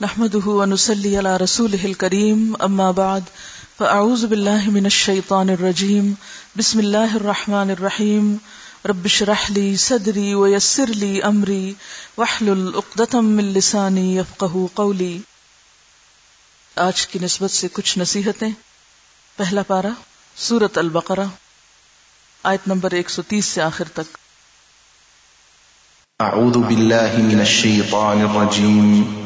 نحمده 0.00 0.50
ونسلي 0.50 1.16
على 1.16 1.36
رسوله 1.36 1.84
الكريم، 1.84 2.54
أما 2.60 2.90
بعد، 2.90 3.20
فأعوذ 3.78 4.26
بالله 4.26 4.70
من 4.70 4.84
الشيطان 4.84 5.48
الرجيم، 5.48 6.12
بسم 6.58 6.78
الله 6.78 7.14
الرحمن 7.14 7.70
الرحيم، 7.70 8.36
رب 8.84 9.04
اشرح 9.04 9.44
لي 9.48 9.76
صدري 9.76 10.34
ويسر 10.34 10.86
لي 10.86 11.20
أمري، 11.20 11.72
واحلل 12.16 12.70
عقدة 12.74 13.20
من 13.20 13.44
لساني 13.44 14.16
يفقه 14.16 14.66
قولي۔ 14.74 15.18
آج 16.76 17.06
کی 17.06 17.18
نسبت 17.18 17.50
سے 17.50 17.68
کچھ 17.72 17.98
نصیحتیں۔ 17.98 18.50
پہلا 19.36 19.62
پارا 19.62 19.90
سورت 20.36 20.78
البقرہ، 20.78 21.26
آیت 22.42 22.68
نمبر 22.68 22.92
130 22.92 23.44
سے 23.44 23.62
آخر 23.62 23.84
تک۔ 23.94 24.18
أعوذ 26.20 26.56
بالله 26.56 27.22
من 27.22 27.38
الشيطان 27.38 28.20
الرجيم۔ 28.20 29.25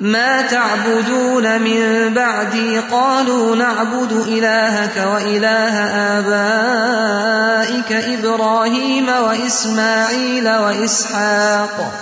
ما 0.00 0.42
تعبدون 0.42 1.62
من 1.62 2.14
بعدي 2.14 2.78
قالوا 2.78 3.56
نعبد 3.56 4.12
إلهك 4.12 4.96
وإله 4.96 5.78
آبائك 6.18 7.92
إبراهيم 7.92 9.08
وإسماعيل 9.08 10.48
وإسحاق 10.48 11.92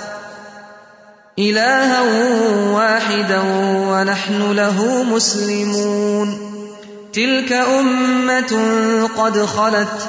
إلها 1.38 2.00
واحدا 2.72 3.40
ونحن 3.88 4.52
له 4.52 5.02
مسلمون 5.02 6.52
تلك 7.12 7.52
أمة 7.52 8.52
قد 9.16 9.44
خلت 9.44 10.08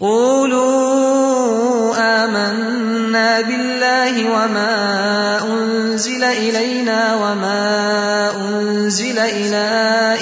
قولوا 0.00 1.94
آمنا 1.96 3.40
بالله 3.40 4.30
وما 4.30 4.74
أنزل 5.44 6.24
إلينا 6.24 7.14
وما 7.14 8.30
أنزل 8.36 9.18
إلى 9.18 9.66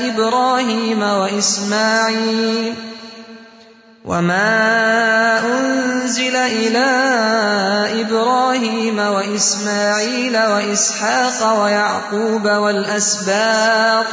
إبراهيم 0.08 1.02
وإسماعيل 1.02 2.74
وما 4.04 5.40
أنزل 5.40 6.36
إلى 6.36 6.88
إبراهيم 8.00 8.98
وإسماعيل 8.98 10.36
وإسحاق 10.36 11.62
ويعقوب 11.62 12.44
والأسباط 12.44 14.12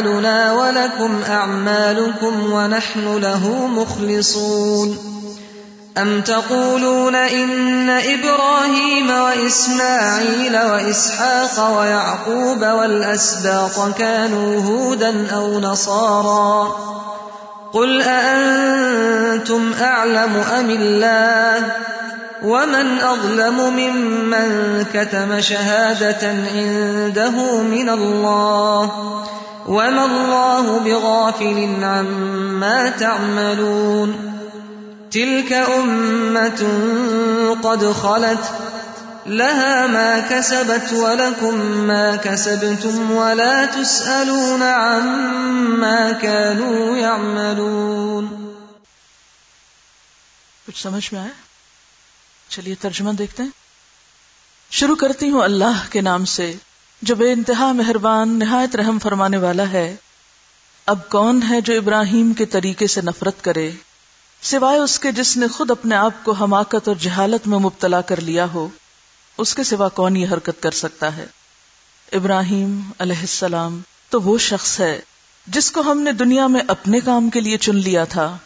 أعمالنا 0.00 0.52
ولكم 0.52 1.22
أعمالكم 1.28 2.52
ونحن 2.52 3.16
له 3.16 3.66
مخلصون 3.66 4.98
أم 5.98 6.20
تقولون 6.20 7.14
إن 7.14 7.90
إبراهيم 7.90 9.10
وإسماعيل 9.10 10.56
وإسحاق 10.56 11.78
ويعقوب 11.78 12.62
والأسباط 12.62 13.98
كانوا 13.98 14.60
هودا 14.62 15.26
أو 15.34 15.60
نصارا 15.60 16.76
قل 17.72 18.02
أأنتم 18.02 19.72
أعلم 19.80 20.36
أم 20.58 20.70
الله 20.70 21.72
ومن 22.42 22.98
أظلم 23.00 23.76
ممن 23.76 24.84
كتم 24.94 25.40
شهادة 25.40 26.28
عنده 26.28 27.62
من 27.62 27.88
الله 27.88 28.90
وما 29.68 30.04
الله 30.04 30.78
بغافل 30.78 31.84
عما 31.84 32.90
تعملون 32.90 34.30
تلك 35.10 35.52
أمة 35.52 36.62
قد 37.62 37.92
خلت 38.02 38.52
لها 39.26 39.86
ما 39.86 40.20
كسبت 40.28 40.92
ولكم 40.92 41.54
ما 41.86 42.16
كسبتم 42.22 43.10
ولا 43.10 43.64
تسألون 43.74 44.62
عما 44.62 46.12
كانوا 46.20 46.96
يعملون 46.96 48.52
کچھ 50.66 50.82
سمجھ 50.82 51.14
میں 51.14 51.20
آیا؟ 51.20 51.30
چلیے 52.48 52.74
ترجمہ 52.74 53.10
دیکھتے 53.10 53.42
ہیں۔ 53.42 53.50
شروع 54.70 54.96
کرتی 54.96 55.30
ہوں 55.30 55.42
اللہ 55.42 55.84
کے 55.90 56.00
نام 56.00 56.24
سے۔ 56.24 56.54
جو 57.02 57.14
بے 57.14 57.32
انتہا 57.32 57.70
مہربان 57.72 58.38
نہایت 58.38 58.74
رحم 58.76 58.98
فرمانے 58.98 59.36
والا 59.36 59.70
ہے، 59.72 59.94
اب 60.86 61.08
کون 61.08 61.40
ہے 61.50 61.60
جو 61.60 61.76
ابراہیم 61.76 62.32
کے 62.32 62.46
طریقے 62.46 62.86
سے 62.86 63.00
نفرت 63.00 63.42
کرے؟ 63.44 63.70
سوائے 64.42 64.78
اس 64.78 64.98
کے 64.98 65.12
جس 65.12 65.36
نے 65.36 65.46
خود 65.48 65.70
اپنے 65.70 65.94
آپ 65.96 66.22
کو 66.22 66.32
حماقت 66.32 66.88
اور 66.88 66.96
جہالت 66.96 67.46
میں 67.48 67.58
مبتلا 67.58 68.00
کر 68.00 68.20
لیا 68.20 68.46
ہو، 68.54 68.68
اس 69.38 69.54
کے 69.54 69.64
سوا 69.64 69.88
کون 69.90 70.16
یہ 70.16 70.26
حرکت 70.32 70.62
کر 70.62 70.70
سکتا 70.76 71.16
ہے؟ 71.16 71.26
ابراہیم 72.12 72.80
علیہ 72.98 73.20
السلام 73.20 73.80
تو 74.10 74.20
وہ 74.20 74.36
شخص 74.38 74.78
ہے 74.80 75.00
جس 75.46 75.70
کو 75.70 75.80
ہم 75.80 76.00
نے 76.00 76.12
دنیا 76.12 76.46
میں 76.46 76.60
اپنے 76.68 77.00
کام 77.00 77.30
کے 77.30 77.40
لیے 77.40 77.56
چن 77.58 77.76
لیا 77.78 78.04
تھا، 78.04 78.36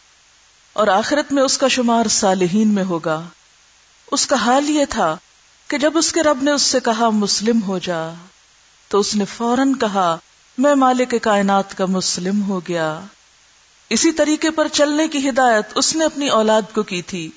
اور 0.75 0.87
آخرت 0.87 1.31
میں 1.31 1.43
اس 1.43 1.57
کا 1.57 1.67
شمار 1.67 2.07
صالحین 2.11 2.73
میں 2.73 2.83
ہوگا۔ 2.83 3.21
اس 4.11 4.25
کا 4.27 4.35
حال 4.35 4.69
یہ 4.69 4.85
تھا 4.89 5.15
کہ 5.69 5.77
جب 5.77 5.97
اس 5.97 6.11
کے 6.11 6.23
رب 6.23 6.43
نے 6.43 6.51
اس 6.51 6.61
سے 6.61 6.79
کہا 6.79 7.09
مسلم 7.15 7.61
ہو 7.61 7.77
جا 7.79 7.99
تو 8.87 8.99
اس 8.99 9.15
نے 9.15 9.25
فوراً 9.25 9.73
کہا، 9.73 10.17
میں 10.57 10.75
مالک 10.75 11.15
کائنات 11.21 11.77
کا 11.77 11.85
مسلم 11.85 12.43
ہو 12.43 12.59
گیا۔ 12.67 12.99
اسی 13.89 14.11
طریقے 14.11 14.49
پر 14.49 14.67
چلنے 14.67 15.07
کی 15.07 15.29
ہدایت 15.29 15.65
اس 15.75 15.95
نے 15.95 16.05
اپنی 16.05 16.29
اولاد 16.29 16.61
کو 16.73 16.83
کی 16.83 17.01
تھی۔ 17.01 17.31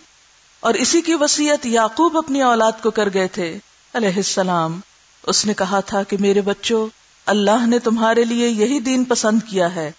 اور 0.60 0.74
اسی 0.74 1.00
کی 1.00 1.14
وسیعت 1.14 1.66
یعقوب 1.66 2.18
اپنی 2.18 2.42
اولاد 2.42 2.72
کو 2.82 2.90
کر 2.90 3.08
گئے 3.14 3.28
تھے۔ 3.28 3.58
علیہ 3.94 4.16
السلام، 4.16 4.80
اس 5.22 5.46
نے 5.46 5.54
کہا 5.54 5.80
تھا 5.80 6.02
کہ 6.02 6.16
میرے 6.20 6.40
بچوں، 6.40 6.86
اللہ 7.26 7.66
نے 7.66 7.78
تمہارے 7.78 8.24
لیے 8.24 8.48
یہی 8.48 8.80
دین 8.80 9.04
پسند 9.04 9.38
کیا 9.48 9.74
ہے۔ 9.74 9.92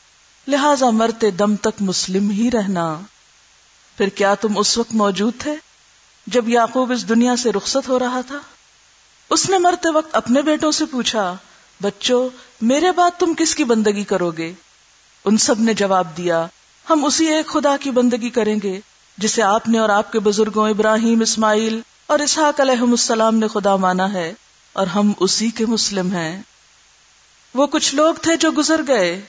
لہذا 0.48 0.90
مرتے 0.90 1.32
دم 1.32 1.56
تک 1.56 1.82
مسلم 1.82 2.30
ہی 2.30 2.52
رہنا۔ 2.52 3.00
پھر 3.98 4.10
کیا 4.10 4.36
تم 4.36 4.58
اس 4.58 4.78
وقت 4.78 4.96
موجود 4.96 5.34
تھے 5.40 5.56
جب 6.28 6.50
یعقوب 6.50 6.92
اس 6.92 7.10
دنیا 7.10 7.36
سے 7.36 7.52
رخصت 7.52 7.90
ہو 7.90 8.00
رہا 8.00 8.22
تھا؟ 8.28 8.38
اس 9.30 9.50
نے 9.50 9.58
مرتے 9.58 9.92
وقت 9.92 10.16
اپنے 10.16 10.42
بیٹوں 10.42 10.72
سے 10.72 10.86
پوچھا، 10.86 11.36
بچوں، 11.82 12.30
میرے 12.62 12.92
بعد 12.92 13.12
تم 13.20 13.34
کس 13.34 13.56
کی 13.56 13.64
بندگی 13.64 14.04
کرو 14.04 14.32
گے؟ 14.32 14.54
ان 15.26 15.38
سب 15.38 15.60
نے 15.60 15.74
جواب 15.74 16.18
دیا، 16.18 16.46
ہم 16.90 17.06
اسی 17.06 17.28
ایک 17.28 17.48
خدا 17.48 17.78
کی 17.78 17.92
بندگی 17.92 18.30
کریں 18.30 18.60
گے، 18.64 18.80
جسے 19.18 19.44
آپ 19.44 19.70
نے 19.70 19.80
اور 19.80 19.90
آپ 19.90 20.12
کے 20.12 20.20
بزرگوں 20.20 20.70
ابراہیم، 20.70 21.22
اسماعیل 21.22 21.82
اور 22.08 22.20
اسحاق 22.20 22.60
علیہ 22.60 22.82
السلام 22.82 23.36
نے 23.36 23.48
خدا 23.48 23.76
مانا 23.76 24.14
ہے، 24.14 24.34
اور 24.74 24.88
ہم 24.88 25.12
اسی 25.20 25.50
کے 25.50 25.66
مسلم 25.66 26.12
ہیں۔ 26.12 26.42
وہ 27.56 27.68
کچھ 27.68 27.96
لوگ 27.96 28.16
تھے 28.16 28.36
جو 28.38 28.52
گزر 28.52 28.82
گئے۔ 28.88 29.22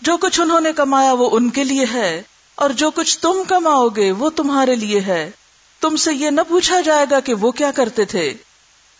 جو 0.00 0.16
کچھ 0.16 0.40
انہوں 0.40 0.60
نے 0.60 0.72
کمایا 0.72 1.12
وہ 1.12 1.30
ان 1.32 1.50
کے 1.50 1.64
لیے 1.64 1.86
ہے، 1.92 2.22
اور 2.54 2.70
جو 2.70 2.90
کچھ 2.90 3.18
تم 3.18 3.42
کماؤ 3.48 3.88
گے 3.88 4.12
وہ 4.12 4.30
تمہارے 4.30 4.74
لیے 4.74 5.00
ہے۔ 5.00 5.30
تم 5.80 5.96
سے 5.96 6.14
یہ 6.14 6.30
نہ 6.30 6.40
پوچھا 6.48 6.80
جائے 6.80 7.06
گا 7.10 7.20
کہ 7.20 7.34
وہ 7.34 7.50
کیا 7.50 7.70
کرتے 7.70 8.04
تھے۔ 8.04 8.34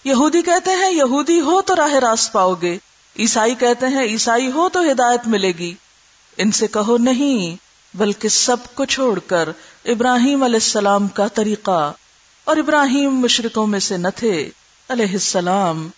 یہودی 0.06 0.42
کہتے 0.42 0.70
ہیں 0.70 0.90
یہودی 0.90 1.40
ہو 1.40 1.62
تو 1.62 1.76
راہ 1.76 1.94
راست 1.94 2.32
پاؤ 2.32 2.54
گے۔ 2.54 2.78
عیسائی 3.18 3.54
کہتے 3.54 3.86
ہیں 3.86 4.02
عیسائی 4.02 4.50
ہو 4.50 4.68
تو 4.68 4.80
ہدایت 4.82 5.20
ملے 5.26 5.48
گی۔ 5.48 5.74
ان 6.36 6.52
سے 6.52 6.66
کہو 6.66 6.96
نہیں، 6.96 7.56
بلکہ 7.96 8.28
سب 8.28 8.56
کو 8.74 8.84
چھوڑ 8.84 9.18
کر 9.18 9.48
ابراہیم 9.84 10.42
علیہ 10.42 10.56
السلام 10.56 11.08
کا 11.08 11.28
طریقہ۔ 11.28 11.92
اور 12.44 12.56
ابراہیم 12.56 13.16
مشرقوں 13.16 13.66
میں 13.66 13.80
سے 13.80 13.96
نہ 13.96 14.08
تھے۔ 14.16 14.50
علیہ 14.88 15.12
السلام۔ 15.12 15.88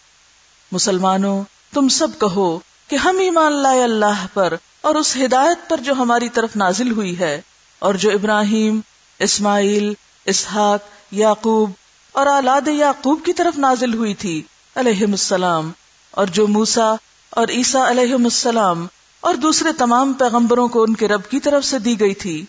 مسلمانوں، 0.72 1.44
تم 1.72 1.88
سب 1.88 2.08
کہو 2.20 2.58
کہ 2.88 2.96
ہم 2.96 3.18
ایمان 3.18 3.52
لائے 3.52 3.82
اللہ 3.82 4.26
پر 4.34 4.54
اور 4.80 4.94
اس 4.94 5.16
ہدایت 5.16 5.68
پر 5.68 5.76
جو 5.76 5.92
ہماری 5.92 6.28
طرف 6.28 6.56
نازل 6.56 6.90
ہوئی 6.90 7.18
ہے۔ 7.18 7.40
اور 7.78 7.94
جو 7.94 8.10
ابراہیم، 8.10 8.80
اسماعیل، 9.18 9.94
اسحاق، 10.24 10.80
یعقوب 11.14 11.70
اور 12.12 12.26
اولاد 12.26 12.68
یعقوب 12.68 13.24
کی 13.24 13.32
طرف 13.32 13.58
نازل 13.58 13.94
ہوئی 13.94 14.14
تھی 14.14 14.42
علیہ 14.74 15.04
السلام۔ 15.04 15.70
اور 16.10 16.26
جو 16.26 16.46
موسا 16.46 16.94
اور 17.30 17.48
عیسا 17.48 17.90
علیہ 17.90 18.14
السلام 18.14 18.86
اور 19.20 19.34
دوسرے 19.34 19.72
تمام 19.72 20.12
پیغمبروں 20.12 20.68
کو 20.68 20.82
ان 20.82 20.94
کے 20.94 21.08
رب 21.08 21.30
کی 21.30 21.40
طرف 21.40 21.64
سے 21.64 21.78
دی 21.78 22.00
گئی 22.00 22.14
تھی، 22.14 22.44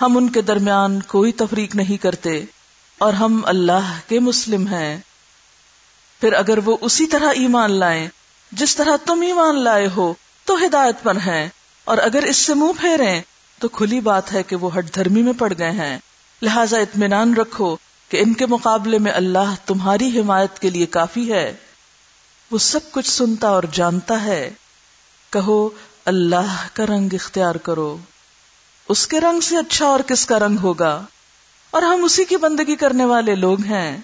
ہم 0.00 0.16
ان 0.16 0.28
کے 0.28 0.42
درمیان 0.42 1.02
کوئی 1.02 1.32
تفریق 1.32 1.76
نہیں 1.76 2.02
کرتے، 2.02 2.44
اور 2.98 3.12
ہم 3.12 3.40
اللہ 3.44 3.98
کے 4.08 4.20
مسلم 4.20 4.66
ہیں۔ 4.66 4.98
پھر 6.20 6.32
اگر 6.32 6.58
وہ 6.64 6.76
اسی 6.80 7.06
طرح 7.06 7.28
ایمان 7.28 7.72
لائیں، 7.72 8.08
جس 8.52 8.76
طرح 8.76 8.96
تم 8.96 9.20
ایمان 9.20 9.58
لائے 9.58 9.88
ہو، 9.96 10.14
تو 10.44 10.56
ہدایت 10.64 11.02
پر 11.02 11.16
ہیں۔ 11.16 11.48
اور 11.84 11.98
اگر 11.98 12.22
اس 12.22 12.36
سے 12.36 12.54
منہ 12.54 12.72
پھیریں، 12.80 13.22
تو 13.58 13.68
کھلی 13.68 14.00
بات 14.00 14.32
ہے 14.32 14.42
کہ 14.42 14.56
وہ 14.56 14.78
ہٹ 14.78 14.94
دھرمی 14.94 15.22
میں 15.22 15.32
پڑ 15.32 15.52
گئے 15.58 15.70
ہیں۔ 15.70 15.98
لہذا 16.42 16.78
اطمینان 16.78 17.34
رکھو 17.34 17.76
کہ 18.08 18.16
ان 18.16 18.34
کے 18.34 18.46
مقابلے 18.46 18.98
میں 18.98 19.12
اللہ 19.12 19.54
تمہاری 19.66 20.20
حمایت 20.20 20.58
کے 20.58 20.70
لیے 20.70 20.86
کافی 20.86 21.32
ہے۔ 21.32 21.56
وہ 22.50 22.58
سب 22.58 22.80
کچھ 22.90 23.10
سنتا 23.10 23.48
اور 23.48 23.62
جانتا 23.72 24.22
ہے۔ 24.22 24.52
کہو، 25.30 25.68
اللہ 26.04 26.66
کا 26.72 26.86
رنگ 26.86 27.08
اختیار 27.12 27.54
کرو۔ 27.54 27.98
اس 28.88 29.06
کے 29.06 29.20
رنگ 29.20 29.40
سے 29.40 29.56
اچھا 29.56 29.86
اور 29.86 30.00
کس 30.00 30.26
کا 30.26 30.38
رنگ 30.38 30.58
ہوگا؟ 30.58 31.02
اور 31.70 31.82
ہم 31.82 32.04
اسی 32.04 32.24
کی 32.24 32.36
بندگی 32.36 32.76
کرنے 32.76 33.04
والے 33.04 33.34
لوگ 33.34 33.60
ہیں۔ 33.60 33.98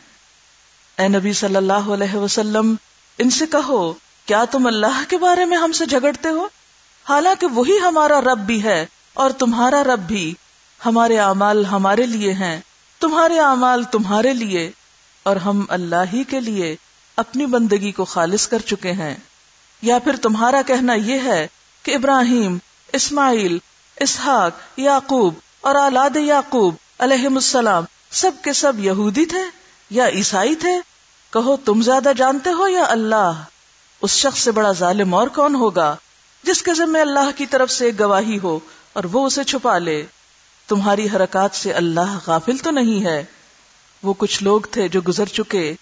اے 0.98 1.08
نبی 1.08 1.32
صلی 1.32 1.56
اللہ 1.56 1.72
علیہ 1.72 2.14
وسلم، 2.14 2.74
ان 3.18 3.30
سے 3.30 3.46
کہو، 3.46 3.94
کیا 4.26 4.44
تم 4.44 4.66
اللہ 4.66 5.02
کے 5.08 5.18
بارے 5.18 5.44
میں 5.44 5.58
ہم 5.58 5.72
سے 5.72 5.86
جھگڑتے 5.86 6.28
ہو؟ 6.28 6.48
حالانکہ 7.08 7.46
وہی 7.46 7.78
ہمارا 7.78 8.20
رب 8.20 8.38
بھی 8.38 8.62
ہے 8.62 8.86
اور 9.14 9.30
تمہارا 9.30 9.84
رب 9.84 9.98
بھی 9.98 10.34
ہمارے 10.86 11.18
اعمال 11.18 11.66
ہمارے 11.66 12.06
لیے 12.06 12.32
ہیں۔ 12.32 12.60
تمہارے 13.02 13.40
اعمال 13.40 13.84
تمہارے 13.84 14.34
لیے 14.34 14.70
اور 15.22 15.36
ہم 15.36 15.64
اللہ 15.68 16.04
ہی 16.12 16.24
کے 16.24 16.40
لیے 16.40 16.76
اپنی 17.16 17.46
بندگی 17.46 17.92
کو 17.92 18.04
خالص 18.04 18.48
کر 18.48 18.58
چکے 18.58 18.92
ہیں۔ 18.92 19.14
یا 19.82 19.98
پھر 19.98 20.16
تمہارا 20.16 20.62
کہنا 20.62 20.94
یہ 20.94 21.18
ہے 21.24 21.48
کہ 21.82 21.94
ابراہیم، 21.94 22.58
اسماعیل، 22.92 23.58
اسحاق، 24.00 24.78
یعقوب 24.78 25.34
اور 25.60 25.74
اولاد 25.74 26.16
یعقوب 26.16 26.74
علیہ 26.98 27.26
السلام 27.26 27.84
سب 28.10 28.30
کے 28.42 28.52
سب 28.52 28.72
یہودی 28.78 29.26
تھے 29.26 29.42
یا 29.90 30.08
عیسائی 30.08 30.54
تھے؟ 30.54 30.74
کہو 31.32 31.56
تم 31.56 31.82
زیادہ 31.82 32.12
جانتے 32.16 32.50
ہو 32.50 32.68
یا 32.68 32.84
اللہ؟ 32.88 33.42
اس 34.02 34.10
شخص 34.10 34.40
سے 34.40 34.50
بڑا 34.50 34.72
ظالم 34.72 35.14
اور 35.14 35.28
کون 35.28 35.54
ہوگا 35.54 35.96
جس 36.42 36.62
کے 36.62 36.74
ذمے 36.74 37.00
اللہ 37.00 37.30
کی 37.36 37.46
طرف 37.46 37.70
سے 37.70 37.84
ایک 37.84 38.00
گواہی 38.00 38.38
ہو 38.42 38.58
اور 38.92 39.04
وہ 39.04 39.26
اسے 39.26 39.44
چھپا 39.44 39.78
لے؟ 39.78 40.06
تمہاری 40.68 41.06
حرکات 41.14 41.54
سے 41.54 41.72
اللہ 41.72 42.18
غافل 42.26 42.56
تو 42.56 42.70
نہیں 42.70 43.04
ہے۔ 43.04 43.24
وہ 44.02 44.14
کچھ 44.18 44.42
لوگ 44.42 44.60
تھے 44.70 44.88
جو 44.88 45.00
گزر 45.08 45.26
چکے، 45.26 45.74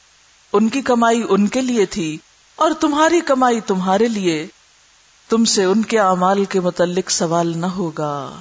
ان 0.52 0.68
کی 0.68 0.80
کمائی 0.80 1.22
ان 1.28 1.46
کے 1.46 1.60
لیے 1.60 1.86
تھی 1.86 2.18
اور 2.56 2.70
تمہاری 2.80 3.20
کمائی 3.20 3.60
تمہارے 3.60 4.08
لیے۔ 4.08 4.46
تم 5.28 5.44
سے 5.44 5.64
ان 5.64 5.82
کے 5.82 5.98
اعمال 5.98 6.44
کے 6.44 6.60
متعلق 6.60 7.10
سوال 7.10 7.58
نہ 7.58 7.66
ہوگا۔ 7.66 8.34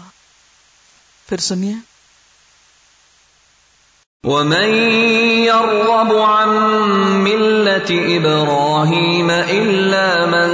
پھر 1.30 1.38
سنیے۔ 1.38 1.74
ومن 4.24 4.70
يرغب 5.46 6.18
عن 6.18 6.50
ملة 7.14 7.88
إبراهيم 7.88 9.32
إلا 9.48 10.26
من 10.26 10.52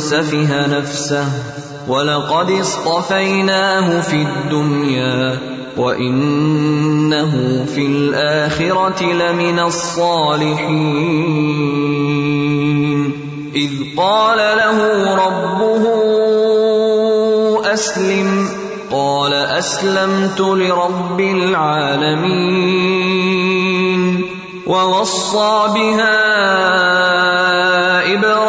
سفه 0.00 0.54
نفسه 0.66 1.47
ولقد 1.88 2.50
اصطفيناه 2.50 4.00
في 4.00 4.16
الدنيا 4.16 5.38
وإنه 5.76 7.64
في 7.74 7.86
الآخرة 7.86 9.02
لمن 9.02 9.58
الصالحين 9.58 10.98
إذ 13.54 13.70
قال 13.96 14.38
له 14.38 15.14
ربه 15.14 15.84
أسلم 17.72 18.48
قال 18.90 19.32
اسلمت 19.32 20.40
لرب 20.40 21.20
العالمين 21.20 22.68
ووصى 24.66 25.68
بها 25.74 26.18
ابراهيم 28.14 28.47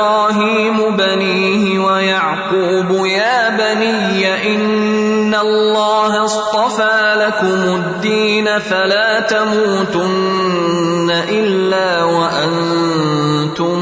فلا 8.59 9.19
تموتن 9.19 11.09
الا 11.29 12.03
وانتم 12.03 13.79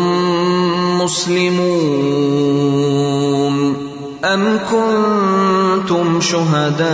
مسلمون. 1.01 2.47
ام 4.25 4.59
كنتم 4.71 6.21
شهداء 6.21 6.87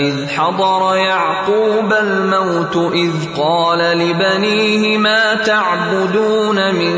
اذ 0.00 0.26
حضر 0.28 0.96
يعقوب 0.96 1.92
الموت 1.92 2.92
اذ 2.92 3.12
قال 3.36 3.78
لبنيه 3.78 4.98
ما 4.98 5.34
تعبدون 5.34 6.74
من 6.74 6.94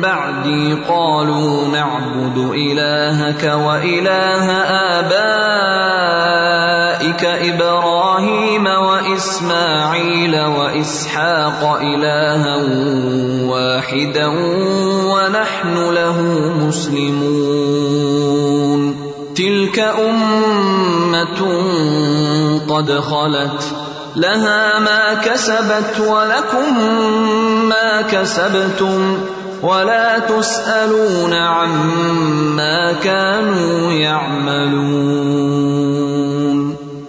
بعدي؟ 0.00 0.74
قالوا 0.88 1.68
نعبد 1.68 2.38
الهك 2.54 3.44
واله 3.64 4.70
ابائك 7.00 7.24
ابراهيم 7.24 8.66
واسماعيل 8.66 10.34
واسحاق 10.36 11.78
الها 11.80 12.56
واحدا 13.48 14.26
ونحن 15.08 15.74
له 15.92 16.18
مسلمون. 16.66 17.80
تلك 19.34 19.78
امه 19.78 21.40
قد 22.68 22.90
خلت، 23.00 23.62
لها 24.16 24.78
ما 24.78 25.14
كسبت 25.14 26.00
ولكم 26.00 26.78
ما 27.68 28.02
كسبتم، 28.02 29.18
ولا 29.62 30.18
تسالون 30.18 31.32
عما 31.32 32.92
كانوا 32.92 33.92
يعملون. 33.92 35.50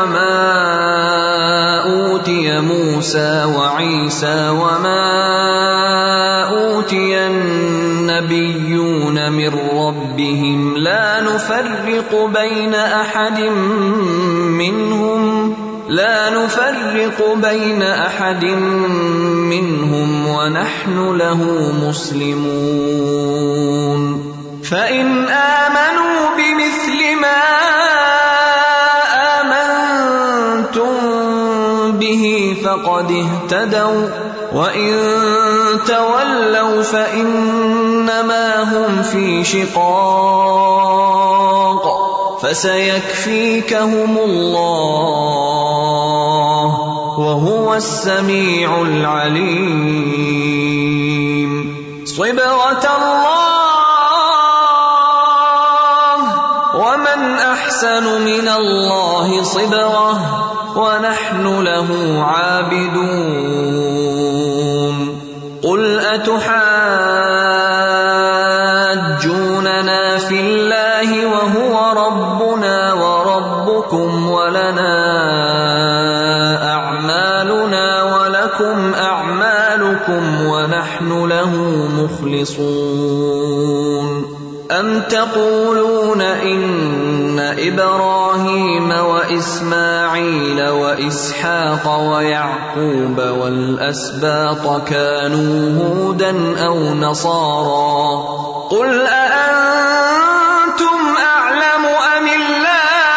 وما 0.00 1.84
أوتي 1.84 2.60
موسى 2.60 3.44
وعيسى 3.44 4.48
وما 4.48 5.04
أوتي 6.48 7.26
النبيون 7.26 9.32
من 9.32 9.52
ربهم 9.74 10.76
لا 10.76 11.20
نفرق 11.20 12.30
بين 12.34 12.74
أحد 12.74 13.40
منهم، 14.60 15.54
لا 15.88 16.30
نفرق 16.30 17.34
بين 17.42 17.82
أحد 17.82 18.44
منهم 19.52 20.26
ونحن 20.26 21.16
له 21.16 21.72
مسلمون. 21.88 23.40
فإن 24.70 25.06
آمنوا 25.28 26.18
بمثل 26.38 27.00
ما 27.20 27.59
فقد 32.70 33.10
اهتدوا 33.10 34.08
وإن 34.54 34.92
تولوا 35.86 36.82
فإنما 36.82 38.62
هم 38.62 39.02
في 39.02 39.44
شقاق 39.44 40.80
فسيكفيكهم 42.42 44.18
الله 44.18 45.20
وهو 47.18 47.74
السميع 47.74 48.82
العليم. 48.82 49.90
صبغة 52.06 52.86
الله 52.98 53.40
ومن 56.74 57.20
أحسن 57.34 58.04
من 58.24 58.48
الله 58.48 59.42
صبغة. 59.42 60.49
ونحن 60.80 61.44
له 61.62 61.88
عابدون. 62.24 63.90
قل 65.62 65.82
أتحاجوننا 66.00 66.42
في 70.18 70.40
الله 70.40 71.26
وهو 71.26 71.74
ربنا 72.06 72.92
وربكم 72.92 74.30
ولنا 74.30 74.96
أعمالنا 76.72 78.02
ولكم 78.02 78.94
أعمالكم 78.94 80.22
ونحن 80.46 81.10
له 81.26 81.52
مخلصون. 82.00 83.39
أم 84.70 85.00
تقولون 85.00 86.20
إن 86.20 87.38
إبراهيم 87.58 88.90
وإسماعيل 88.90 90.68
وإسحاق 90.68 91.98
ويعقوب 91.98 93.18
والأسباط 93.18 94.88
كانوا 94.88 95.84
هودا 95.84 96.64
أو 96.66 96.94
نصارى 96.94 98.22
قل 98.70 99.00
أأنتم 99.06 100.98
أعلم 101.18 101.84
أم 102.16 102.28
الله 102.28 103.10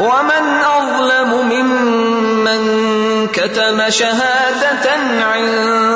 ومن 0.00 0.44
أظلم 0.78 1.30
ممن 1.48 2.60
كتم 3.26 3.90
شهادة 3.90 4.90
عنده 5.24 5.87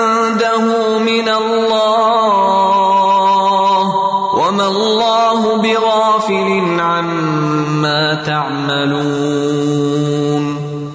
تعملون. 8.27 9.13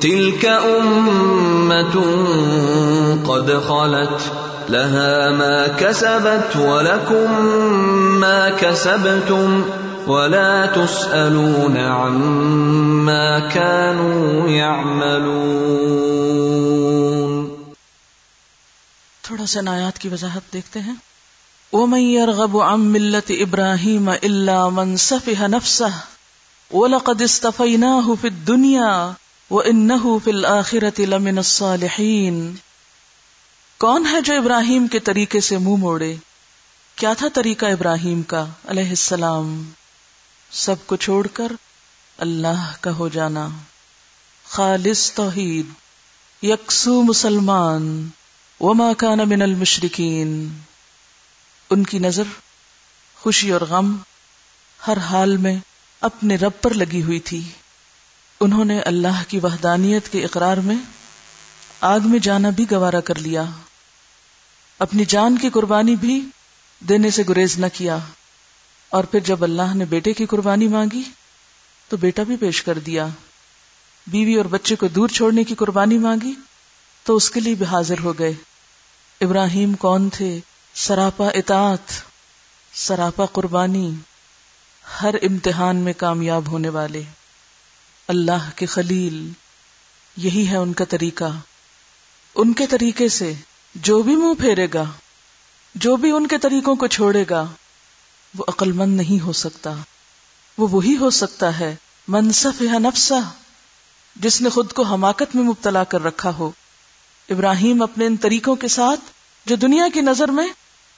تلك 0.02 0.46
أمة 0.46 2.02
قد 3.28 3.62
خلت. 3.68 4.32
لها 4.70 5.32
ما 5.32 5.68
كسبت 5.68 6.58
ولكم 6.58 7.46
ما 8.20 8.50
كسبتم. 8.50 9.62
ولا 10.08 10.66
تسألون 10.66 11.78
عما 11.78 13.40
كانوا 13.54 14.50
يعملون. 14.50 15.48
تھوڑا 19.24 19.46
سا 19.46 19.62
نایات 19.62 20.00
کی 20.00 20.10
وضاحت 20.10 20.54
دیکھتے 20.54 20.80
ہیں. 20.80 20.94
ومن 21.74 22.00
يرغب 22.00 22.58
عن 22.62 22.96
ملة 22.96 23.32
إبراهيم 23.32 24.10
إلا 24.10 24.70
من 24.70 24.96
سفه 24.96 25.48
نفسه 25.48 26.17
ولقد 26.72 27.22
استفيناه 27.22 28.14
في 28.22 28.28
الدنيا 28.28 29.12
وإنه 29.52 30.18
في 30.24 30.32
الآخرة 30.32 31.04
لمن 31.06 31.38
الصالحين۔ 31.38 32.56
کون 33.78 34.06
ہے 34.12 34.22
جو 34.22 34.38
ابراہیم 34.38 34.88
کے 34.88 35.00
طریقے 35.00 35.40
سے 35.40 35.58
منہ 35.58 35.76
موڑے؟ 35.76 36.16
کیا 36.96 37.14
تھا 37.14 37.28
طریقہ 37.34 37.66
ابراہیم 37.66 38.22
کا، 38.22 38.46
علیہ 38.68 38.90
السلام؟ 38.90 39.70
سب 40.52 40.76
کو 40.86 40.96
چھوڑ 40.96 41.28
کر 41.28 41.52
اللہ 42.18 42.72
کا 42.82 42.92
ہو 42.92 43.08
جانا۔ 43.08 43.48
خالص 44.48 45.12
توحید۔ 45.12 45.66
یکسو 46.44 47.02
مسلمان۔ 47.02 48.08
وما 48.60 48.94
کان 48.94 49.18
من 49.30 49.42
المشرکین۔ 49.42 50.58
ان 51.70 51.84
کی 51.84 52.00
نظر، 52.00 52.24
خوشی 53.20 53.52
اور 53.52 53.62
غم 53.62 53.98
ہر 54.88 54.98
حال 54.98 55.38
میں 55.38 55.56
اپنے 56.02 56.36
رب 56.36 56.52
پر 56.62 56.74
لگی 56.74 57.02
ہوئی 57.02 57.20
تھی۔ 57.20 57.42
انہوں 58.40 58.66
نے 58.66 58.80
اللہ 58.80 59.24
کی 59.28 59.40
وحدانیت 59.40 60.12
کے 60.12 60.26
اقرار 60.26 60.58
میں 60.58 60.76
آگ 61.82 62.00
میں 62.06 62.20
جانا 62.20 62.50
بھی 62.50 62.66
گوارا 62.72 63.00
کر 63.00 63.16
لیا۔ 63.16 63.44
اپنی 64.80 65.06
جان 65.06 65.38
کی 65.38 65.50
قربانی 65.50 65.96
بھی 65.96 66.26
دینے 66.80 67.10
سے 67.10 67.24
گریز 67.30 67.58
نہ 67.60 67.66
کیا۔ 67.74 67.98
اور 68.90 69.04
پھر 69.04 69.20
جب 69.20 69.44
اللہ 69.44 69.74
نے 69.76 69.86
بیٹے 69.86 70.14
کی 70.14 70.26
قربانی 70.26 70.68
مانگی، 70.68 71.02
تو 71.90 71.98
بیٹا 71.98 72.24
بھی 72.24 72.36
پیش 72.36 72.64
کر 72.64 72.80
دیا۔ 72.80 73.08
بیوی 74.08 74.36
اور 74.36 74.46
بچے 74.46 74.76
کو 74.76 74.88
دور 74.88 75.08
چھوڑنے 75.08 75.44
کی 75.44 75.56
قربانی 75.56 75.98
مانگی، 75.98 76.34
تو 77.04 77.16
اس 77.16 77.30
کے 77.30 77.40
لیے 77.40 77.56
بھی 77.56 77.66
حاضر 77.66 78.00
ہو 78.00 78.20
گئے۔ 78.20 78.34
ابراہیم 79.22 79.74
کون 79.74 80.10
تھے؟ 80.10 80.40
سراپا 80.74 81.28
اطاعت، 81.28 81.92
سراپا 82.74 83.26
قربانی۔ 83.26 83.92
ہر 85.02 85.16
امتحان 85.22 85.76
میں 85.76 85.94
کامیاب 85.94 86.48
ہونے 86.48 86.70
والے 86.70 87.04
اللہ 88.08 88.50
کے 88.56 88.66
خلیل، 88.66 89.30
یہی 90.18 90.48
ہے 90.48 90.58
ان 90.58 90.74
کا 90.74 90.86
طریقہ۔ 90.86 91.24
ان 92.36 92.54
کے 92.54 92.68
طریقے 92.68 93.10
سے 93.10 93.34
جو 93.76 94.02
بھی 94.02 94.16
منہ 94.16 94.34
پھیرے 94.42 94.68
گا، 94.74 94.84
جو 95.76 95.96
بھی 95.96 96.12
ان 96.12 96.28
کے 96.28 96.38
طریقوں 96.38 96.76
کو 96.76 96.88
چھوڑے 96.88 97.26
گا، 97.30 97.46
وہ 98.38 98.46
عقل 98.48 98.72
مند 98.72 98.98
نہیں 98.98 99.24
ہو 99.24 99.34
سکتا۔ 99.34 99.74
وہ 100.58 100.68
وہی 100.72 100.98
ہو 100.98 101.10
سکتا 101.10 101.60
ہے 101.60 101.76
منصف 102.08 102.62
ہے 102.62 102.80
نفسا 102.80 103.20
جس 104.16 104.42
نے 104.42 104.50
خود 104.50 104.74
کو 104.74 104.84
حماقت 104.84 105.36
میں 105.36 105.44
مبتلا 105.44 105.84
کر 105.84 106.04
رکھا 106.04 106.30
ہو۔ 106.30 106.52
ابراہیم 107.30 107.82
اپنے 107.82 108.06
ان 108.06 108.18
طریقوں 108.18 108.56
کے 108.56 108.68
ساتھ 108.68 109.00
جو 109.46 109.56
دنیا 109.56 109.86
کی 109.94 110.02
نظر 110.02 110.28
میں 110.28 110.48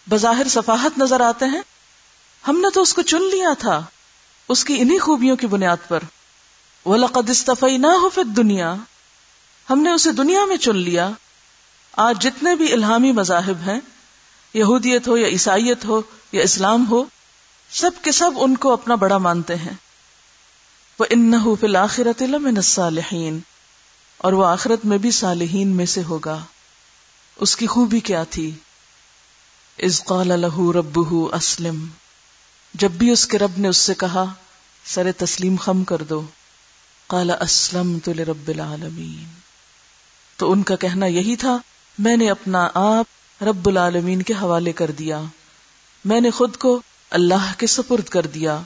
بظاہر 0.09 0.47
صفاحت 0.47 0.97
نظر 0.97 1.19
آتے 1.19 1.45
ہیں 1.45 1.61
ہم 2.47 2.59
نے 2.59 2.67
تو 2.73 2.81
اس 2.81 2.93
کو 2.93 3.01
چن 3.01 3.21
لیا 3.21 3.49
تھا، 3.59 3.85
اس 4.49 4.63
کی 4.63 4.81
انہی 4.81 4.99
خوبیوں 4.99 5.35
کی 5.35 5.47
بنیاد 5.47 5.77
پر۔ 5.87 5.99
وہ 6.85 6.97
لقد 6.97 7.29
استفی 7.29 7.77
نہ 7.77 7.87
ہو 7.87 8.09
پھر 8.09 8.23
دنیا 8.23 8.75
ہم 9.69 9.81
نے 9.81 9.91
اسے 9.91 10.11
دنیا 10.11 10.45
میں 10.45 10.57
چن 10.57 10.75
لیا۔ 10.75 11.09
آج 11.91 12.21
جتنے 12.21 12.55
بھی 12.55 12.73
الہامی 12.73 13.11
مذاہب 13.11 13.69
ہیں، 13.69 13.79
یہودیت 14.53 15.07
ہو 15.07 15.17
یا 15.17 15.27
عیسائیت 15.27 15.85
ہو 15.85 16.01
یا 16.31 16.43
اسلام 16.43 16.89
ہو، 16.89 17.03
سب 17.71 17.91
کے 18.01 18.11
سب 18.11 18.31
ان 18.35 18.57
کو 18.57 18.73
اپنا 18.73 18.95
بڑا 18.95 19.17
مانتے 19.17 19.55
ہیں۔ 19.55 19.73
وہ 20.99 21.05
ان 21.09 21.33
فی 21.59 21.67
الآخرت 21.67 22.21
من 22.21 22.57
الصالحین 22.57 23.39
اور 24.17 24.33
وہ 24.33 24.45
آخرت 24.45 24.85
میں 24.85 24.97
بھی 24.97 25.11
صالحین 25.11 25.67
میں 25.67 25.85
سے 25.85 26.03
ہوگا۔ 26.03 26.39
اس 27.35 27.55
کی 27.55 27.67
خوبی 27.67 27.99
کیا 27.99 28.23
تھی؟ 28.23 28.51
از 29.79 30.03
قال 30.03 30.27
له 30.27 30.71
ربه 30.71 31.35
اسلم 31.37 31.85
جب 32.73 32.91
بھی 32.91 33.09
اس 33.09 33.27
کے 33.27 33.37
رب 33.37 33.51
نے 33.57 33.67
اس 33.67 33.77
سے 33.77 33.93
کہا، 33.93 34.25
سر 34.85 35.11
تسلیم 35.17 35.55
خم 35.55 35.83
کر 35.83 35.97
دو۔ 35.97 36.25
قال 37.07 37.31
اسلم 37.31 37.99
تو 37.99 38.13
رب 38.13 38.47
العالمین۔ 38.47 39.27
تو 40.37 40.51
ان 40.51 40.63
کا 40.63 40.75
کہنا 40.75 41.05
یہی 41.05 41.35
تھا، 41.35 41.57
میں 41.99 42.17
نے 42.17 42.29
اپنا 42.29 42.69
آپ 42.73 43.05
رب 43.43 43.67
العالمین 43.69 44.21
کے 44.21 44.33
حوالے 44.33 44.73
کر 44.73 44.91
دیا۔ 44.91 45.21
میں 46.05 46.21
نے 46.21 46.31
خود 46.31 46.57
کو 46.57 46.81
اللہ 47.09 47.53
کے 47.57 47.67
سپرد 47.67 48.03
کر 48.03 48.21
دیا، 48.21 48.61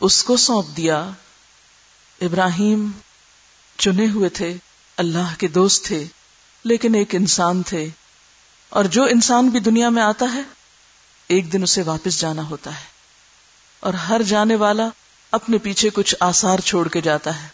اس 0.00 0.24
کو 0.24 0.36
سونپ 0.36 0.76
دیا۔ 0.76 1.10
ابراہیم 2.20 2.90
چنے 3.78 4.06
ہوئے 4.06 4.28
تھے، 4.28 4.56
اللہ 4.96 5.34
کے 5.38 5.48
دوست 5.48 5.84
تھے، 5.84 6.04
لیکن 6.64 6.94
ایک 6.94 7.14
انسان 7.14 7.62
تھے۔ 7.62 7.88
اور 8.68 8.84
جو 8.84 9.04
انسان 9.04 9.48
بھی 9.48 9.60
دنیا 9.60 9.88
میں 9.88 10.02
آتا 10.02 10.26
ہے، 10.34 10.42
ایک 11.28 11.52
دن 11.52 11.62
اسے 11.62 11.82
واپس 11.82 12.20
جانا 12.20 12.42
ہوتا 12.42 12.70
ہے۔ 12.80 12.91
اور 13.82 13.94
ہر 13.94 14.22
جانے 14.22 14.56
والا 14.56 14.88
اپنے 15.30 15.58
پیچھے 15.58 15.90
کچھ 15.90 16.14
آسار 16.20 16.58
چھوڑ 16.58 16.88
کے 16.88 17.00
جاتا 17.00 17.42
ہے۔ 17.42 17.48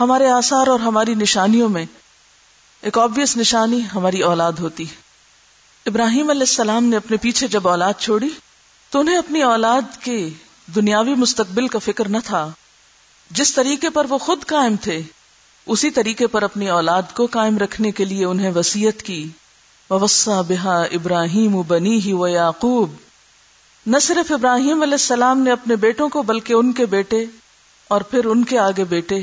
ہمارے 0.00 0.28
آسار 0.28 0.66
اور 0.66 0.80
ہماری 0.80 1.14
نشانیوں 1.14 1.68
میں 1.68 1.86
ایک 2.82 2.98
آبیس 2.98 3.36
نشانی 3.36 3.80
ہماری 3.94 4.20
اولاد 4.20 4.52
ہوتی 4.52 4.88
ہے۔ 4.88 4.94
ابراہیم 5.86 6.30
علیہ 6.30 6.40
السلام 6.40 6.84
نے 6.84 6.96
اپنے 6.96 7.16
پیچھے 7.16 7.48
جب 7.48 7.68
اولاد 7.68 7.92
چھوڑی 7.98 8.28
تو 8.90 9.00
انہیں 9.00 9.16
اپنی 9.16 9.42
اولاد 9.42 10.02
کے 10.02 10.28
دنیاوی 10.74 11.14
مستقبل 11.14 11.68
کا 11.68 11.78
فکر 11.78 12.08
نہ 12.08 12.18
تھا۔ 12.24 12.50
جس 13.30 13.54
طریقے 13.54 13.90
پر 13.90 14.06
وہ 14.08 14.18
خود 14.18 14.44
قائم 14.46 14.76
تھے، 14.76 15.02
اسی 15.66 15.90
طریقے 15.90 16.26
پر 16.26 16.42
اپنی 16.42 16.68
اولاد 16.68 17.02
کو 17.14 17.26
قائم 17.26 17.58
رکھنے 17.58 17.90
کے 17.90 18.04
لیے 18.04 18.24
انہیں 18.24 18.50
وسیعت 18.50 19.02
کی۔ 19.02 19.28
وسا 19.90 20.40
بحا 20.40 20.82
ابراہیم 20.82 21.62
بنی 21.62 22.00
ہی 22.00 22.12
و 22.12 22.26
یعقوب 22.26 23.07
نہ 23.88 23.98
صرف 23.98 24.32
ابراہیم 24.32 24.82
علیہ 24.82 24.94
السلام 24.94 25.40
نے 25.40 25.50
اپنے 25.50 25.76
بیٹوں 25.76 26.08
کو، 26.08 26.22
بلکہ 26.22 26.52
ان 26.52 26.72
کے 26.72 26.86
بیٹے 26.86 27.24
اور 27.88 28.00
پھر 28.00 28.24
ان 28.24 28.44
کے 28.44 28.58
آگے 28.58 28.84
بیٹے 28.84 29.20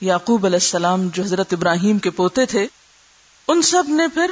یعقوب 0.00 0.46
علیہ 0.46 0.56
السلام 0.56 1.08
جو 1.08 1.22
حضرت 1.22 1.52
ابراہیم 1.52 1.98
کے 1.98 2.10
پوتے 2.10 2.46
تھے، 2.46 2.66
ان 3.48 3.62
سب 3.62 3.82
نے 3.88 4.08
پھر 4.08 4.30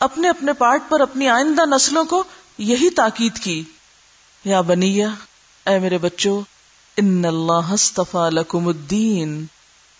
اپنے 0.00 0.28
اپنے 0.28 0.52
پارٹ 0.52 0.82
پر 0.88 1.00
اپنی 1.00 1.28
آئندہ 1.28 1.62
نسلوں 1.66 2.04
کو 2.04 2.24
یہی 2.58 2.90
تاکید 2.90 3.38
کی۔ 3.38 3.62
یا 4.44 4.60
بنیا 4.60 5.08
اے 5.66 5.78
میرے 5.78 5.98
بچوں، 5.98 6.40
ان 6.96 7.24
اللہ 7.24 7.74
لکم 8.30 8.68
الدین۔ 8.68 9.46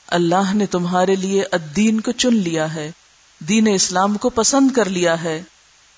اللہ 0.07 0.55
نے 0.55 0.67
تمہارے 0.67 1.15
لیے 1.15 1.45
الدین 1.53 2.01
کو 2.01 2.13
چن 2.13 2.35
لیا 2.35 2.75
ہے، 2.75 2.91
دین 3.39 3.69
اسلام 3.75 4.17
کو 4.17 4.31
پسند 4.31 4.71
کر 4.73 4.89
لیا 4.89 5.23
ہے۔ 5.23 5.43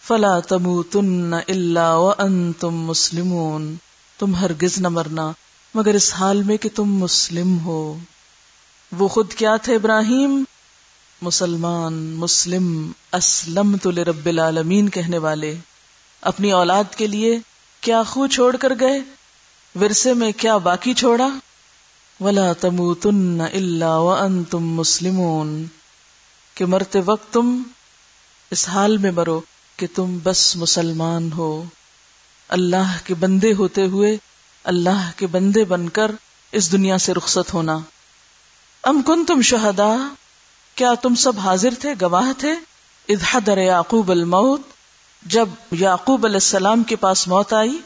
فلا 0.08 0.40
تموتن 0.40 1.34
الا 1.48 1.94
وانتم 1.94 2.70
مسلمون۔ 2.70 3.74
تم 4.18 4.34
ہرگز 4.34 4.78
نہ 4.78 4.88
مرنا، 4.88 5.32
مگر 5.74 5.94
اس 5.94 6.14
حال 6.14 6.42
میں 6.42 6.56
کہ 6.56 6.68
تم 6.74 6.84
مسلم 6.84 7.58
ہو۔ 7.58 7.98
وہ 8.98 9.08
خود 9.08 9.32
کیا 9.32 9.56
تھے 9.56 9.74
ابراہیم؟ 9.74 10.44
مسلمان، 11.22 11.94
مسلم 11.94 12.92
اسلم 13.12 13.76
تو 13.82 13.92
رب 13.92 14.26
العالمین 14.26 14.88
کہنے 14.88 15.18
والے۔ 15.18 15.54
اپنی 16.20 16.52
اولاد 16.52 16.94
کے 16.96 17.06
لیے 17.06 17.38
کیا 17.80 18.02
خو 18.02 18.26
چھوڑ 18.26 18.56
کر 18.56 18.72
گئے؟ 18.80 19.00
ورثے 19.80 20.14
میں 20.14 20.32
کیا 20.32 20.56
باقی 20.56 20.94
چھوڑا؟ 20.94 21.28
ولا 22.20 22.52
تموتن 22.52 23.40
الا 23.40 23.96
وانتم 23.96 24.68
مسلمون۔ 24.68 25.64
کہ 26.54 26.66
مرتے 26.66 27.00
وقت 27.04 27.32
تم 27.32 27.62
اس 28.50 28.68
حال 28.68 28.98
میں 28.98 29.10
مرو۔ 29.10 29.40
کہ 29.78 29.86
تم 29.94 30.18
بس 30.22 30.56
مسلمان 30.56 31.32
ہو۔ 31.32 31.64
اللہ 32.48 32.96
کے 33.04 33.14
بندے 33.14 33.52
ہوتے 33.52 33.82
ہوئے 33.82 34.16
اللہ 34.64 35.10
کے 35.16 35.26
بندے 35.26 35.64
بن 35.64 35.88
کر 35.88 36.10
اس 36.52 36.72
دنیا 36.72 36.98
سے 36.98 37.14
رخصت 37.14 37.54
ہونا۔ 37.54 37.78
ام 38.82 39.02
کن 39.02 39.24
تم 39.24 39.40
شہدا؟ 39.40 40.08
کیا 40.74 40.94
تم 40.94 41.14
سب 41.14 41.38
حاضر 41.38 41.74
تھے، 41.78 41.94
گواہ 42.00 42.32
تھے؟ 42.38 42.52
ادحدر 43.08 43.58
یعقوب 43.58 44.10
الموت۔ 44.10 44.60
جب 45.26 45.48
یعقوب 45.72 46.26
علیہ 46.26 46.36
السلام 46.36 46.82
کے 46.82 46.96
پاس 46.96 47.28
موت 47.28 47.52
آئی، 47.52 47.78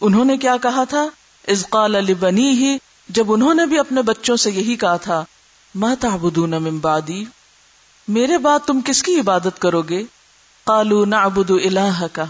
انہوں 0.00 0.24
نے 0.24 0.36
کیا 0.36 0.56
کہا 0.56 0.84
تھا؟ 0.84 1.08
از 1.48 1.64
قال 1.70 1.94
علی 1.94 2.14
بنی 2.14 2.50
ہی 2.50 2.78
جب 3.08 3.32
انہوں 3.32 3.54
نے 3.54 3.66
بھی 3.66 3.78
اپنے 3.78 4.02
بچوں 4.02 4.36
سے 4.36 4.50
یہی 4.50 4.76
کہا 4.76 4.96
تھا، 4.96 5.24
ما 5.74 5.94
تعبدون 6.00 6.50
من 6.50 6.78
بعدی؟ 6.78 7.24
میرے 8.08 8.38
بعد 8.38 8.58
تم 8.66 8.80
کس 8.84 9.02
کی 9.02 9.20
عبادت 9.20 9.58
کرو 9.58 9.82
گے؟ 9.82 10.02
کالو 10.66 11.04
نعبد 11.04 11.50
الہ 11.50 12.06
کا 12.12 12.24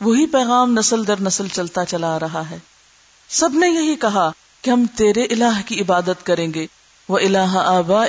وہی 0.00 0.26
پیغام 0.26 0.78
نسل 0.78 1.06
در 1.06 1.20
نسل 1.20 1.48
چلتا 1.48 1.84
چلا 1.84 2.16
آ 2.16 2.18
رہا 2.18 2.50
ہے۔ 2.50 2.58
سب 3.28 3.50
نے 3.52 3.68
یہی 3.68 3.96
کہا 3.96 4.30
کہ 4.62 4.70
ہم 4.70 4.86
تیرے 4.96 5.22
الہ 5.24 5.60
کی 5.66 5.80
عبادت 5.80 6.26
کریں 6.26 6.54
گے۔ 6.54 6.66
وہ 7.08 7.18
الہ 7.18 7.62
آبا 7.64 8.04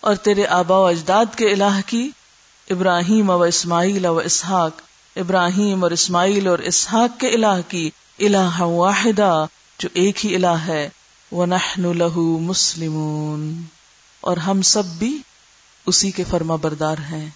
اور 0.00 0.14
تیرے 0.14 0.46
آبا 0.46 0.78
و 0.78 0.86
اجداد 0.86 1.24
کے 1.36 1.52
الہ 1.52 1.80
کی۔ 1.86 2.10
ابراہیم 2.70 3.30
و 3.30 3.42
اسماعیل 3.42 4.06
و 4.06 4.18
اسحاق۔ 4.18 4.72
ابراہیم 5.16 5.82
اور 5.82 5.90
اسماعیل 5.90 6.46
اور 6.46 6.58
اسحاق 6.58 7.20
کے 7.20 7.28
الہ 7.28 7.60
کی۔ 7.68 7.90
الہ 8.18 8.60
واحدہ 8.60 9.46
جو 9.78 9.88
ایک 9.92 10.26
ہی 10.26 10.34
الہ 10.34 10.58
ہے۔ 10.66 10.88
وہ 11.32 11.46
نحن 11.46 11.98
لہو 11.98 12.38
مسلمون۔ 12.38 13.62
اور 14.20 14.36
ہم 14.36 14.62
سب 14.62 14.84
بھی 14.84 15.18
اسی 15.86 16.10
کے 16.10 16.24
فرما 16.30 16.56
بردار 16.56 16.96
ہیں۔ 16.98 17.30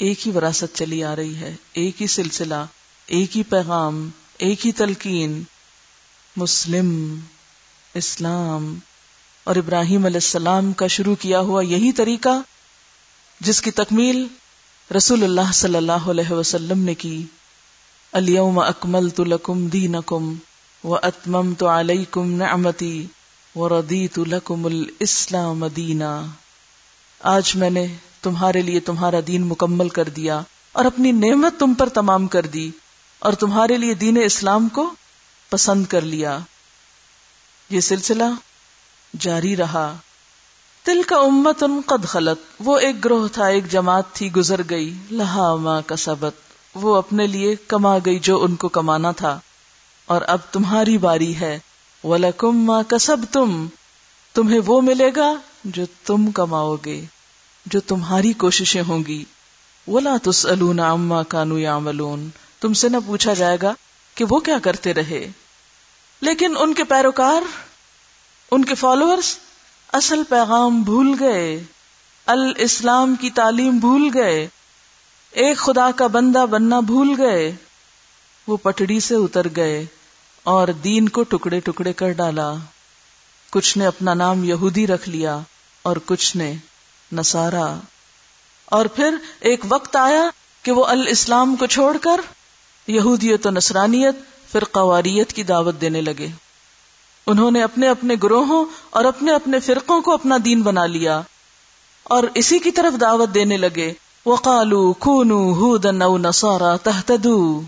ایک 0.00 0.26
ہی 0.26 0.32
وراثت 0.32 0.76
چلی 0.76 1.04
آ 1.04 1.16
رہی 1.16 1.34
ہے، 1.34 1.54
ایک 1.72 2.02
ہی 2.02 2.06
سلسلہ، 2.06 2.64
ایک 3.06 3.36
ہی 3.36 3.42
پیغام، 3.42 4.08
ایک 4.38 4.66
ہی 4.66 4.72
تلقین۔ 4.72 5.42
مسلم، 6.36 7.20
اسلام 7.94 8.78
اور 9.44 9.56
ابراہیم 9.56 10.04
علیہ 10.04 10.16
السلام 10.16 10.72
کا 10.72 10.86
شروع 10.86 11.14
کیا 11.14 11.40
ہوا 11.40 11.62
یہی 11.62 11.92
طریقہ 11.92 12.28
جس 13.40 13.62
کی 13.62 13.70
تکمیل 13.70 14.26
رسول 14.96 15.24
اللہ 15.24 15.52
صلی 15.52 15.74
اللہ 15.74 16.08
علیہ 16.10 16.30
وسلم 16.30 16.78
نے 16.78 16.94
کی۔ 16.94 17.24
اليوم 18.12 18.58
اکملت 18.58 19.20
لکم 19.20 19.66
دینکم 19.66 20.34
و 20.84 20.94
اتممت 20.94 21.58
تو 21.58 21.68
علیکم 21.68 22.32
نعمتی 22.32 23.06
و 23.56 23.68
ردیت 23.68 24.18
لکم 24.18 24.66
الاسلام 24.66 25.66
دینا۔ 25.66 26.26
آج 27.20 27.56
میں 27.56 27.70
نے 27.70 27.86
تمہارے 28.22 28.62
لیے 28.62 28.80
تمہارا 28.80 29.16
دین 29.26 29.42
مکمل 29.42 29.88
کر 29.88 30.04
دیا 30.04 30.40
اور 30.72 30.84
اپنی 30.84 31.12
نعمت 31.12 31.60
تم 31.60 31.74
پر 31.74 31.88
تمام 31.88 32.26
کر 32.26 32.46
دی 32.46 32.70
اور 33.18 33.32
تمہارے 33.32 33.76
لیے 33.76 33.94
دین 33.94 34.18
اسلام 34.24 34.68
کو 34.68 34.90
پسند 35.50 35.86
کر 35.86 36.00
لیا۔ 36.00 36.38
یہ 37.70 37.80
سلسلہ 37.80 38.24
جاری 39.20 39.56
رہا۔ 39.56 39.96
دل 40.86 41.02
کا 41.02 41.16
امت 41.16 41.62
ان 41.62 41.80
قد 41.86 42.04
خلط 42.04 42.38
وہ 42.60 42.78
ایک 42.78 43.04
گروہ 43.04 43.28
تھا، 43.28 43.46
ایک 43.46 43.70
جماعت 43.70 44.12
تھی، 44.12 44.32
گزر 44.32 44.60
گئی۔ 44.70 44.94
لہا 45.10 45.54
ماں 45.54 45.82
کا 45.86 45.96
سبق 45.96 46.50
وہ 46.74 46.96
اپنے 46.96 47.26
لیے 47.26 47.56
کما 47.68 47.98
گئی 48.06 48.18
جو 48.18 48.44
ان 48.44 48.56
کو 48.56 48.68
کمانا 48.68 49.10
تھا۔ 49.10 49.40
اور 50.06 50.22
اب 50.26 50.38
تمہاری 50.50 50.98
باری 50.98 51.36
ہے۔ 51.36 51.58
وَلَكُمْ 52.04 52.64
ماں 52.64 52.82
کا 52.88 52.98
سب 52.98 53.16
تم 53.32 53.66
تمہیں 54.34 54.60
وہ 54.66 54.80
ملے 54.80 55.10
گا 55.16 55.34
جو 55.64 55.84
تم 56.04 56.30
کماؤ 56.30 56.76
گے۔ 56.84 57.04
جو 57.66 57.80
تمہاری 57.80 58.32
کوششیں 58.32 58.82
ہوں 58.88 59.04
گی۔ 59.06 59.24
ولا 59.88 60.16
تس 60.22 60.46
اما 60.78 61.22
کانو 61.22 61.58
یا 61.58 61.78
تم 62.60 62.72
سے 62.72 62.88
نہ 62.88 62.96
پوچھا 63.06 63.34
جائے 63.34 63.56
گا 63.62 63.74
کہ 64.14 64.24
وہ 64.28 64.38
کیا 64.38 64.58
کرتے 64.58 64.94
رہے۔ 64.94 65.30
لیکن 66.20 66.54
ان 66.58 66.74
کے 66.74 66.84
پیروکار، 66.84 67.42
ان 68.50 68.64
کے 68.64 68.74
فالوورز 68.74 69.38
اصل 69.92 70.22
پیغام 70.28 70.82
بھول 70.82 71.14
گئے۔ 71.20 71.62
الاسلام 72.26 73.14
کی 73.14 73.30
تعلیم 73.30 73.78
بھول 73.78 74.10
گئے۔ 74.14 74.48
ایک 75.30 75.56
خدا 75.56 75.90
کا 75.90 76.06
بندہ 76.06 76.46
بننا 76.46 76.80
بھول 76.80 77.14
گئے۔ 77.18 77.52
وہ 78.46 78.56
پٹڑی 78.56 79.00
سے 79.00 79.14
اتر 79.14 79.46
گئے 79.56 79.86
اور 80.42 80.68
دین 80.68 81.08
کو 81.08 81.22
ٹکڑے 81.22 81.60
ٹکڑے 81.60 81.92
کر 81.92 82.12
ڈالا۔ 82.12 82.52
کچھ 83.50 83.78
نے 83.78 83.86
اپنا 83.86 84.14
نام 84.14 84.44
یہودی 84.44 84.86
رکھ 84.86 85.08
لیا 85.08 85.38
اور 85.82 85.96
کچھ 86.06 86.36
نے 86.36 86.56
نسارا 87.12 87.76
اور 88.64 88.86
پھر 88.86 89.14
ایک 89.40 89.60
وقت 89.68 89.96
آیا 89.96 90.30
کہ 90.62 90.72
وہ 90.72 90.84
الاسلام 90.84 91.56
کو 91.56 91.66
چھوڑ 91.66 91.96
کر 91.96 92.20
یہودیت 92.86 93.46
و 93.46 93.50
نصرانیت 93.50 94.14
پھر 94.52 94.64
قواریت 94.64 95.32
کی 95.32 95.42
دعوت 95.42 95.80
دینے 95.80 96.00
لگے۔ 96.00 96.28
انہوں 97.26 97.50
نے 97.50 97.62
اپنے 97.62 97.88
اپنے 97.88 98.14
گروہوں 98.22 98.64
اور 98.90 99.04
اپنے 99.04 99.32
اپنے 99.32 99.60
فرقوں 99.60 100.00
کو 100.00 100.12
اپنا 100.12 100.36
دین 100.44 100.62
بنا 100.62 100.86
لیا۔ 100.86 101.20
اور 102.02 102.22
اسی 102.34 102.58
کی 102.58 102.70
طرف 102.70 103.00
دعوت 103.00 103.34
دینے 103.34 103.56
لگے۔ 103.56 103.92
وہ 104.24 104.36
کالو 104.36 104.92
خونو 104.92 105.52
ہو 105.52 105.76
نسارا 106.18 106.76
تحتدو 106.76 107.62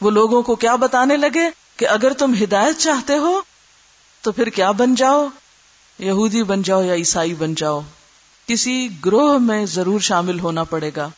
وہ 0.00 0.10
لوگوں 0.10 0.42
کو 0.42 0.54
کیا 0.54 0.76
بتانے 0.76 1.16
لگے 1.16 1.50
کہ 1.76 1.88
اگر 1.88 2.12
تم 2.12 2.34
ہدایت 2.42 2.78
چاہتے 2.78 3.16
ہو 3.16 3.40
تو 4.22 4.32
پھر 4.32 4.48
کیا 4.48 4.70
بن 4.70 4.94
جاؤ؟ 4.94 5.26
یہودی 5.98 6.42
بن 6.42 6.62
جاؤ 6.62 6.82
یا 6.82 6.94
عیسائی 6.94 7.34
بن 7.34 7.54
جاؤ؟ 7.54 7.80
کسی 8.46 8.88
گروہ 9.04 9.38
میں 9.38 9.66
ضرور 9.66 10.00
شامل 10.00 10.40
ہونا 10.40 10.64
پڑے 10.64 10.90
گا۔ 10.96 11.08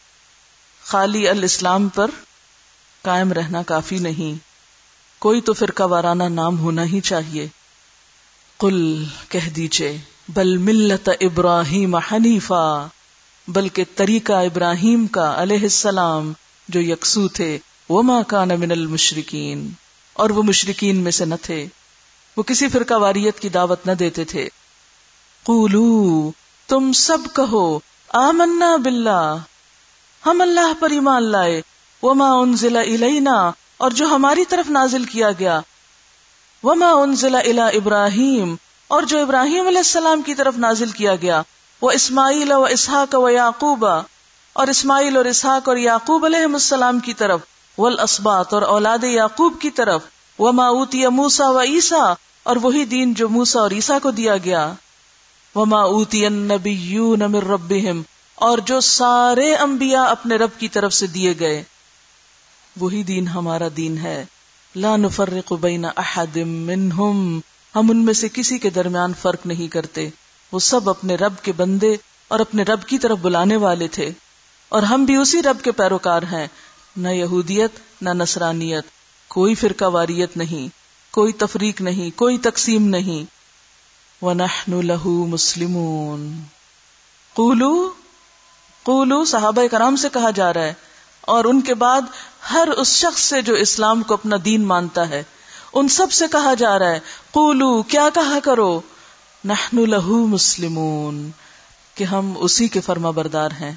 خالی 0.83 1.29
الاسلام 1.29 1.89
پر 1.89 2.11
قائم 3.03 3.33
رہنا 3.33 3.63
کافی 3.63 3.99
نہیں۔ 3.99 4.39
کوئی 5.19 5.41
تو 5.41 5.53
فرقہ 5.53 5.83
وارانہ 5.83 6.23
نام 6.23 6.59
ہونا 6.59 6.85
ہی 6.85 7.01
چاہیے۔ 7.01 7.49
کل 8.59 9.05
کہہ 9.29 9.49
دیجیے، 9.49 9.99
بل 10.29 10.57
ملت 10.57 11.09
ابراہیم 11.21 11.97
حنیفا، 11.97 12.87
بلکہ 13.49 13.85
طریقہ 13.95 14.33
ابراہیم 14.33 15.07
کا 15.07 15.35
علیہ 15.37 15.63
السلام 15.63 16.33
جو 16.69 16.81
یکسو 16.81 17.29
تھے 17.29 17.59
وہ 17.89 18.03
ماں 18.03 18.23
کا 18.23 18.45
من 18.45 18.71
المشرقین 18.71 19.71
اور 20.13 20.31
وہ 20.31 20.43
مشرقین 20.43 20.97
میں 20.97 21.13
سے 21.13 21.25
نہ 21.25 21.35
تھے۔ 21.43 21.67
وہ 22.37 22.43
کسی 22.43 22.69
فرقہ 22.69 22.95
واریت 22.95 23.41
کی 23.41 23.49
دعوت 23.49 23.87
نہ 23.87 23.93
دیتے 23.93 24.25
تھے۔ 24.25 24.49
قولو 25.43 26.31
تم 26.69 26.93
سب 26.93 27.19
کہو، 27.35 27.79
آمنا 28.09 28.77
باللہ۔ 28.77 29.37
ہم 30.27 30.41
اللہ 30.41 30.73
پر 30.81 30.91
ایمان 30.91 31.23
لائے۔ 31.23 31.63
وما 32.03 32.31
انزل 32.31 32.77
الینا، 32.77 33.51
اور 33.77 33.91
جو 33.91 34.07
ہماری 34.07 34.45
طرف 34.45 34.71
نازل 34.71 35.05
کیا 35.05 35.31
گیا۔ 35.33 35.61
وما 36.63 36.91
انزل 36.91 37.35
الی 37.35 37.77
ابراہیم، 37.77 38.55
اور 38.89 39.03
جو 39.03 39.23
ابراہیم 39.23 39.67
علیہ 39.67 39.79
السلام 39.79 40.23
کی 40.23 40.35
طرف 40.35 40.59
نازل 40.59 40.91
کیا 40.91 41.17
گیا۔ 41.17 41.43
وہ 41.83 41.91
اسماعیل 41.91 42.53
و 42.53 42.65
اسحاق 42.65 43.15
و 43.15 43.29
یعقوب، 43.29 43.87
اور 44.53 44.67
اسماعیل 44.67 45.17
اور 45.17 45.25
اسحاق 45.25 45.69
اور 45.69 45.77
یعقوب 45.77 46.25
علیہ 46.25 46.45
السلام 46.45 47.01
کی 47.01 47.15
طرف۔ 47.15 47.41
والاسباط، 47.79 48.55
اور 48.55 48.63
اولاد 48.63 49.05
یعقوب 49.05 49.61
کی 49.61 49.71
طرف۔ 49.71 50.01
وما 50.39 50.67
اوتی 50.67 51.07
موسا 51.07 51.51
و 51.51 51.61
عیسا 51.61 52.15
اور 52.43 52.57
وہی 52.63 52.85
دین 52.85 53.15
جو 53.15 53.29
موسا 53.29 53.61
اور 53.61 53.71
عیسا 53.71 53.99
کو 53.99 54.11
دیا 54.11 54.37
گیا۔ 54.37 54.73
وما 55.55 55.81
اوتی 55.81 56.27
النبیون 56.27 57.19
من 57.19 57.35
ربهم، 57.35 58.03
اور 58.35 58.59
جو 58.59 58.81
سارے 58.81 59.55
انبیاء 59.55 60.05
اپنے 60.05 60.37
رب 60.37 60.51
کی 60.59 60.69
طرف 60.69 60.93
سے 60.93 61.07
دیے 61.07 61.35
گئے، 61.41 61.63
وہی 62.81 63.03
دین 63.03 63.29
ہمارا 63.29 63.69
دین 63.77 63.99
ہے۔ 63.99 64.25
لا 64.77 64.97
نفرق 64.97 65.53
بین 65.53 65.85
احد 65.97 66.37
منہم، 66.37 67.41
ہم 67.77 67.91
ان 67.91 68.05
میں 68.05 68.15
سے 68.15 68.29
کسی 68.29 68.59
کے 68.59 68.71
درمیان 68.71 69.13
فرق 69.21 69.47
نہیں 69.47 69.69
کرتے۔ 69.69 70.09
وہ 70.53 70.59
سب 70.59 70.91
اپنے 70.91 71.15
رب 71.15 71.33
کے 71.43 71.53
بندے 71.53 71.97
اور 72.29 72.41
اپنے 72.41 72.63
رب 72.63 72.83
کی 72.85 72.99
طرف 72.99 73.19
بلانے 73.19 73.57
والے 73.57 73.89
تھے۔ 73.89 74.11
اور 74.69 74.83
ہم 74.83 75.05
بھی 75.05 75.17
اسی 75.17 75.43
رب 75.43 75.57
کے 75.63 75.73
پیروکار 75.73 76.23
ہیں۔ 76.23 76.47
نہ 76.97 77.09
یہودیت، 77.09 78.03
نہ 78.03 78.11
نصرانیت۔ 78.11 78.85
کوئی 79.29 79.55
فرقہ 79.55 79.85
واریت 79.85 80.37
نہیں، 80.37 80.69
کوئی 81.11 81.33
تفریق 81.33 81.81
نہیں، 81.81 82.19
کوئی 82.19 82.39
تقسیم 82.39 82.89
نہیں۔ 82.89 83.38
وَنَحْنُ 84.23 84.83
لَهُ 84.83 85.27
مُسْلِمُونَ۔ 85.29 86.31
قولو 87.35 87.91
قولو 88.83 89.25
صحابہ 89.25 89.67
کرام 89.67 89.97
سے 89.97 90.09
کہا 90.13 90.31
جا 90.31 90.53
رہا 90.55 90.63
ہے، 90.63 90.73
اور 91.21 91.45
ان 91.45 91.61
کے 91.61 91.75
بعد 91.75 92.01
ہر 92.51 92.69
اس 92.69 92.95
شخص 92.97 93.23
سے 93.23 93.43
جو 93.43 93.55
اسلام 93.55 94.03
کو 94.03 94.15
اپنا 94.15 94.37
دین 94.45 94.65
مانتا 94.65 95.09
ہے، 95.09 95.23
ان 95.73 95.89
سب 95.89 96.13
سے 96.13 96.25
کہا 96.33 96.55
جا 96.55 96.79
رہا 96.79 96.91
ہے، 96.91 97.01
قولو 97.31 97.83
کیا 97.83 98.09
کہا 98.15 98.39
کرو؟ 98.45 98.81
نحن 99.45 99.91
لہو 99.91 100.27
مسلمون، 100.27 101.31
کہ 101.95 102.05
ہم 102.05 102.33
اسی 102.39 102.69
کے 102.69 102.81
فرما 102.81 103.11
بردار 103.11 103.51
ہیں۔ 103.61 103.73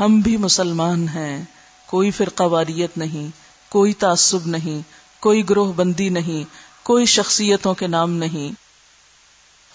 ہم 0.00 0.20
بھی 0.20 0.36
مسلمان 0.36 1.08
ہیں، 1.08 1.44
کوئی 1.86 2.10
فرقہ 2.10 2.42
واریت 2.42 2.98
نہیں، 2.98 3.30
کوئی 3.68 3.92
تعصب 3.92 4.46
نہیں، 4.46 4.80
کوئی 5.22 5.48
گروہ 5.50 5.72
بندی 5.72 6.08
نہیں، 6.08 6.44
کوئی 6.82 7.06
شخصیتوں 7.06 7.74
کے 7.74 7.86
نام 7.86 8.10
نہیں۔ 8.10 8.69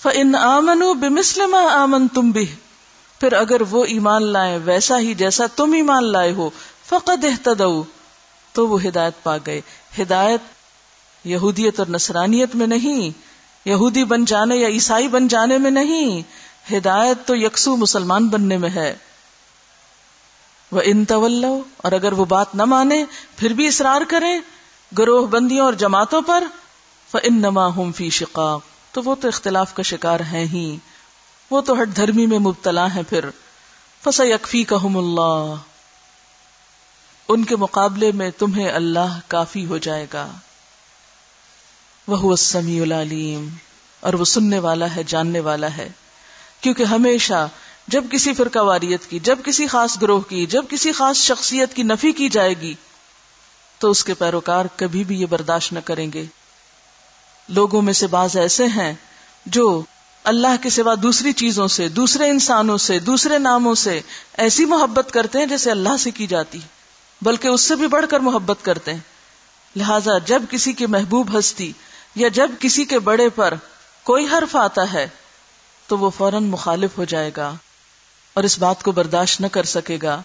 فَإِنْ 0.06 0.36
آمَنُوا 0.36 0.94
بِمِسْلِ 0.94 1.44
مَا 1.50 1.74
آمَنْتُمْ 1.74 2.34
بِهِ 2.34 2.52
پھر 3.20 3.34
اگر 3.34 3.62
وہ 3.62 3.86
ایمان 3.86 4.24
لائے 4.24 4.58
ویسا 4.58 5.00
ہی 5.00 5.14
جیسا 5.14 5.46
تم 5.56 5.74
ایمان 5.74 6.12
لائے 6.12 6.32
ہو، 6.32 6.50
فقد 6.90 7.24
احتدو 7.24 7.84
تو 8.54 8.68
وہ 8.68 8.84
ہدایت 8.84 9.24
پا 9.24 9.38
گئے۔ 9.46 9.62
ہدایت 10.00 10.40
یہودیت 11.24 11.80
اور 11.80 11.88
نصرانیت 11.88 12.56
میں 12.56 12.68
نہیں، 12.68 13.10
یہودی 13.66 14.04
بن 14.04 14.26
جانے 14.26 14.56
یا 14.56 14.68
عیسائی 14.68 15.08
بن 15.08 15.28
جانے 15.28 15.58
میں 15.58 15.72
نہیں، 15.72 16.22
ہدایت 16.74 17.28
تو 17.28 17.36
یکسو 17.36 17.78
مسلمان 17.78 18.28
بننے 18.28 18.58
میں 18.58 18.70
ہے۔ 18.70 18.96
وہ 20.72 20.82
ان 20.84 21.06
طول 21.06 21.46
اور 21.78 21.92
اگر 21.92 22.12
وہ 22.12 22.26
بات 22.26 22.56
نہ 22.56 22.66
مانے، 22.66 23.06
پھر 23.38 23.54
بھی 23.54 23.68
اصرار 23.68 24.02
کریں 24.08 24.40
گروہ 24.98 25.28
بندیوں 25.28 25.66
اور 25.66 25.74
جماعتوں 25.74 26.22
پر۔ 26.22 26.44
ان 27.24 27.36
نما 27.36 27.66
ہوں 27.66 27.92
فی 27.92 28.10
شقاق 28.10 28.75
تو 28.96 29.04
وہ 29.04 29.16
تو 29.16 29.28
اختلاف 29.28 29.74
کا 29.74 29.84
شکار 29.84 30.20
ہیں 30.20 30.46
ہی۔ 30.46 30.78
وہ 31.52 31.62
تو 31.62 31.82
ہٹ 31.82 31.96
دھرمی 31.96 32.26
میں 32.26 32.40
مبتلا 32.40 32.96
ہے 32.96 33.04
پھر۔ 33.04 33.26
فس 34.04 34.22
یکفی 34.24 34.64
اللہ 34.72 35.56
ان 37.28 37.44
کے 37.44 37.56
مقابلے 37.56 38.12
میں 38.12 38.32
تمہیں 38.38 38.72
اللہ 38.72 39.20
کافی 39.28 39.66
ہو 39.66 39.78
جائے 39.78 40.08
گا۔ 40.14 40.28
وہ 42.08 42.36
سمیع 42.36 42.82
العلیم 42.82 43.50
اور 44.00 44.14
وہ 44.14 44.26
سننے 44.26 44.60
والا 44.60 44.96
ہے، 44.96 45.04
جاننے 45.04 45.40
والا 45.40 45.78
ہے۔ 45.78 45.90
کیونکہ 46.62 46.84
ہمیشہ 46.84 47.50
جب 47.88 48.06
کسی 48.12 48.34
فرقہ 48.34 48.60
واریت 48.60 49.10
کی، 49.10 49.20
جب 49.20 49.40
کسی 49.46 49.68
خاص 49.68 50.02
گروہ 50.02 50.22
کی، 50.22 50.46
جب 50.46 50.66
کسی 50.70 50.92
خاص 50.92 51.18
شخصیت 51.18 51.74
کی 51.74 51.84
نفی 51.84 52.12
کی 52.12 52.30
جائے 52.30 52.54
گی، 52.54 52.74
تو 53.80 53.92
اس 53.92 54.04
کے 54.04 54.14
پیروکار 54.14 54.66
کبھی 54.76 55.04
بھی 55.04 55.22
یہ 55.22 55.26
برداشت 55.26 55.74
نہ 55.74 55.80
کریں 55.86 56.14
گے۔ 56.14 56.26
لوگوں 57.50 57.82
میں 57.82 57.94
سے 57.94 58.08
بعض 58.08 58.38
ایسے 58.38 58.66
ہیں 58.66 58.94
جو 59.46 59.84
اللہ 60.24 60.64
کے 60.64 60.70
سوا 60.70 60.94
دوسری 61.04 61.34
چیزوں 61.34 61.68
سے، 61.68 61.90
دوسرے 61.90 62.30
انسانوں 62.30 62.78
سے، 62.78 63.00
دوسرے 63.00 63.40
ناموں 63.40 63.76
سے 63.76 64.02
ایسی 64.34 64.66
محبت 64.66 65.12
کرتے 65.12 65.40
ہیں 65.40 65.46
جیسے 65.46 65.72
اللہ 65.72 65.98
سے 66.00 66.12
کی 66.12 66.28
جاتی 66.28 66.60
بلکہ 67.22 67.48
اس 67.48 67.62
سے 67.62 67.76
بھی 67.76 67.88
بڑھ 67.88 68.06
کر 68.10 68.20
محبت 68.20 68.58
کرتے 68.62 68.94
ہیں۔ 68.94 69.00
لہذا 69.76 70.18
جب 70.18 70.44
کسی 70.50 70.74
کے 70.74 70.88
محبوب 70.88 71.40
ہستی 71.40 71.72
یا 72.16 72.28
جب 72.28 72.52
کسی 72.60 72.86
کے 72.86 73.00
بڑے 73.00 73.30
پر 73.30 73.54
کوئی 74.04 74.26
حرف 74.26 74.56
آتا 74.56 74.94
ہے، 74.94 75.08
تو 75.88 75.98
وہ 75.98 76.10
فوراً 76.10 76.44
مخالف 76.44 76.98
ہو 76.98 77.04
جائے 77.04 77.32
گا 77.38 77.54
اور 78.34 78.44
اس 78.44 78.60
بات 78.60 78.84
کو 78.84 78.92
برداشت 78.92 79.42
نہ 79.42 79.48
کر 79.48 79.64
سکے 79.64 79.98
گا۔ 80.04 80.22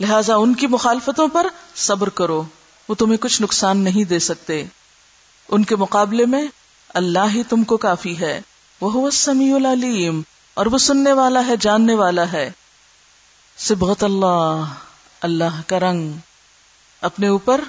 لہذا 0.00 0.34
ان 0.34 0.54
کی 0.54 0.66
مخالفتوں 0.66 1.28
پر 1.28 1.46
صبر 1.76 2.08
کرو، 2.08 2.42
وہ 2.88 2.94
تمہیں 2.94 3.16
کچھ 3.16 3.42
نقصان 3.42 3.78
نہیں 3.78 4.04
دے 4.04 4.18
سکتے۔ 4.18 4.64
ان 5.52 5.64
کے 5.64 5.76
مقابلے 5.76 6.26
میں 6.26 6.46
اللہ 6.88 7.32
ہی 7.34 7.42
تم 7.42 7.64
کو 7.64 7.76
کافی 7.76 8.20
ہے۔ 8.20 8.40
وہ 8.80 9.10
سمیع 9.10 9.54
العلیم۔ 9.54 10.22
اور 10.54 10.66
وہ 10.66 10.78
سننے 10.78 11.12
والا 11.12 11.46
ہے، 11.46 11.54
جاننے 11.60 11.94
والا 11.94 12.32
ہے۔ 12.32 12.50
سبغت 13.56 14.04
اللہ۔ 14.04 14.64
اللہ 15.20 15.60
کا 15.66 15.80
رنگ۔ 15.80 16.12
اپنے 17.00 17.28
اوپر 17.28 17.60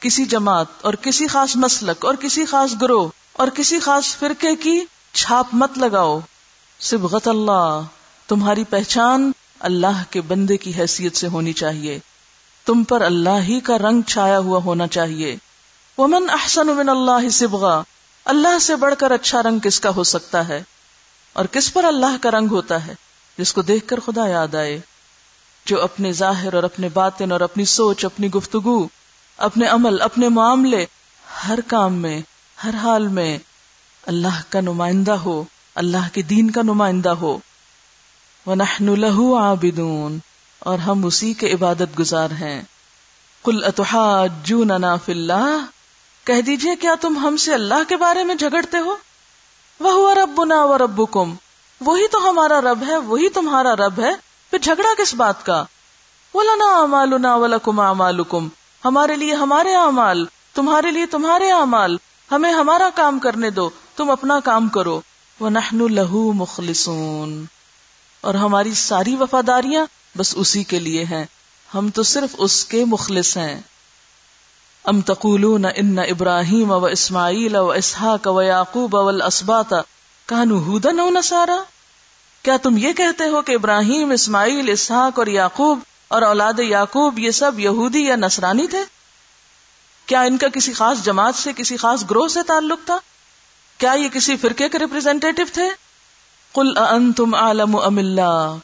کسی 0.00 0.24
جماعت 0.24 0.66
اور 0.82 0.94
کسی 0.94 1.26
خاص 1.26 1.56
مسلک 1.56 2.04
اور 2.04 2.14
کسی 2.14 2.44
خاص 2.44 2.70
گروہ 2.82 3.08
اور 3.32 3.48
کسی 3.48 3.80
خاص 3.80 4.16
فرقے 4.16 4.56
کی 4.56 4.80
چھاپ 5.12 5.46
مت 5.52 5.78
لگاؤ۔ 5.78 6.20
سبغت 6.80 7.28
اللہ۔ 7.28 7.80
تمہاری 8.28 8.64
پہچان 8.64 9.32
اللہ 9.60 10.02
کے 10.10 10.20
بندے 10.20 10.56
کی 10.56 10.72
حیثیت 10.78 11.16
سے 11.16 11.28
ہونی 11.28 11.52
چاہیے۔ 11.52 11.98
تم 12.64 12.84
پر 12.84 13.00
اللہ 13.00 13.40
ہی 13.40 13.60
کا 13.60 13.78
رنگ 13.78 14.02
چھایا 14.02 14.38
ہوا 14.38 14.58
ہونا 14.58 14.86
چاہیے۔ 14.86 15.36
ومن 15.98 16.30
احسن 16.30 16.66
من 16.66 16.88
اللہ 16.88 17.28
سبغا، 17.28 17.82
اللہ 18.24 18.58
سے 18.58 18.76
بڑھ 18.76 18.94
کر 18.98 19.10
اچھا 19.10 19.42
رنگ 19.42 19.58
کس 19.58 19.80
کا 19.80 19.90
ہو 19.96 20.04
سکتا 20.04 20.48
ہے؟ 20.48 20.62
اور 21.32 21.44
کس 21.44 21.72
پر 21.72 21.84
اللہ 21.84 22.16
کا 22.20 22.30
رنگ 22.30 22.48
ہوتا 22.50 22.86
ہے؟ 22.86 22.94
جس 23.38 23.52
کو 23.52 23.62
دیکھ 23.62 23.88
کر 23.88 24.00
خدا 24.00 24.26
یاد 24.26 24.54
آئے۔ 24.54 24.80
جو 25.64 25.82
اپنے 25.82 26.12
ظاہر 26.12 26.54
اور 26.54 26.62
اپنے 26.62 26.88
باطن 26.88 27.32
اور 27.32 27.40
اپنی 27.40 27.64
سوچ، 27.64 28.04
اپنی 28.04 28.30
گفتگو، 28.30 28.88
اپنے 29.36 29.66
عمل، 29.66 30.02
اپنے 30.02 30.28
معاملے، 30.28 30.86
ہر 31.48 31.58
کام 31.66 31.94
میں، 31.94 32.20
ہر 32.64 32.74
حال 32.74 33.08
میں 33.08 33.38
اللہ 34.06 34.42
کا 34.48 34.60
نمائندہ 34.60 35.12
ہو، 35.12 35.44
اللہ 35.74 36.08
کے 36.12 36.22
دین 36.22 36.50
کا 36.50 36.62
نمائندہ 36.62 37.08
ہو۔ 37.08 37.38
وَنَحْنُ 38.46 38.96
لَهُ 38.96 39.38
عَابِدُونَ، 39.38 40.18
اور 40.58 40.78
ہم 40.78 41.06
اسی 41.06 41.32
کے 41.32 41.52
عبادت 41.52 41.98
گزار 41.98 42.30
ہیں۔ 42.30 42.62
قُلْ 43.42 43.66
أَتُحَاجُّونَنَا 43.66 44.96
فِي 44.96 45.12
اللَّهِ؟ 45.12 45.75
کہہ 46.26 46.40
دیجیے 46.40 46.76
کیا 46.76 46.94
تم 47.00 47.18
ہم 47.18 47.36
سے 47.36 47.54
اللہ 47.54 47.88
کے 47.88 47.96
بارے 47.96 48.24
میں 48.24 48.34
جھگڑتے 48.34 48.78
ہو؟ 48.78 48.96
وہ 49.80 49.92
وَهُوَ 49.92 50.14
رَبُّنَا 50.14 50.64
وَرَبُّكُمْ 50.64 51.34
وہی 51.80 52.08
تو 52.08 52.30
ہمارا 52.30 52.60
رب 52.60 52.84
ہے، 52.86 52.96
وہی 52.96 53.28
تمہارا 53.28 53.76
رب 53.76 54.00
ہے۔ 54.00 54.10
پھر 54.50 54.58
جھگڑا 54.58 54.88
کس 54.98 55.14
بات 55.14 55.46
کا؟ 55.46 55.64
وَلَنَا 56.34 56.82
عَمَالُنَا 56.82 57.34
وَلَكُمْ 57.34 57.80
عَمَالُكُمْ 57.80 58.48
ہمارے 58.84 59.16
لیے 59.16 59.34
ہمارے 59.34 59.74
اعمال، 59.74 60.26
تمہارے 60.54 60.90
لیے 60.90 61.06
تمہارے 61.06 61.50
اعمال۔ 61.50 61.96
ہمیں 62.30 62.52
ہمارا 62.52 62.88
کام 62.94 63.18
کرنے 63.18 63.50
دو، 63.50 63.70
تم 63.96 64.10
اپنا 64.10 64.40
کام 64.40 64.68
کرو۔ 64.68 65.00
وَنَحْنُ 65.40 65.88
لَهُ 65.88 66.34
مُخْلِصُونَ۔ 66.34 67.44
اور 68.20 68.34
ہماری 68.34 68.74
ساری 68.74 69.16
وفاداریاں 69.16 69.86
بس 70.16 70.34
اسی 70.36 70.64
کے 70.64 70.78
لیے 70.78 71.04
ہیں۔ 71.04 71.24
ہم 71.74 71.88
تو 71.88 72.02
صرف 72.02 72.34
اس 72.38 72.64
کے 72.64 72.84
مخلص 72.84 73.36
ہیں۔ 73.36 73.60
ام 74.86 75.00
تقولون 75.00 75.64
ان 75.76 75.98
ابراہیم 75.98 76.70
و 76.70 76.84
اسماعیل 76.84 77.56
و 77.56 77.70
اسحاق 77.70 78.26
و 78.26 78.42
یعقوب 78.42 78.94
و 78.94 79.08
الاسباط 79.08 79.72
کانو 80.26 80.58
ہودن 80.58 81.00
او 81.00 81.10
نصارا؟ 81.10 81.56
کیا 82.42 82.56
تم 82.56 82.76
یہ 82.76 82.92
کہتے 82.92 83.24
ہو 83.28 83.42
کہ 83.42 83.52
ابراہیم، 83.52 84.10
اسماعیل، 84.10 84.68
اسحاق 84.68 85.18
اور 85.18 85.26
یعقوب 85.26 85.78
اور 86.08 86.22
اولاد 86.22 86.58
یعقوب 86.58 87.18
یہ 87.18 87.30
سب 87.30 87.60
یہودی 87.60 88.04
یا 88.04 88.16
نصرانی 88.16 88.66
تھے؟ 88.66 88.84
کیا 90.06 90.20
ان 90.20 90.38
کا 90.38 90.48
کسی 90.48 90.72
خاص 90.72 91.04
جماعت 91.04 91.34
سے، 91.34 91.52
کسی 91.52 91.76
خاص 91.76 92.04
گروہ 92.10 92.28
سے 92.28 92.40
تعلق 92.46 92.78
تھا؟ 92.86 92.98
کیا 93.78 93.92
یہ 93.92 94.08
کسی 94.08 94.36
فرقے 94.36 94.68
کے 94.68 94.78
ریپرزینٹیو 94.78 95.46
تھے؟ 95.52 95.68
کل 96.54 96.74
تم 97.16 97.34
عالم 97.34 97.76
ام 97.76 97.98
اللہ۔ 97.98 98.56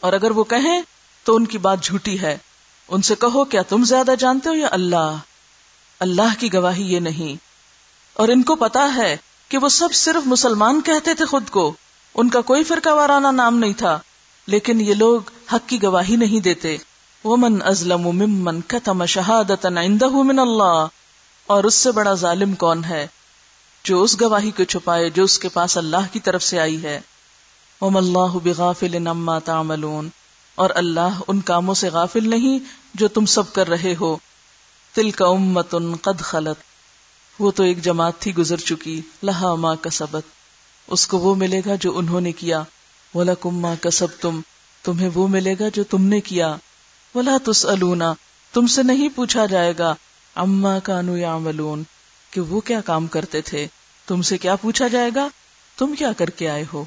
اور 0.00 0.12
اگر 0.12 0.30
وہ 0.30 0.44
کہیں 0.44 0.82
تو 1.24 1.36
ان 1.36 1.46
کی 1.46 1.58
بات 1.58 1.82
جھوٹی 1.82 2.20
ہے۔ 2.20 2.38
ان 2.88 3.02
سے 3.02 3.14
کہو، 3.14 3.44
کیا 3.44 3.62
تم 3.62 3.84
زیادہ 3.84 4.10
جانتے 4.18 4.48
ہو 4.48 4.54
یا 4.54 4.68
اللہ؟ 4.70 5.16
اللہ 6.00 6.40
کی 6.40 6.52
گواہی 6.52 6.94
یہ 6.94 7.00
نہیں۔ 7.00 7.36
اور 8.14 8.28
ان 8.28 8.42
کو 8.42 8.54
پتا 8.56 8.94
ہے 8.96 9.16
کہ 9.48 9.58
وہ 9.58 9.68
سب 9.68 9.88
صرف 9.92 10.26
مسلمان 10.26 10.80
کہتے 10.80 11.14
تھے 11.14 11.24
خود 11.24 11.50
کو۔ 11.50 11.74
ان 12.14 12.28
کا 12.28 12.40
کوئی 12.40 12.64
فرقہ 12.64 12.88
وارانہ 12.88 13.28
نام 13.28 13.58
نہیں 13.58 13.72
تھا، 13.72 13.98
لیکن 14.46 14.80
یہ 14.80 14.94
لوگ 14.94 15.20
حق 15.52 15.68
کی 15.68 15.82
گواہی 15.82 16.16
نہیں 16.16 16.40
دیتے۔ 16.40 16.76
وہ 17.24 17.36
من 17.36 17.58
ازلم 17.64 18.02
ممن 18.02 18.60
کتم 18.60 19.04
شہادت 19.04 19.66
من 19.66 20.38
اللہ 20.38 20.86
اور 21.46 21.64
اس 21.64 21.74
سے 21.74 21.92
بڑا 21.92 22.14
ظالم 22.14 22.54
کون 22.54 22.84
ہے؟ 22.84 23.06
جو 23.84 24.02
اس 24.02 24.20
گواہی 24.20 24.50
کو 24.50 24.64
چھپائے، 24.64 25.10
جو 25.10 25.24
اس 25.24 25.38
کے 25.38 25.48
پاس 25.48 25.78
اللہ 25.78 26.12
کی 26.12 26.20
طرف 26.20 26.42
سے 26.42 26.60
آئی 26.60 26.82
ہے۔ 26.82 27.00
وم 27.80 27.96
اللہ 27.96 28.38
بغافل 28.44 29.02
نما 29.02 29.38
تعملون۔ 29.38 30.08
اور 30.54 30.70
اللہ 30.74 31.20
ان 31.28 31.40
کاموں 31.40 31.74
سے 31.74 31.88
غافل 31.88 32.30
نہیں 32.30 32.58
جو 32.94 33.08
تم 33.08 33.26
سب 33.26 33.52
کر 33.52 33.68
رہے 33.68 33.94
ہو۔ 34.00 34.16
تل 34.94 35.10
کا 35.10 35.26
امت 35.26 35.74
ان 35.74 35.96
قد 35.96 36.20
خلط 36.20 36.56
وہ 37.38 37.50
تو 37.50 37.62
ایک 37.62 37.82
جماعت 37.82 38.18
تھی 38.18 38.34
گزر 38.34 38.56
چکی۔ 38.56 39.00
لہا 39.22 39.54
ماں 39.54 39.76
کا 39.76 39.90
سبق 39.90 40.28
اس 40.86 41.06
کو 41.06 41.18
وہ 41.18 41.34
ملے 41.34 41.60
گا 41.66 41.74
جو 41.74 41.98
انہوں 41.98 42.20
نے 42.20 42.32
کیا۔ 42.32 42.62
ولا 43.14 43.34
کما 43.34 43.74
کسب 43.80 44.06
تم 44.20 44.40
تمہیں 44.82 45.10
وہ 45.14 45.28
ملے 45.28 45.54
گا 45.60 45.64
جو 45.74 45.84
تم 45.84 46.04
نے 46.04 46.20
کیا۔ 46.20 46.56
ولا 47.14 47.36
تس 47.46 47.66
تم 48.52 48.66
سے 48.66 48.82
نہیں 48.82 49.08
پوچھا 49.08 49.46
جائے 49.46 49.74
گا۔ 49.78 49.94
اما 50.34 50.78
کانو 50.78 51.16
یا 51.16 51.38
ملون 51.38 51.82
کہ 52.30 52.40
وہ 52.40 52.60
کیا 52.60 52.80
کام 52.80 53.06
کرتے 53.06 53.40
تھے۔ 53.40 53.66
تم 54.06 54.22
سے 54.22 54.38
کیا 54.38 54.56
پوچھا 54.56 54.88
جائے 54.88 55.10
گا؟ 55.14 55.28
تم 55.76 55.94
کیا 55.98 56.12
کر 56.12 56.30
کے 56.30 56.50
آئے 56.50 56.64
ہو؟ 56.72 56.84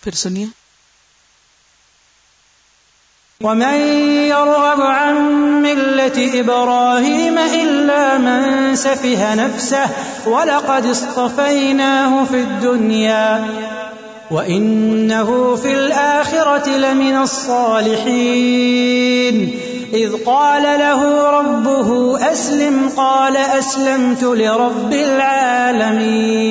پھر 0.00 0.12
سنیے۔ 0.12 0.46
ومن 3.44 3.74
يرغب 4.28 4.80
عن 4.80 5.14
ملة 5.62 6.40
إبراهيم 6.40 7.38
إلا 7.38 8.18
من 8.18 8.74
سفه 8.76 9.34
نفسه 9.34 9.86
ولقد 10.26 10.86
اصطفيناه 10.86 12.24
في 12.24 12.36
الدنيا 12.36 13.44
وإنه 14.30 15.56
في 15.56 15.72
الآخرة 15.74 16.68
لمن 16.68 17.16
الصالحين 17.16 18.40
إذ 19.94 20.24
قال 20.26 20.62
له 20.62 21.30
ربه 21.30 22.18
أسلم 22.32 22.90
قال 22.96 23.36
أسلمت 23.36 24.22
لرب 24.22 24.92
العالمين 24.92 26.50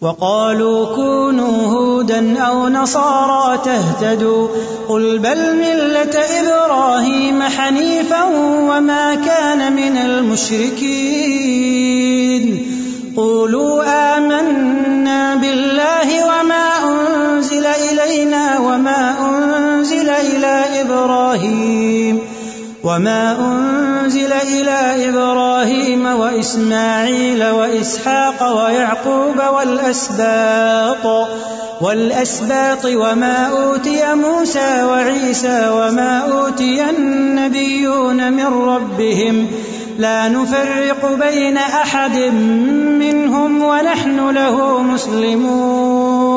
وقالوا 0.00 0.94
كونوا 0.94 1.66
هودا 1.66 2.38
أو 2.38 2.68
نصارى 2.68 3.58
تهتدوا 3.64 4.48
قل 4.88 5.18
بل 5.18 5.56
ملة 5.56 6.16
إبراهيم 6.40 7.42
حنيفا 7.42 8.24
وما 8.70 9.14
كان 9.14 9.72
من 9.72 9.96
المشركين 9.96 11.16
قولوا 13.16 13.84
آمنا 14.16 15.34
بالله 15.34 16.24
وما 16.26 16.68
أنزل 16.84 17.66
إلينا 17.66 18.58
وما 18.58 19.14
أنزل 19.28 20.08
إلى 20.08 20.64
إبراهيم 20.80 22.20
وما 22.86 23.36
أنزل 23.40 24.32
إلى 24.32 25.08
إبراهيم 25.08 26.06
وإسماعيل 26.06 27.44
وإسحاق 27.44 28.62
ويعقوب 28.62 29.38
والأسباط 29.54 31.28
والأسباط 31.80 32.84
وما 32.84 33.46
أوتي 33.46 34.14
موسى 34.14 34.84
وعيسى 34.84 35.68
وما 35.68 36.18
أوتي 36.18 36.90
النبيون 36.90 38.32
من 38.32 38.46
ربهم 38.46 39.46
لا 39.98 40.28
نفرق 40.28 41.14
بين 41.14 41.56
أحد 41.56 42.18
منهم 43.02 43.62
ونحن 43.62 44.30
له 44.30 44.82
مسلمون 44.82 46.36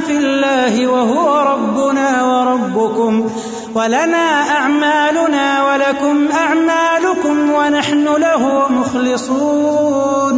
في 0.00 0.16
الله 0.18 0.86
وهو 0.86 1.52
ربنا 1.52 2.24
وربكم 2.24 3.30
ولنا 3.74 4.26
أعمالنا 4.50 5.46
ولكم 5.64 6.28
أعمالكم 6.32 7.50
ونحن 7.50 8.04
له 8.04 8.42
مخلصون. 8.70 10.37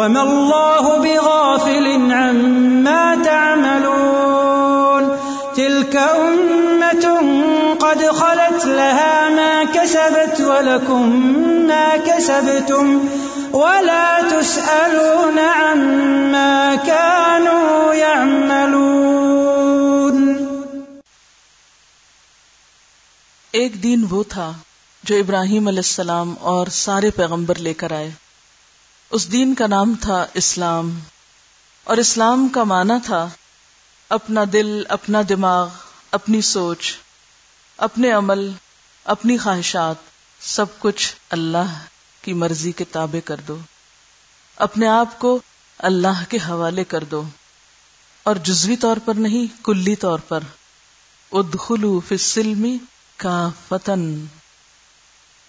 وما 0.00 0.22
الله 0.22 0.98
بغافل 0.98 1.86
عما 2.12 3.00
تعملون 3.24 5.08
تلك 5.56 5.96
أمة 5.96 7.06
قد 7.80 8.04
خلت 8.20 8.66
لها 8.66 9.28
ما 9.28 9.64
كسبت 9.74 10.40
ولكم 10.40 11.04
ما 11.66 11.88
كسبتم 12.06 12.86
ولا 13.52 14.06
تسألون 14.30 15.38
عما 15.38 16.54
كانوا 16.86 17.94
يعملون 17.94 18.80
ایک 23.52 23.82
دین 23.82 24.06
وہ 24.10 24.22
تھا 24.28 24.48
جو 25.04 25.16
ابراہیم 25.16 25.68
علیہ 25.68 25.86
السلام 25.88 26.34
اور 26.40 26.66
سارے 26.80 27.10
پیغمبر 27.10 27.58
لے 27.58 27.74
کر 27.74 27.92
آئے۔ 27.92 28.10
اس 29.10 29.32
دین 29.32 29.54
کا 29.54 29.66
نام 29.66 29.94
تھا 30.00 30.26
اسلام 30.34 31.00
اور 31.84 31.96
اسلام 31.96 32.48
کا 32.48 32.64
معنی 32.64 32.92
تھا 33.04 33.28
اپنا 34.08 34.40
دل، 34.52 34.82
اپنا 34.88 35.22
دماغ، 35.28 35.68
اپنی 36.10 36.40
سوچ، 36.40 36.96
اپنے 37.76 38.10
عمل، 38.10 38.50
اپنی 39.04 39.38
خواہشات، 39.38 39.94
سب 40.40 40.66
کچھ 40.78 41.14
اللہ 41.30 41.78
کی 42.22 42.32
مرضی 42.32 42.72
کے 42.72 42.84
تابع 42.84 43.26
کر 43.26 43.40
دو۔ 43.48 43.58
اپنے 44.56 44.88
آپ 44.88 45.18
کو 45.18 45.40
اللہ 45.78 46.24
کے 46.28 46.38
حوالے 46.48 46.84
کر 46.84 47.04
دو۔ 47.04 47.22
اور 48.22 48.36
جزوی 48.36 48.76
طور 48.76 48.96
پر 49.04 49.14
نہیں، 49.14 49.64
کلی 49.64 49.96
طور 49.96 50.18
پر۔ 50.18 50.40
ادخلو 51.32 52.00
فی 52.00 52.14
السلم 52.14 52.76
کا 53.16 53.48
فتن 53.68 54.24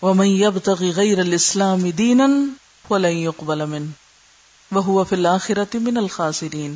ومن 0.01 0.27
يبتغي 0.27 0.91
غیر 0.91 1.19
الاسلام 1.19 1.89
دینا 1.89 2.27
فلن 2.85 3.17
يقبل 3.17 3.65
من 3.65 3.89
وهو 4.71 5.03
فی 5.03 5.15
الاخرة 5.15 5.79
من 5.81 5.97
الخاسرین 5.97 6.75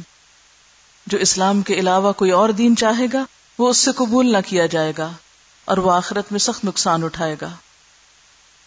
جو 1.08 1.18
اسلام 1.18 1.62
کے 1.62 1.74
علاوہ 1.74 2.12
کوئی 2.14 2.32
اور 2.32 2.50
دین 2.58 2.76
چاہے 2.76 3.08
گا، 3.14 3.24
وہ 3.60 3.70
اس 3.70 3.78
سے 3.78 3.92
قبول 3.96 4.32
نہ 4.32 4.38
کیا 4.46 4.66
جائے 4.66 4.94
گا، 4.98 5.12
اور 5.68 5.78
وہ 5.78 5.92
آخرت 5.92 6.32
میں 6.32 6.40
سخت 6.40 6.66
نقصان 6.66 7.04
اٹھائے 7.04 7.36
گا۔ 7.42 7.50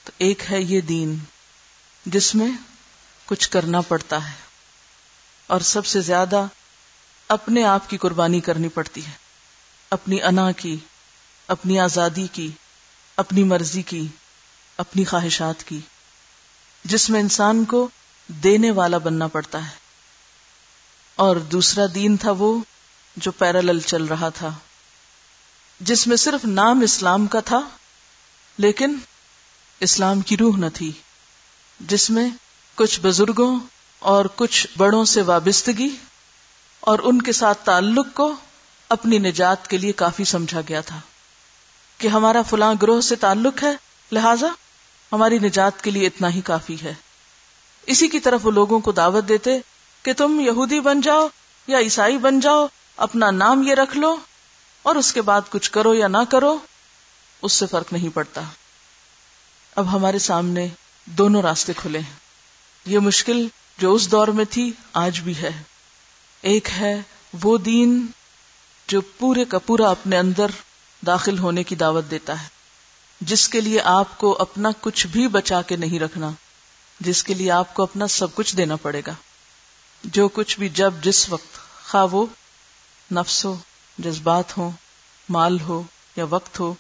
تو 0.07 0.13
ایک 0.19 0.43
ہے 0.51 0.61
یہ 0.63 0.81
دین، 0.89 1.17
جس 2.07 2.35
میں 2.35 2.51
کچھ 3.29 3.49
کرنا 3.51 3.81
پڑتا 3.89 4.25
ہے، 4.29 4.37
اور 5.49 5.61
سب 5.67 5.87
سے 5.87 6.01
زیادہ 6.01 6.47
اپنے 7.31 7.65
آپ 7.65 7.91
کی 7.91 7.97
قربانی 7.97 8.41
کرنی 8.41 8.69
پڑتی 8.69 9.07
ہے۔ 9.07 9.17
اپنی 9.93 10.23
انا 10.23 10.51
کی، 10.53 10.77
اپنی 11.49 11.79
آزادی 11.81 12.27
کی، 12.33 12.51
اپنی 13.19 13.45
مرضی 13.45 13.83
کی، 13.83 14.07
اپنی 14.79 15.05
خواہشات 15.05 15.65
کی۔ 15.65 15.81
جس 16.89 17.11
میں 17.11 17.21
انسان 17.21 17.65
کو 17.65 17.89
دینے 18.29 18.71
والا 18.71 18.99
بننا 18.99 19.27
پڑتا 19.27 19.65
ہے۔ 19.65 19.77
اور 21.17 21.37
دوسرا 21.37 21.85
دین 21.95 22.17
تھا 22.17 22.31
وہ 22.31 22.59
جو 23.17 23.31
پیرالل 23.31 23.81
چل 23.81 24.05
رہا 24.05 24.29
تھا، 24.29 24.51
جس 25.81 26.07
میں 26.07 26.17
صرف 26.17 26.45
نام 26.45 26.81
اسلام 26.81 27.27
کا 27.27 27.41
تھا، 27.41 27.61
لیکن 28.59 28.97
اسلام 29.81 30.21
کی 30.21 30.37
روح 30.37 30.57
نہ 30.57 30.67
تھی، 30.75 30.93
جس 31.81 32.11
میں 32.11 32.31
کچھ 32.75 33.01
بزرگوں 33.01 33.59
اور 33.99 34.25
کچھ 34.35 34.67
بڑوں 34.77 35.05
سے 35.05 35.23
وابستگی 35.23 35.97
اور 36.81 36.99
ان 37.03 37.23
کے 37.23 37.33
ساتھ 37.33 37.59
تعلق 37.65 38.07
کو 38.15 38.37
اپنی 38.89 39.19
نجات 39.19 39.69
کے 39.71 39.79
لیے 39.79 39.93
کافی 39.93 40.25
سمجھا 40.25 40.61
گیا 40.69 40.81
تھا 40.81 41.01
کہ 41.99 42.09
ہمارا 42.09 42.43
فلاں 42.43 42.75
گروہ 42.83 43.01
سے 43.01 43.17
تعلق 43.17 43.63
ہے، 43.63 43.73
لہذا 44.13 44.47
ہماری 45.13 45.39
نجات 45.39 45.85
کے 45.85 45.91
لیے 45.91 46.07
اتنا 46.07 46.31
ہی 46.31 46.41
کافی 46.41 46.77
ہے۔ 46.83 46.95
اسی 47.87 48.09
کی 48.09 48.21
طرف 48.21 48.47
وہ 48.47 48.51
لوگوں 48.51 48.81
کو 48.81 48.93
دعوت 48.93 49.29
دیتے 49.29 49.51
کہ 50.03 50.13
تم 50.13 50.41
یہودی 50.41 50.81
بن 50.81 51.01
جاؤ 51.01 51.29
یا 51.67 51.79
عیسائی 51.79 52.19
بن 52.19 52.41
جاؤ، 52.41 52.67
اپنا 52.97 53.31
نام 53.31 53.63
یہ 53.63 53.75
رکھ 53.75 53.97
لو 53.97 54.17
اور 54.83 54.97
اس 54.97 55.13
کے 55.13 55.23
بعد 55.23 55.41
کچھ 55.51 55.71
کرو 55.71 55.95
یا 55.95 56.09
نہ 56.09 56.25
کرو، 56.31 56.59
اس 57.43 57.53
سے 57.53 57.67
فرق 57.67 57.93
نہیں 57.93 58.09
پڑتا۔ 58.15 58.41
اب 59.77 59.93
ہمارے 59.93 60.19
سامنے 60.19 60.69
دونوں 61.05 61.43
راستے 61.43 61.73
کھلے۔ 61.77 61.99
ہیں 61.99 62.17
یہ 62.87 62.99
مشکل 62.99 63.49
جو 63.79 63.95
اس 63.95 64.11
دور 64.11 64.29
میں 64.29 64.45
تھی، 64.51 64.73
آج 64.93 65.21
بھی 65.21 65.37
ہے۔ 65.37 65.63
ایک 66.43 66.69
ہے 66.71 67.03
وہ 67.43 67.59
دین 67.59 68.07
جو 68.89 69.01
پورے 69.01 69.45
کا 69.45 69.59
پورا 69.59 69.91
اپنے 69.91 70.19
اندر 70.19 70.47
داخل 71.07 71.39
ہونے 71.39 71.63
کی 71.63 71.75
دعوت 71.75 72.05
دیتا 72.11 72.43
ہے۔ 72.43 72.58
جس 73.21 73.49
کے 73.49 73.61
لیے 73.61 73.81
آپ 73.81 74.19
کو 74.19 74.37
اپنا 74.39 74.69
کچھ 74.81 75.07
بھی 75.07 75.29
بچا 75.29 75.63
کے 75.63 75.77
نہیں 75.77 76.01
رکھنا، 76.01 76.31
جس 77.01 77.25
کے 77.25 77.35
لیے 77.35 77.51
آپ 77.51 77.75
کو 77.75 77.83
اپنا 77.83 78.07
سب 78.07 78.35
کچھ 78.35 78.57
دینا 78.57 78.77
پڑے 78.77 79.03
گا۔ 79.07 79.13
جو 80.05 80.29
کچھ 80.29 80.59
بھی 80.59 80.69
جب 80.69 80.95
جس 81.03 81.31
وقت 81.31 81.59
خواہ 81.89 82.07
وہ 82.13 82.27
نفس 83.13 83.45
ہو، 83.45 83.57
جذبات 83.99 84.59
ہو 84.59 84.71
مال 85.29 85.61
ہو 85.61 85.83
یا 86.17 86.25
وقت 86.31 86.61
ہو، 86.61 86.75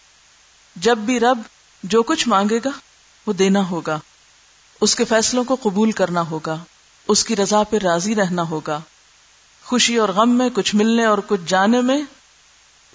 جب 0.76 0.98
بھی 0.98 1.20
رب 1.20 1.38
جو 1.82 2.02
کچھ 2.02 2.28
مانگے 2.28 2.58
گا، 2.64 2.70
وہ 3.26 3.32
دینا 3.32 3.68
ہوگا۔ 3.68 3.98
اس 4.80 4.94
کے 4.94 5.04
فیصلوں 5.04 5.44
کو 5.44 5.56
قبول 5.62 5.92
کرنا 5.92 6.20
ہوگا۔ 6.20 6.56
اس 7.08 7.24
کی 7.24 7.36
رضا 7.36 7.62
پہ 7.62 7.78
راضی 7.78 8.14
رہنا 8.14 8.42
ہوگا۔ 8.42 8.80
خوشی 9.64 9.96
اور 9.96 10.08
غم 10.08 10.30
میں 10.30 10.48
کچھ 10.54 10.74
ملنے 10.74 11.04
اور 11.04 11.18
کچھ 11.26 11.40
جانے 11.46 11.80
میں، 11.80 12.02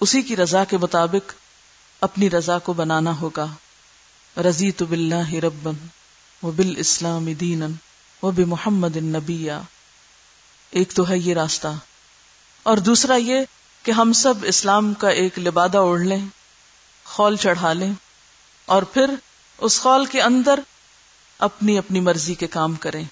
اسی 0.00 0.22
کی 0.22 0.36
رضا 0.36 0.64
کے 0.64 0.76
مطابق 0.76 1.32
اپنی 2.04 2.30
رضا 2.30 2.58
کو 2.58 2.72
بنانا 2.72 3.20
ہوگا۔ 3.20 3.46
رضی 4.36 4.72
تو 4.72 4.86
بلّہ 4.86 5.34
ربن 5.34 5.86
وہ 6.42 6.52
بال 6.52 6.74
اسلام 6.76 7.32
دین 7.32 7.62
وہ 8.22 8.30
بے 8.30 8.44
محمد 8.44 8.96
نبیا 8.96 9.60
ایک 10.70 10.92
تو 10.92 11.08
ہے 11.08 11.18
یہ 11.18 11.34
راستہ۔ 11.34 11.68
اور 12.62 12.76
دوسرا 12.76 13.14
یہ 13.14 13.40
کہ 13.82 13.90
ہم 13.90 14.12
سب 14.12 14.34
اسلام 14.42 14.94
کا 14.94 15.08
ایک 15.08 15.38
لبادہ 15.38 15.78
اوڑھ 15.78 16.00
لیں، 16.00 16.26
خول 17.04 17.36
چڑھا 17.36 17.72
لیں، 17.72 17.92
اور 18.66 18.82
پھر 18.82 19.10
اس 19.58 19.80
خول 19.80 20.06
کے 20.06 20.22
اندر 20.22 20.60
اپنی 21.38 21.78
اپنی 21.78 22.00
مرضی 22.00 22.34
کے 22.34 22.46
کام 22.46 22.74
کریں۔ 22.74 23.04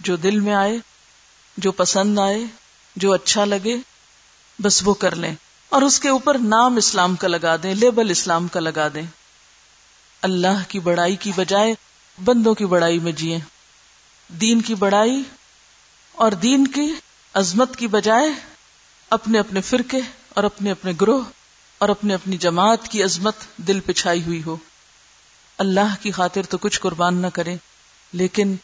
جو 0.00 0.16
دل 0.16 0.40
میں 0.40 0.54
آئے، 0.54 0.76
جو 1.56 1.72
پسند 1.72 2.18
آئے، 2.18 2.38
جو 2.96 3.12
اچھا 3.12 3.44
لگے، 3.44 3.76
بس 4.58 4.82
وہ 4.84 4.94
کر 4.94 5.16
لیں۔ 5.16 5.34
اور 5.74 5.82
اس 5.82 6.00
کے 6.00 6.08
اوپر 6.08 6.38
نام 6.38 6.76
اسلام 6.76 7.16
کا 7.16 7.28
لگا 7.28 7.56
دیں، 7.62 7.74
لیبل 7.74 8.10
اسلام 8.10 8.48
کا 8.48 8.60
لگا 8.60 8.88
دیں۔ 8.94 9.02
اللہ 10.22 10.62
کی 10.68 10.80
بڑائی 10.80 11.16
کی 11.16 11.32
بجائے 11.36 11.74
بندوں 12.24 12.54
کی 12.54 12.66
بڑائی 12.66 12.98
میں 12.98 13.12
جیے 13.12 13.38
دین 14.28 14.60
کی 14.60 14.74
بڑائی 14.74 15.22
اور 16.12 16.32
دین 16.32 16.66
کی 16.66 16.94
عظمت 17.34 17.76
کی 17.76 17.86
بجائے 17.86 18.26
اپنے 19.10 19.38
اپنے 19.38 19.60
فرقے 19.60 20.00
اور 20.28 20.44
اپنے 20.44 20.70
اپنے 20.70 20.92
گروہ 21.00 21.24
اور 21.78 21.88
اپنے 21.88 22.14
اپنی 22.14 22.36
جماعت 22.36 22.88
کی 22.88 23.02
عظمت 23.02 23.34
دل 23.56 23.80
پچھائی 23.80 24.22
ہوئی 24.22 24.42
ہو۔ 24.46 24.56
اللہ 25.58 25.94
کی 26.00 26.10
خاطر 26.10 26.42
تو 26.42 26.58
کچھ 26.58 26.80
قربان 26.80 27.14
نہ 27.14 27.26
کریں، 27.26 27.56
لیکن 28.12 28.56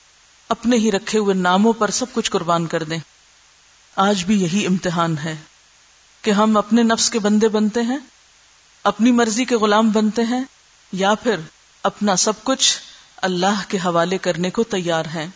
اپنے 0.48 0.76
ہی 0.76 0.92
رکھے 0.92 1.18
ہوئے 1.18 1.34
ناموں 1.34 1.72
پر 1.72 1.90
سب 1.90 2.06
کچھ 2.12 2.30
قربان 2.30 2.66
کر 2.66 2.82
دیں۔ 2.82 2.98
آج 3.96 4.24
بھی 4.24 4.42
یہی 4.42 4.66
امتحان 4.66 5.18
ہے۔ 5.18 5.36
کہ 6.22 6.30
ہم 6.30 6.56
اپنے 6.56 6.82
نفس 6.82 7.10
کے 7.10 7.18
بندے 7.18 7.48
بنتے 7.48 7.82
ہیں، 7.82 7.98
اپنی 8.84 9.12
مرضی 9.12 9.44
کے 9.44 9.56
غلام 9.56 9.90
بنتے 9.90 10.22
ہیں، 10.22 10.44
یا 10.92 11.14
پھر 11.14 11.36
اپنا 11.82 12.16
سب 12.16 12.32
کچھ 12.44 12.78
اللہ 13.16 13.62
کے 13.68 13.78
حوالے 13.78 14.18
کرنے 14.18 14.50
کو 14.50 14.62
تیار 14.62 15.04
ہیں۔ 15.04 15.26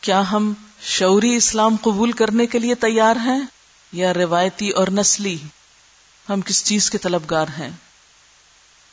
کیا 0.00 0.30
ہم 0.32 0.52
شعوری 0.82 1.36
اسلام 1.36 1.76
قبول 1.76 2.12
کرنے 2.12 2.46
کے 2.46 2.58
لیے 2.58 2.74
تیار 2.74 3.16
ہیں 3.16 3.40
یا 3.92 4.14
روایتی 4.14 4.70
اور 4.70 4.88
نسلی؟ 4.88 5.38
ہم 6.28 6.40
کس 6.40 6.64
چیز 6.64 6.90
کے 6.90 6.98
طلبگار 6.98 7.46
ہیں؟ 7.58 7.70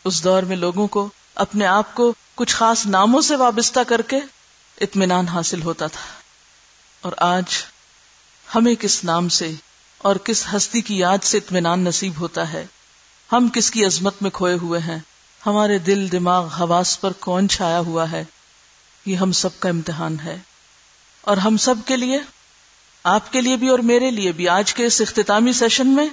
اس 0.03 0.23
دور 0.23 0.43
میں 0.43 0.55
لوگوں 0.55 0.87
کو 0.87 1.09
اپنے 1.35 1.65
آپ 1.65 1.95
کو 1.95 2.13
کچھ 2.35 2.55
خاص 2.55 2.85
ناموں 2.85 3.21
سے 3.21 3.35
وابستہ 3.35 3.79
کر 3.87 4.01
کے 4.01 4.19
اطمینان 4.81 5.27
حاصل 5.27 5.61
ہوتا 5.61 5.87
تھا۔ 5.87 6.01
اور 7.01 7.11
آج 7.17 7.43
ہمیں 8.55 8.75
کس 8.75 9.03
نام 9.03 9.29
سے 9.29 9.51
اور 10.03 10.15
کس 10.15 10.45
ہستی 10.55 10.81
کی 10.81 10.97
یاد 10.97 11.17
سے 11.23 11.37
اطمینان 11.37 11.79
نصیب 11.79 12.13
ہوتا 12.19 12.53
ہے؟ 12.53 12.65
ہم 13.31 13.47
کس 13.53 13.71
کی 13.71 13.85
عظمت 13.85 14.13
میں 14.21 14.31
کھوئے 14.31 14.53
ہوئے 14.53 14.79
ہیں؟ 14.79 14.97
ہمارے 15.45 15.77
دل 15.77 16.11
دماغ 16.11 16.47
حواس 16.47 17.01
پر 17.01 17.13
کون 17.13 17.49
چھایا 17.49 17.79
ہوا 17.79 18.11
ہے؟ 18.11 18.23
یہ 19.05 19.15
ہم 19.15 19.31
سب 19.31 19.59
کا 19.59 19.69
امتحان 19.69 20.17
ہے۔ 20.19 20.37
اور 21.21 21.37
ہم 21.37 21.57
سب 21.57 21.75
کے 21.85 21.97
لیے؟ 21.97 22.19
آپ 23.03 23.33
کے 23.33 23.41
لیے 23.41 23.55
بھی 23.55 23.67
اور 23.67 23.79
میرے 23.79 24.11
لیے 24.11 24.31
بھی۔ 24.31 24.47
آج 24.47 24.73
کے 24.73 24.85
اس 24.85 25.01
اختتامی 25.01 25.53
سیشن 25.53 25.87
میں 25.87 26.07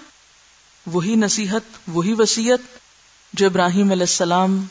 وہی 0.87 1.15
نصیحت، 1.15 1.89
وہی 1.89 2.15
وسیعت 2.19 2.79
جو 3.33 3.47
ابراہیم 3.47 3.91
علیہ 3.91 4.03
السلام 4.03 4.65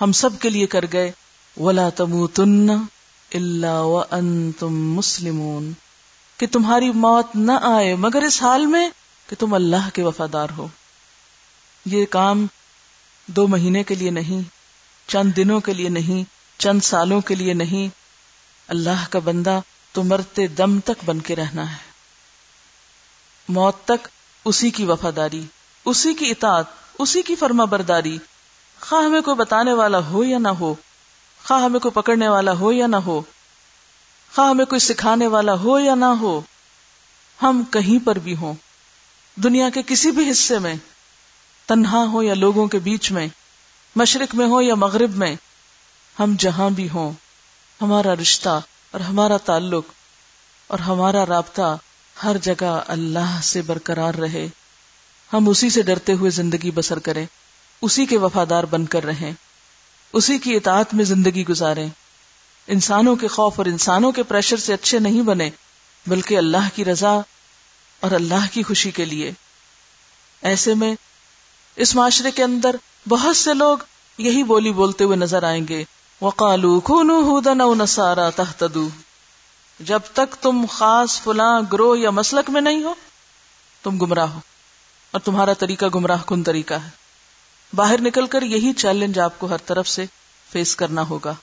ہم 0.00 0.12
سب 0.12 0.30
کے 0.40 0.50
لیے 0.50 0.66
کر 0.66 0.84
گئے۔ 0.92 1.12
ولا 1.56 1.88
تم 1.88 2.26
تن 2.26 2.70
اللہ 3.34 4.02
تم 4.58 4.92
مسلم 4.92 5.70
کہ 6.38 6.46
تمہاری 6.52 6.90
موت 6.90 7.26
نہ 7.34 7.52
آئے، 7.62 7.94
مگر 7.94 8.22
اس 8.22 8.42
حال 8.42 8.66
میں 8.66 8.90
کہ 9.28 9.36
تم 9.38 9.54
اللہ 9.54 9.88
کے 9.92 10.02
وفادار 10.02 10.48
ہو۔ 10.56 10.68
یہ 11.86 12.06
کام 12.06 12.46
دو 13.26 13.46
مہینے 13.46 13.82
کے 13.82 13.94
لیے 13.94 14.10
نہیں، 14.10 14.48
چند 15.06 15.32
دنوں 15.36 15.60
کے 15.60 15.74
لیے 15.74 15.88
نہیں، 15.88 16.24
چند 16.60 16.80
سالوں 16.80 17.20
کے 17.20 17.34
لیے 17.34 17.54
نہیں۔ 17.54 17.94
اللہ 18.68 19.06
کا 19.10 19.18
بندہ 19.18 19.60
تو 19.92 20.02
مرتے 20.02 20.46
دم 20.46 20.80
تک 20.80 21.04
بن 21.04 21.20
کے 21.20 21.36
رہنا 21.36 21.72
ہے۔ 21.72 21.76
موت 23.48 23.84
تک 23.84 24.08
اسی 24.44 24.70
کی 24.70 24.84
وفاداری، 24.84 25.42
اسی 25.84 26.14
کی 26.14 26.30
اطاعت، 26.30 26.64
اسی 26.98 27.22
کی 27.22 27.34
فرما 27.34 27.64
برداری۔ 27.64 28.18
خواہ 28.80 29.04
ہمیں 29.04 29.20
کوئی 29.20 29.36
بتانے 29.36 29.72
والا 29.72 29.98
ہو 29.98 30.24
یا 30.24 30.38
نہ 30.38 30.48
ہو، 30.48 30.74
خواہ 31.44 31.62
ہمیں 31.62 31.80
کوئی 31.80 31.92
پکڑنے 31.92 32.28
والا 32.28 32.52
ہو 32.52 32.72
یا 32.72 32.86
نہ 32.86 32.96
ہو 32.96 33.22
خواہ 34.34 34.50
ہمیں 34.50 34.64
کوئی 34.64 34.78
سکھانے 34.78 35.26
والا 35.26 35.54
ہو 35.54 35.78
یا 35.78 35.94
نہ 35.94 36.04
ہو، 36.04 36.40
ہم 37.42 37.62
کہیں 37.70 38.06
پر 38.06 38.18
بھی 38.18 38.36
ہوں۔ 38.36 38.54
دنیا 39.36 39.70
کے 39.70 39.82
کسی 39.86 40.10
بھی 40.10 40.30
حصے 40.30 40.58
میں، 40.58 40.74
تنہا 41.66 42.04
ہو 42.12 42.22
یا 42.22 42.34
لوگوں 42.34 42.66
کے 42.66 42.78
بیچ 42.78 43.12
میں، 43.12 43.28
مشرق 43.96 44.34
میں 44.34 44.46
ہو 44.46 44.60
یا 44.60 44.74
مغرب 44.74 45.16
میں، 45.16 45.36
ہم 46.18 46.34
جہاں 46.38 46.70
بھی 46.70 46.88
ہوں، 46.94 47.12
ہمارا 47.80 48.14
رشتہ 48.14 48.60
اور 48.90 49.00
ہمارا 49.00 49.36
تعلق 49.36 49.84
اور 50.66 50.78
ہمارا 50.78 51.26
رابطہ 51.26 51.76
ہر 52.24 52.36
جگہ 52.42 52.80
اللہ 52.86 53.40
سے 53.42 53.62
برقرار 53.62 54.14
رہے۔ 54.14 54.48
ہم 55.32 55.48
اسی 55.48 55.70
سے 55.70 55.82
ڈرتے 55.82 56.12
ہوئے 56.12 56.30
زندگی 56.30 56.70
بسر 56.70 56.98
کریں، 56.98 57.26
اسی 57.82 58.06
کے 58.06 58.18
وفادار 58.18 58.64
بن 58.64 58.86
کر 58.86 59.04
رہیں، 59.04 59.32
اسی 60.12 60.38
کی 60.38 60.56
اطاعت 60.56 60.94
میں 60.94 61.04
زندگی 61.04 61.46
گزاریں۔ 61.46 61.88
انسانوں 62.68 63.16
کے 63.16 63.28
خوف 63.28 63.54
اور 63.56 63.66
انسانوں 63.66 64.12
کے 64.12 64.22
پریشر 64.22 64.56
سے 64.56 64.72
اچھے 64.72 64.98
نہیں 64.98 65.22
بنے، 65.22 65.50
بلکہ 66.06 66.38
اللہ 66.38 66.68
کی 66.74 66.84
رضا 66.84 67.10
اور 68.00 68.10
اللہ 68.10 68.46
کی 68.52 68.62
خوشی 68.62 68.90
کے 68.90 69.04
لیے۔ 69.04 69.32
ایسے 70.42 70.74
میں 70.74 70.94
اس 71.76 71.94
معاشرے 71.94 72.30
کے 72.30 72.42
اندر 72.42 72.76
بہت 73.08 73.36
سے 73.36 73.54
لوگ 73.54 73.78
یہی 74.18 74.42
بولی 74.42 74.72
بولتے 74.72 75.04
ہوئے 75.04 75.16
نظر 75.16 75.42
آئیں 75.42 75.68
گے 75.68 75.84
وقالو 76.20 76.80
خونو 76.80 77.20
ہودن 77.20 77.60
او 77.60 77.74
نسارا 77.74 78.30
تہتدو 78.30 78.88
جب 79.80 80.00
تک 80.12 80.34
تم 80.42 80.64
خاص 80.70 81.20
فلاں 81.20 81.62
گروہ 81.72 81.98
یا 81.98 82.10
مسلک 82.10 82.50
میں 82.50 82.60
نہیں 82.60 82.82
ہو، 82.82 82.94
تم 83.82 83.98
گمراہ 83.98 84.26
ہو۔ 84.26 84.40
اور 85.10 85.20
تمہارا 85.20 85.52
طریقہ 85.52 85.86
گمراہ 85.94 86.22
کن 86.26 86.42
طریقہ 86.42 86.74
ہے۔ 86.74 86.88
باہر 87.76 88.00
نکل 88.00 88.26
کر 88.26 88.42
یہی 88.42 88.72
چیلنج 88.72 89.18
آپ 89.18 89.38
کو 89.38 89.46
ہر 89.46 89.56
طرف 89.56 89.88
سے 89.88 90.04
فیس 90.52 90.76
کرنا 90.76 91.02
ہوگا۔ 91.02 91.34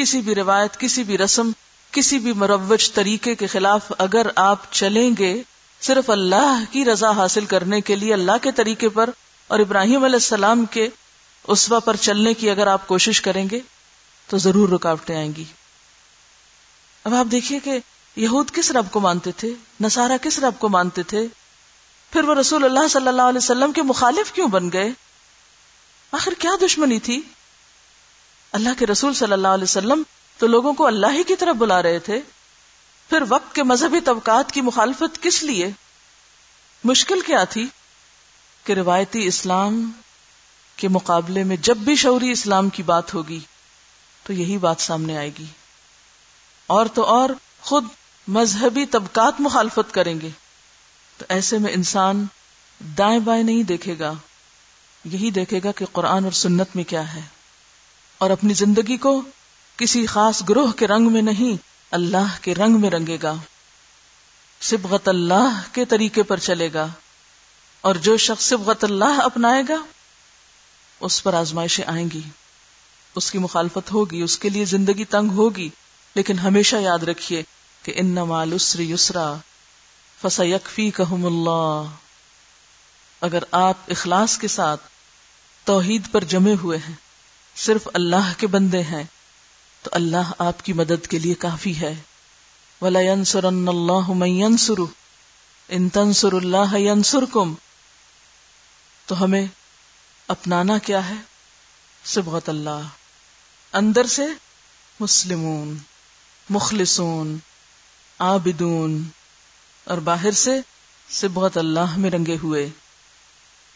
کسی 0.00 0.20
بھی 0.20 0.34
روایت، 0.34 0.80
کسی 0.80 1.02
بھی 1.02 1.18
رسم، 1.18 1.50
کسی 1.90 2.18
بھی 2.18 2.32
مروج 2.32 2.92
طریقے 2.92 3.34
کے 3.34 3.46
خلاف 3.46 3.92
اگر 3.98 4.26
آپ 4.36 4.72
چلیں 4.72 5.10
گے، 5.18 5.42
صرف 5.80 6.10
اللہ 6.10 6.64
کی 6.70 6.84
رضا 6.84 7.10
حاصل 7.10 7.44
کرنے 7.44 7.80
کے 7.80 7.96
لیے، 7.96 8.12
اللہ 8.12 8.32
کے 8.42 8.52
طریقے 8.52 8.88
پر 8.88 9.10
اور 9.48 9.58
ابراہیم 9.58 10.04
علیہ 10.04 10.16
السلام 10.16 10.64
کے 10.64 10.88
اسوا 11.48 11.78
پر 11.78 11.96
چلنے 11.96 12.34
کی 12.34 12.50
اگر 12.50 12.66
آپ 12.66 12.88
کوشش 12.88 13.20
کریں 13.20 13.48
گے، 13.50 13.60
تو 14.26 14.38
ضرور 14.38 14.68
رکاوٹیں 14.68 15.16
آئیں 15.16 15.32
گی۔ 15.36 15.44
اب 17.04 17.14
آپ 17.14 17.26
دیکھیے 17.30 17.58
کہ 17.58 17.78
یہود 18.16 18.50
کس 18.50 18.70
رب 18.70 18.86
کو 18.90 19.00
مانتے 19.00 19.32
تھے؟ 19.32 19.54
نسارا 19.80 20.16
کس 20.22 20.38
رب 20.38 20.58
کو 20.58 20.68
مانتے 20.68 21.02
تھے؟ 21.02 21.26
پھر 22.12 22.24
وہ 22.24 22.34
رسول 22.34 22.64
اللہ 22.64 22.88
صلی 22.88 23.08
اللہ 23.08 23.22
علیہ 23.22 23.38
وسلم 23.38 23.72
کے 23.72 23.82
مخالف 23.82 24.32
کیوں 24.32 24.48
بن 24.48 24.72
گئے؟ 24.72 24.90
آخر 26.12 26.32
کیا 26.38 26.50
دشمنی 26.62 26.98
تھی؟ 26.98 27.20
اللہ 28.52 28.68
کے 28.78 28.86
رسول 28.86 29.14
صلی 29.14 29.32
اللہ 29.32 29.48
علیہ 29.48 29.64
وسلم 29.64 30.02
تو 30.38 30.46
لوگوں 30.46 30.72
کو 30.72 30.86
اللہ 30.86 31.06
ہی 31.12 31.22
کی 31.22 31.36
طرف 31.36 31.56
بلا 31.56 31.82
رہے 31.82 31.98
تھے۔ 31.98 32.20
پھر 33.08 33.22
وقت 33.28 33.54
کے 33.54 33.62
مذہبی 33.62 34.00
طبقات 34.00 34.52
کی 34.52 34.60
مخالفت 34.60 35.22
کس 35.22 35.42
لیے؟ 35.42 35.70
مشکل 36.84 37.20
کیا 37.20 37.44
تھی 37.44 37.66
کہ 38.64 38.72
روایتی 38.72 39.26
اسلام 39.26 39.92
کے 40.76 40.88
مقابلے 40.88 41.44
میں 41.44 41.56
جب 41.56 41.76
بھی 41.76 41.96
شعوری 41.96 42.30
اسلام 42.30 42.68
کی 42.68 42.82
بات 42.82 43.14
ہوگی 43.14 43.40
تو 44.22 44.32
یہی 44.32 44.58
بات 44.58 44.80
سامنے 44.80 45.18
آئے 45.18 45.30
گی۔ 45.38 45.46
اور 46.66 46.86
تو 46.86 47.04
اور 47.04 47.30
خود 47.60 47.84
مذہبی 48.28 48.86
طبقات 48.86 49.40
مخالفت 49.40 49.94
کریں 49.94 50.20
گے۔ 50.20 50.28
تو 51.18 51.24
ایسے 51.28 51.58
میں 51.58 51.72
انسان 51.72 52.26
دائیں 52.98 53.18
بائیں 53.18 53.42
نہیں 53.42 53.62
دیکھے 53.62 53.98
گا۔ 53.98 54.12
یہی 55.04 55.30
دیکھے 55.30 55.60
گا 55.64 55.72
کہ 55.72 55.86
قرآن 55.92 56.24
اور 56.24 56.32
سنت 56.32 56.68
میں 56.74 56.84
کیا 56.84 57.14
ہے۔ 57.14 57.20
اور 58.20 58.30
اپنی 58.30 58.54
زندگی 58.54 58.96
کو 58.96 59.22
کسی 59.76 60.06
خاص 60.06 60.42
گروہ 60.48 60.72
کے 60.72 60.86
رنگ 60.86 61.12
میں 61.12 61.22
نہیں، 61.22 61.62
اللہ 61.90 62.42
کے 62.42 62.54
رنگ 62.54 62.80
میں 62.80 62.90
رنگے 62.90 63.18
گا۔ 63.22 63.34
سبغت 64.60 65.08
اللہ 65.08 65.60
کے 65.72 65.84
طریقے 65.84 66.22
پر 66.22 66.38
چلے 66.38 66.72
گا۔ 66.72 66.86
اور 67.80 67.94
جو 67.94 68.16
شخص 68.16 68.44
سبغت 68.44 68.84
اللہ 68.84 69.20
اپنائے 69.24 69.62
گا، 69.68 69.76
اس 71.00 71.22
پر 71.22 71.34
آزمائشیں 71.34 71.84
آئیں 71.86 72.10
گی۔ 72.14 72.20
اس 73.14 73.30
کی 73.30 73.38
مخالفت 73.38 73.92
ہوگی، 73.92 74.22
اس 74.22 74.38
کے 74.38 74.48
لیے 74.48 74.64
زندگی 74.64 75.04
تنگ 75.04 75.30
ہوگی۔ 75.30 75.68
لیکن 76.14 76.38
ہمیشہ 76.38 76.76
یاد 76.76 76.98
رکھیے 76.98 77.42
کہ 77.82 77.92
ان 77.96 78.06
نمال 78.06 78.52
یسرا 78.78 79.34
فسا 80.22 80.44
یکفی 80.44 80.90
اللہ 80.98 81.84
اگر 83.20 83.42
آپ 83.50 83.76
اخلاص 83.88 84.38
کے 84.38 84.48
ساتھ 84.48 84.80
توحید 85.64 86.02
پر 86.12 86.24
جمے 86.24 86.54
ہوئے 86.62 86.78
ہیں 86.78 87.09
صرف 87.60 87.88
اللہ 87.94 88.32
کے 88.38 88.46
بندے 88.46 88.82
ہیں، 88.82 89.04
تو 89.82 89.90
اللہ 89.92 90.32
آپ 90.38 90.64
کی 90.64 90.72
مدد 90.72 91.06
کے 91.06 91.18
لیے 91.18 91.34
کافی 91.34 91.80
ہے۔ 91.80 91.94
ولا 92.80 93.00
ینسر 93.00 93.44
اللہ 93.44 94.24
ینسر 94.24 94.80
ان 95.68 95.88
تنسر 95.88 96.32
اللہ 96.32 96.74
ینسر 96.74 97.24
کم 97.32 97.54
تو 99.06 99.24
ہمیں 99.24 99.46
اپنانا 100.28 100.78
کیا 100.78 101.08
ہے؟ 101.08 101.14
سبغت 102.04 102.48
اللہ۔ 102.48 102.80
اندر 103.72 104.06
سے 104.06 104.22
مسلمون، 105.00 105.78
مخلصون، 106.50 107.38
عابدون، 108.18 109.02
اور 109.84 109.98
باہر 109.98 110.30
سے 110.30 110.60
سبغت 111.10 111.58
اللہ 111.58 111.96
میں 111.96 112.10
رنگے 112.10 112.36
ہوئے۔ 112.42 112.68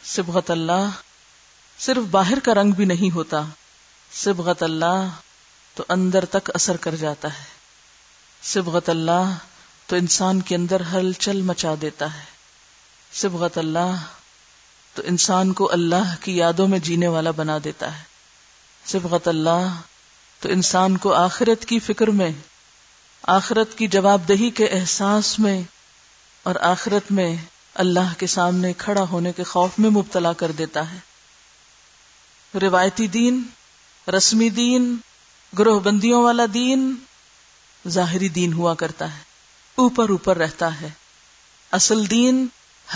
سبغت 0.05 0.51
اللہ 0.51 0.91
صرف 1.78 2.03
باہر 2.11 2.39
کا 2.39 2.55
رنگ 2.55 2.72
بھی 2.72 2.85
نہیں 2.85 3.14
ہوتا۔ 3.14 3.41
سبغت 4.14 4.62
اللہ 4.62 5.08
تو 5.74 5.84
اندر 5.88 6.24
تک 6.24 6.50
اثر 6.54 6.76
کر 6.76 6.96
جاتا 6.96 7.28
ہے۔ 7.28 7.44
سبغت 8.42 8.88
اللہ 8.88 9.34
تو 9.86 9.96
انسان 9.96 10.40
کے 10.40 10.56
اندر 10.56 10.82
ہلچل 10.92 11.42
مچا 11.42 11.74
دیتا 11.82 12.14
ہے۔ 12.14 12.22
سبغت 13.12 13.58
اللہ 13.58 13.96
تو 14.94 15.02
انسان 15.04 15.52
کو 15.52 15.72
اللہ 15.72 16.14
کی 16.20 16.36
یادوں 16.36 16.68
میں 16.68 16.78
جینے 16.78 17.06
والا 17.06 17.30
بنا 17.30 17.58
دیتا 17.64 17.98
ہے۔ 17.98 18.02
سبغت 18.84 19.28
اللہ 19.28 19.80
تو 20.40 20.48
انسان 20.48 20.96
کو 20.96 21.14
آخرت 21.14 21.64
کی 21.64 21.78
فکر 21.78 22.08
میں، 22.08 22.30
آخرت 23.22 23.78
کی 23.78 23.86
جواب 23.86 24.28
دہی 24.28 24.50
کے 24.50 24.66
احساس 24.66 25.38
میں 25.38 25.62
اور 26.42 26.54
آخرت 26.54 27.12
میں 27.12 27.36
اللہ 27.74 28.14
کے 28.18 28.26
سامنے 28.26 28.72
کھڑا 28.72 29.02
ہونے 29.02 29.32
کے 29.32 29.44
خوف 29.44 29.70
میں 29.78 29.90
مبتلا 29.90 30.32
کر 30.32 30.52
دیتا 30.52 30.92
ہے۔ 30.92 30.98
روایتی 32.58 33.06
دین 33.06 33.42
رسمی 34.09 34.50
دین، 34.50 34.96
گروہ 35.59 35.80
بندیوں 35.80 36.22
والا 36.22 36.42
دین 36.55 36.94
ظاہری 37.88 38.28
دین 38.28 38.52
ہوا 38.52 38.74
کرتا 38.74 39.16
ہے، 39.16 39.22
اوپر 39.74 40.09
اوپر 40.09 40.36
رہتا 40.36 40.80
ہے۔ 40.80 40.90
اصل 41.70 42.11
دین، 42.11 42.46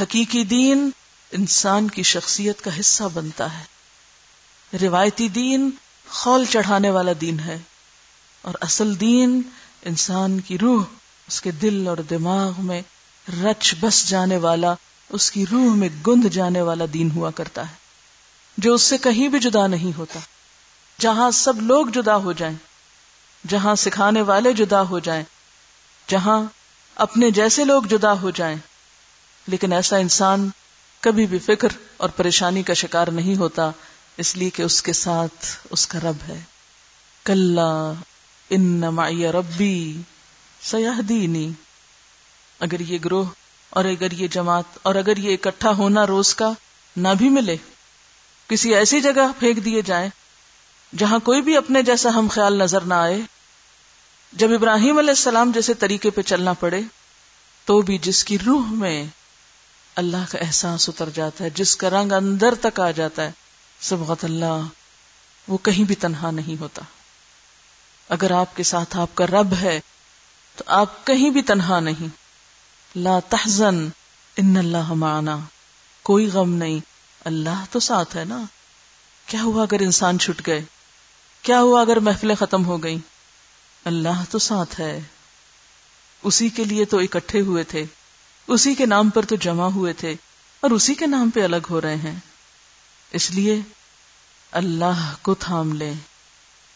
حقیقی 0.00 0.44
دین 0.44 0.90
انسان 1.32 1.88
کی 1.88 2.02
شخصیت 2.02 2.62
کا 2.62 2.80
حصہ 2.80 3.04
بنتا 3.14 3.58
ہے۔ 3.58 3.64
روایتی 4.76 5.28
دین 5.28 5.70
خول 6.08 6.44
چڑھانے 6.44 6.90
والا 6.90 7.10
دین 7.20 7.40
ہے۔ 7.40 7.58
اور 8.42 8.54
اصل 8.60 9.00
دین 9.00 9.42
انسان 9.82 10.40
کی 10.40 10.58
روح، 10.58 10.84
اس 11.28 11.40
کے 11.40 11.50
دل 11.50 11.88
اور 11.88 11.96
دماغ 11.96 12.52
میں 12.58 12.82
رچ 13.42 13.74
بس 13.80 14.08
جانے 14.08 14.36
والا، 14.36 14.74
اس 15.08 15.30
کی 15.30 15.44
روح 15.52 15.74
میں 15.74 15.88
گند 16.06 16.24
جانے 16.24 16.62
والا 16.62 16.84
دین 16.92 17.10
ہوا 17.10 17.30
کرتا 17.30 17.68
ہے۔ 17.68 17.74
جو 18.58 18.74
اس 18.74 18.82
سے 18.82 18.98
کہیں 18.98 19.28
بھی 19.28 19.38
جدا 19.38 19.66
نہیں 19.66 19.98
ہوتا۔ 19.98 20.20
جہاں 21.00 21.30
سب 21.30 21.62
لوگ 21.62 21.86
جدا 21.86 22.16
ہو 22.16 22.32
جائیں، 22.32 22.56
جہاں 23.48 23.74
سکھانے 23.74 24.22
والے 24.22 24.52
جدا 24.52 24.82
ہو 24.82 24.98
جائیں، 24.98 25.24
جہاں 26.08 26.42
اپنے 26.94 27.30
جیسے 27.30 27.64
لوگ 27.64 27.82
جدا 27.82 28.12
ہو 28.12 28.30
جائیں۔ 28.30 28.56
لیکن 29.46 29.72
ایسا 29.72 29.96
انسان 29.96 30.48
کبھی 31.00 31.26
بھی 31.26 31.38
فکر 31.38 31.68
اور 31.96 32.08
پریشانی 32.08 32.62
کا 32.62 32.74
شکار 32.74 33.08
نہیں 33.08 33.36
ہوتا، 33.36 33.70
اس 34.16 34.36
لیے 34.36 34.50
کہ 34.50 34.62
اس 34.62 34.82
کے 34.82 34.92
ساتھ 34.92 35.46
اس 35.70 35.86
کا 35.86 35.98
رب 35.98 36.16
ہے۔ 36.28 36.40
کل 37.24 37.58
ان 38.50 38.82
ربی 39.34 40.02
سیاح 40.62 41.00
دینی 41.08 41.50
اگر 42.60 42.80
یہ 42.80 42.98
گروہ 43.04 43.24
اور 43.70 43.84
اگر 43.84 44.12
یہ 44.12 44.28
جماعت 44.28 44.78
اور 44.82 44.94
اگر 44.94 45.16
یہ 45.16 45.34
اکٹھا 45.34 45.70
ہونا 45.70 46.06
روز 46.06 46.34
کا 46.34 46.50
نہ 46.96 47.08
بھی 47.18 47.28
ملے، 47.28 47.56
کسی 48.48 48.74
ایسی 48.74 49.00
جگہ 49.00 49.32
پھینک 49.38 49.64
دیے 49.64 49.82
جائیں 49.82 50.10
جہاں 50.96 51.18
کوئی 51.18 51.42
بھی 51.42 51.56
اپنے 51.56 51.82
جیسا 51.82 52.08
ہم 52.08 52.28
خیال 52.30 52.58
نظر 52.58 52.80
نہ 52.80 52.94
آئے، 52.94 53.20
جب 54.32 54.52
ابراہیم 54.52 54.98
علیہ 54.98 55.10
السلام 55.10 55.50
جیسے 55.50 55.74
طریقے 55.74 56.10
پہ 56.10 56.22
چلنا 56.22 56.52
پڑے، 56.52 56.80
تو 57.64 57.80
بھی 57.80 57.98
جس 57.98 58.24
کی 58.24 58.38
روح 58.38 58.66
میں 58.66 59.06
اللہ 59.94 60.30
کا 60.30 60.38
احساس 60.38 60.88
اتر 60.88 61.08
جاتا 61.14 61.44
ہے، 61.44 61.50
جس 61.50 61.76
کا 61.76 61.90
رنگ 61.90 62.12
اندر 62.12 62.54
تک 62.54 62.80
آ 62.80 62.90
جاتا 62.90 63.22
ہے، 63.24 63.30
سبغت 63.80 64.24
اللہ، 64.24 64.60
وہ 65.48 65.58
کہیں 65.58 65.84
بھی 65.84 65.94
تنہا 65.94 66.30
نہیں 66.30 66.60
ہوتا۔ 66.60 66.82
اگر 68.08 68.30
آپ 68.30 68.56
کے 68.56 68.62
ساتھ 68.62 68.96
آپ 68.96 69.14
کا 69.14 69.26
رب 69.26 69.54
ہے، 69.60 69.80
تو 70.56 70.64
آپ 70.66 71.06
کہیں 71.06 71.30
بھی 71.30 71.42
تنہا 71.42 71.80
نہیں۔ 71.80 72.08
لا 72.98 73.18
تحزن، 73.28 73.88
ان 74.36 74.56
اللہ 74.56 74.92
معنا۔ 74.92 75.38
کوئی 76.02 76.30
غم 76.32 76.54
نہیں، 76.54 76.78
اللہ 77.24 77.64
تو 77.70 77.80
ساتھ 77.80 78.16
ہے 78.16 78.24
نا۔ 78.24 78.42
کیا 79.26 79.42
ہوا 79.42 79.62
اگر 79.62 79.80
انسان 79.80 80.18
چھٹ 80.18 80.46
گئے؟ 80.46 80.64
کیا 81.48 81.60
ہوا 81.60 81.80
اگر 81.80 81.96
محفلیں 81.96 82.34
ختم 82.34 82.64
ہو 82.64 82.82
گئیں؟ 82.82 82.98
اللہ 83.84 84.24
تو 84.30 84.38
ساتھ 84.38 84.80
ہے۔ 84.80 85.00
اسی 86.22 86.48
کے 86.48 86.64
لیے 86.64 86.84
تو 86.84 86.98
اکٹھے 86.98 87.40
ہوئے 87.40 87.64
تھے۔ 87.64 87.84
اسی 88.46 88.74
کے 88.74 88.86
نام 88.86 89.10
پر 89.10 89.24
تو 89.24 89.36
جمع 89.36 89.66
ہوئے 89.66 89.92
تھے 89.92 90.14
اور 90.60 90.70
اسی 90.70 90.94
کے 90.94 91.06
نام 91.06 91.30
پہ 91.30 91.44
الگ 91.44 91.66
ہو 91.70 91.80
رہے 91.80 91.96
ہیں۔ 91.96 92.14
اس 93.10 93.30
لیے 93.30 93.60
اللہ 94.52 95.14
کو 95.22 95.34
تھام 95.34 95.72
لیں۔ 95.72 95.94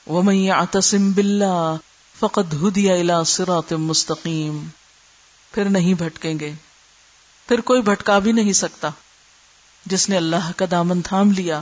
وہ 0.06 0.50
آتسم 0.50 1.12
بلا 1.12 1.76
فقط 2.18 2.54
ہدیا 2.54 2.94
الا 2.94 3.24
سرات 3.24 3.72
مستقیم 3.72 4.68
پھر 5.52 5.64
نہیں 5.64 5.94
بھٹکیں 5.94 6.40
گے۔ 6.40 6.52
پھر 7.48 7.60
کوئی 7.60 7.82
بھٹکا 7.82 8.18
بھی 8.18 8.32
نہیں 8.32 8.52
سکتا۔ 8.52 8.88
جس 9.86 10.08
نے 10.08 10.16
اللہ 10.16 10.52
کا 10.56 10.64
دامن 10.70 11.02
تھام 11.02 11.30
لیا۔ 11.30 11.60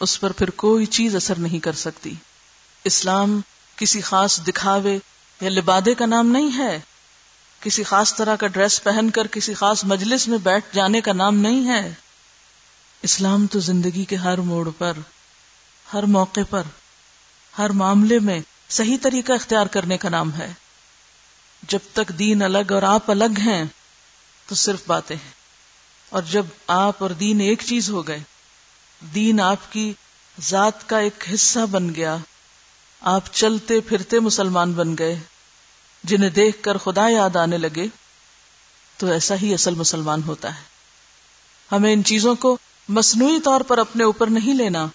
اس 0.00 0.20
پر 0.20 0.32
پھر 0.32 0.50
کوئی 0.50 0.86
چیز 0.86 1.16
اثر 1.16 1.34
نہیں 1.38 1.58
کر 1.58 1.72
سکتی۔ 1.72 2.14
اسلام 2.84 3.40
کسی 3.76 4.00
خاص 4.00 4.40
دکھاوے 4.48 4.98
یا 5.40 5.50
لبادے 5.50 5.94
کا 5.94 6.06
نام 6.06 6.26
نہیں 6.26 6.58
ہے۔ 6.58 6.80
کسی 7.60 7.82
خاص 7.82 8.14
طرح 8.14 8.36
کا 8.36 8.46
ڈریس 8.46 8.82
پہن 8.82 9.10
کر 9.10 9.26
کسی 9.26 9.54
خاص 9.54 9.84
مجلس 9.84 10.28
میں 10.28 10.38
بیٹھ 10.38 10.64
جانے 10.74 11.00
کا 11.00 11.12
نام 11.12 11.36
نہیں 11.36 11.68
ہے۔ 11.68 11.94
اسلام 13.02 13.46
تو 13.46 13.60
زندگی 13.60 14.04
کے 14.04 14.16
ہر 14.16 14.38
موڑ 14.38 14.70
پر، 14.78 14.92
ہر 15.92 16.02
موقع 16.02 16.40
پر، 16.50 16.62
ہر 17.58 17.70
معاملے 17.70 18.18
میں 18.18 18.40
صحیح 18.68 18.96
طریقہ 19.02 19.32
اختیار 19.32 19.66
کرنے 19.66 19.98
کا 19.98 20.08
نام 20.08 20.34
ہے۔ 20.34 20.52
جب 21.62 21.78
تک 21.92 22.12
دین 22.18 22.42
الگ 22.42 22.72
اور 22.72 22.82
آپ 22.82 23.10
الگ 23.10 23.38
ہیں، 23.38 23.64
تو 24.46 24.54
صرف 24.54 24.80
باتیں 24.86 25.16
ہیں۔ 25.16 25.32
اور 26.10 26.22
جب 26.22 26.46
آپ 26.66 27.02
اور 27.02 27.10
دین 27.10 27.40
ایک 27.40 27.62
چیز 27.66 27.90
ہو 27.90 28.08
گئے 28.08 28.22
دین 29.00 29.40
آپ 29.40 29.72
کی 29.72 29.92
ذات 30.40 30.88
کا 30.88 30.98
ایک 30.98 31.24
حصہ 31.34 31.58
بن 31.70 31.94
گیا۔ 31.94 32.16
آپ 33.00 33.22
چلتے 33.32 33.80
پھرتے 33.80 34.20
مسلمان 34.20 34.72
بن 34.72 34.98
گئے۔ 34.98 35.18
جنہیں 36.04 36.30
دیکھ 36.30 36.62
کر 36.62 36.78
خدا 36.78 37.08
یاد 37.08 37.36
آنے 37.36 37.58
لگے، 37.58 37.86
تو 38.96 39.06
ایسا 39.06 39.34
ہی 39.42 39.54
اصل 39.54 39.74
مسلمان 39.74 40.22
ہوتا 40.22 40.56
ہے۔ 40.56 40.62
ہمیں 41.72 41.92
ان 41.92 42.04
چیزوں 42.04 42.34
کو 42.34 42.58
مصنوعی 42.88 43.40
طور 43.40 43.60
پر 43.60 43.78
اپنے 43.78 44.04
اوپر 44.04 44.26
نہیں 44.26 44.54
لینا، 44.54 44.86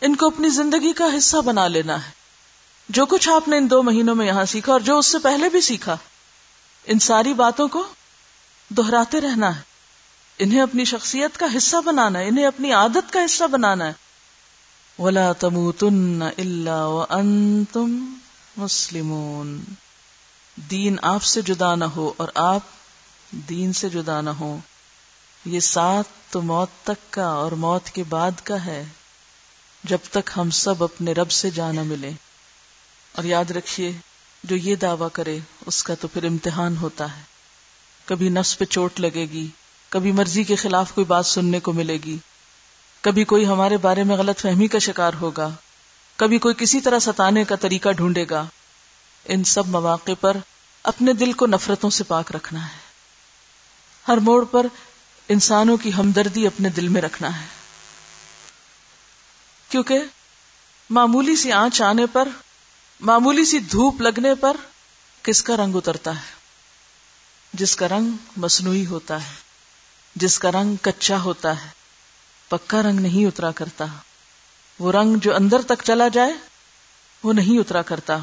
ان 0.00 0.16
کو 0.16 0.26
اپنی 0.26 0.48
زندگی 0.48 0.92
کا 0.92 1.04
حصہ 1.18 1.36
بنا 1.36 1.68
لینا 1.68 2.06
ہے۔ 2.06 2.10
جو 2.88 3.06
کچھ 3.06 3.28
آپ 3.28 3.48
نے 3.48 3.56
ان 3.56 3.70
دو 3.70 3.82
مہینوں 3.82 4.14
میں 4.14 4.26
یہاں 4.26 4.44
سیکھا 4.44 4.72
اور 4.72 4.80
جو 4.80 4.98
اس 4.98 5.06
سے 5.06 5.18
پہلے 5.18 5.48
بھی 5.48 5.60
سیکھا، 5.60 5.96
ان 6.84 6.98
ساری 6.98 7.34
باتوں 7.34 7.68
کو 7.68 7.84
دہراتے 8.68 9.20
رہنا 9.20 9.56
ہے۔ 9.56 9.71
انہیں 10.38 10.60
اپنی 10.60 10.84
شخصیت 10.84 11.36
کا 11.36 11.46
حصہ 11.56 11.76
بنانا 11.84 12.18
ہے، 12.18 12.28
انہیں 12.28 12.46
اپنی 12.46 12.72
عادت 12.72 13.12
کا 13.12 13.20
حصہ 13.24 13.44
بنانا 13.44 13.86
ہے۔ 13.86 13.92
ولا 14.98 15.32
تموتن 15.32 16.22
الا 16.22 16.86
وانتم 16.86 18.14
مسلمون۔ 18.56 19.64
دین 20.56 20.96
آپ 21.02 21.22
سے 21.22 21.42
جدا 21.42 21.74
نہ 21.74 21.84
ہو 21.84 22.12
اور 22.16 22.28
آپ 22.34 22.60
دین 23.30 23.72
سے 23.72 23.88
جدا 23.88 24.20
نہ 24.20 24.30
ہو 24.30 24.58
یہ 25.44 25.60
ساتھ 25.60 26.08
تو 26.30 26.42
موت 26.42 26.68
تک 26.82 27.12
کا 27.12 27.26
اور 27.26 27.52
موت 27.52 27.90
کے 27.90 28.04
بعد 28.04 28.30
کا 28.44 28.64
ہے، 28.64 28.84
جب 29.84 29.98
تک 30.10 30.30
ہم 30.36 30.50
سب 30.50 30.84
اپنے 30.84 31.12
رب 31.12 31.30
سے 31.30 31.50
جانا 31.50 31.82
ملے۔ 31.82 32.10
اور 33.12 33.24
یاد 33.24 33.50
رکھیے، 33.50 33.92
جو 34.44 34.56
یہ 34.56 34.76
دعویٰ 34.76 35.08
کرے، 35.12 35.38
اس 35.66 35.84
کا 35.84 35.94
تو 35.94 36.08
پھر 36.08 36.24
امتحان 36.24 36.76
ہوتا 36.76 37.16
ہے۔ 37.16 37.22
کبھی 38.04 38.28
نفس 38.28 38.58
پہ 38.58 38.64
چوٹ 38.64 39.00
لگے 39.00 39.26
گی 39.26 39.48
کبھی 39.92 40.12
مرضی 40.12 40.44
کے 40.44 40.56
خلاف 40.56 40.92
کوئی 40.92 41.04
بات 41.04 41.26
سننے 41.26 41.60
کو 41.60 41.72
ملے 41.72 41.98
گی۔ 42.04 42.18
کبھی 43.00 43.24
کوئی 43.24 43.46
ہمارے 43.46 43.76
بارے 43.76 44.04
میں 44.04 44.16
غلط 44.16 44.40
فہمی 44.40 44.66
کا 44.66 44.78
شکار 44.78 45.12
ہوگا۔ 45.20 45.50
کبھی 46.16 46.38
کوئی 46.38 46.54
کسی 46.58 46.80
طرح 46.80 46.98
ستانے 46.98 47.44
کا 47.44 47.56
طریقہ 47.56 47.88
ڈھونڈے 47.88 48.24
گا۔ 48.30 48.44
ان 49.24 49.44
سب 49.44 49.68
مواقع 49.68 50.10
پر 50.20 50.36
اپنے 50.82 51.12
دل 51.12 51.32
کو 51.32 51.46
نفرتوں 51.46 51.90
سے 51.90 52.04
پاک 52.04 52.32
رکھنا 52.32 52.64
ہے۔ 52.66 52.78
ہر 54.08 54.16
موڑ 54.16 54.44
پر 54.44 54.66
انسانوں 55.28 55.76
کی 55.76 55.90
ہمدردی 55.92 56.46
اپنے 56.46 56.68
دل 56.68 56.88
میں 56.88 57.02
رکھنا 57.02 57.40
ہے۔ 57.40 57.46
کیونکہ 59.68 59.98
معمولی 60.90 61.36
سی 61.36 61.52
آنچ 61.52 61.82
آنے 61.82 62.06
پر، 62.06 62.28
معمولی 63.00 63.44
سی 63.44 63.58
دھوپ 63.58 64.00
لگنے 64.00 64.34
پر 64.34 64.56
کس 65.22 65.42
کا 65.42 65.56
رنگ 65.56 65.76
اترتا 65.76 66.16
ہے؟ 66.16 66.34
جس 67.52 67.76
کا 67.76 67.88
رنگ 67.88 68.10
مصنوعی 68.36 68.86
ہوتا 68.86 69.24
ہے۔ 69.24 69.51
جس 70.14 70.38
کا 70.38 70.52
رنگ 70.52 70.76
کچا 70.82 71.20
ہوتا 71.20 71.64
ہے، 71.64 71.68
پکا 72.48 72.82
رنگ 72.82 73.00
نہیں 73.00 73.26
اترا 73.26 73.50
کرتا۔ 73.50 73.84
وہ 74.78 74.92
رنگ 74.92 75.16
جو 75.16 75.36
اندر 75.36 75.62
تک 75.62 75.82
چلا 75.84 76.08
جائے، 76.08 76.32
وہ 77.22 77.32
نہیں 77.32 77.58
اترا 77.58 77.82
کرتا۔ 77.82 78.18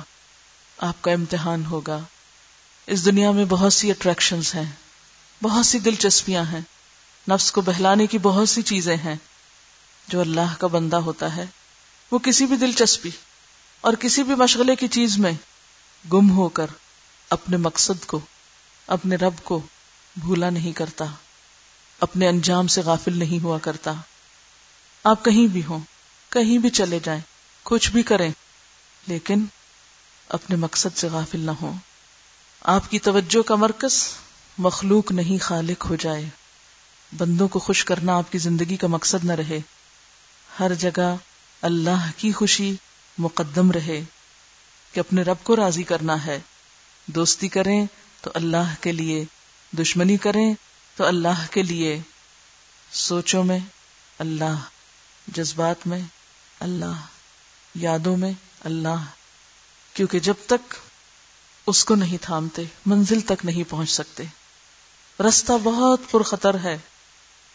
آپ 0.77 1.01
کا 1.01 1.11
امتحان 1.11 1.65
ہوگا۔ 1.65 1.99
اس 2.87 3.05
دنیا 3.05 3.31
میں 3.31 3.45
بہت 3.45 3.73
سی 3.73 3.91
اٹریکشن 3.91 4.39
ہیں۔ 4.55 4.71
بہت 5.43 5.65
سی 5.65 5.79
دلچسپیاں 5.79 6.43
ہیں۔ 6.43 6.61
نفس 7.29 7.51
کو 7.51 7.61
بہلانے 7.61 8.07
کی 8.07 8.17
بہت 8.17 8.49
سی 8.49 8.61
چیزیں 8.61 8.97
ہیں۔ 8.97 9.15
جو 10.07 10.21
اللہ 10.21 10.55
کا 10.59 10.67
بندہ 10.67 10.95
ہوتا 10.95 11.35
ہے، 11.35 11.45
وہ 12.11 12.19
کسی 12.19 12.45
بھی 12.45 12.57
دلچسپی 12.57 13.09
اور 13.81 13.93
کسی 13.93 14.23
بھی 14.23 14.35
مشغلے 14.35 14.75
کی 14.75 14.87
چیز 14.87 15.17
میں 15.17 15.31
گم 16.13 16.31
ہو 16.31 16.49
کر 16.49 16.65
اپنے 17.29 17.57
مقصد 17.57 18.05
کو، 18.05 18.19
اپنے 18.87 19.15
رب 19.15 19.33
کو 19.43 19.61
بھولا 20.17 20.49
نہیں 20.49 20.71
کرتا۔ 20.71 21.05
اپنے 22.00 22.28
انجام 22.28 22.68
سے 22.68 22.82
غافل 22.82 23.18
نہیں 23.18 23.43
ہوا 23.43 23.58
کرتا۔ 23.58 23.93
آپ 25.04 25.26
کہیں 25.26 25.47
بھی 25.47 25.62
ہوں، 25.66 25.80
کہیں 26.30 26.58
بھی 26.58 26.70
چلے 26.70 27.00
جائیں، 27.04 27.22
کچھ 27.64 27.91
بھی 27.91 28.04
کریں، 28.04 28.32
لیکن 29.08 29.45
اپنے 30.30 30.56
مقصد 30.56 30.97
سے 30.97 31.08
غافل 31.08 31.39
نہ 31.39 31.52
ہو 31.52 31.74
آپ 32.62 32.91
کی 32.91 33.00
توجہ 33.00 33.41
کا 33.41 33.56
مرکز 33.56 34.08
مخلوق 34.58 35.12
نہیں 35.12 35.43
خالق 35.43 35.86
ہو 35.89 35.95
جائے۔ 35.95 36.26
بندوں 37.18 37.47
کو 37.47 37.60
خوش 37.60 37.86
کرنا 37.86 38.18
آپ 38.18 38.32
کی 38.32 38.38
زندگی 38.38 38.78
کا 38.78 38.88
مقصد 38.88 39.26
نہ 39.26 39.32
رہے۔ 39.32 39.60
ہر 40.60 40.74
جگہ 40.74 41.16
اللہ 41.62 42.12
کی 42.18 42.32
خوشی 42.32 42.76
مقدم 43.18 43.72
رہے 43.72 44.04
کہ 44.93 45.00
اپنے 45.00 45.22
رب 45.22 45.38
کو 45.43 45.56
راضی 45.56 45.84
کرنا 45.84 46.26
ہے۔ 46.26 46.39
دوستی 47.06 47.47
کریں 47.47 47.86
تو 48.22 48.32
اللہ 48.34 48.74
کے 48.82 48.91
لیے، 48.91 49.26
دشمنی 49.78 50.18
کریں 50.18 50.54
تو 51.00 51.06
اللہ 51.06 51.45
کے 51.52 51.64
لیے 51.64 52.02
سوچوں 52.91 53.43
میں، 53.43 53.60
اللہ 54.20 54.56
جذبات 55.28 55.88
میں، 55.88 56.02
اللہ 56.60 57.06
یادوں 57.76 58.18
میں، 58.18 58.32
اللہ، 58.64 59.06
کیونکہ 59.93 60.20
جب 60.20 60.34
تک 60.47 60.76
اس 61.68 61.86
کو 61.86 61.95
نہیں 61.95 62.18
تھامتے، 62.22 62.62
منزل 62.86 63.22
تک 63.22 63.45
نہیں 63.45 63.64
پہنچ 63.70 63.89
سکتے۔ 63.89 64.24
رستہ 65.20 65.52
بہت 65.64 66.02
پرخطر 66.12 66.60
ہے۔ 66.64 66.78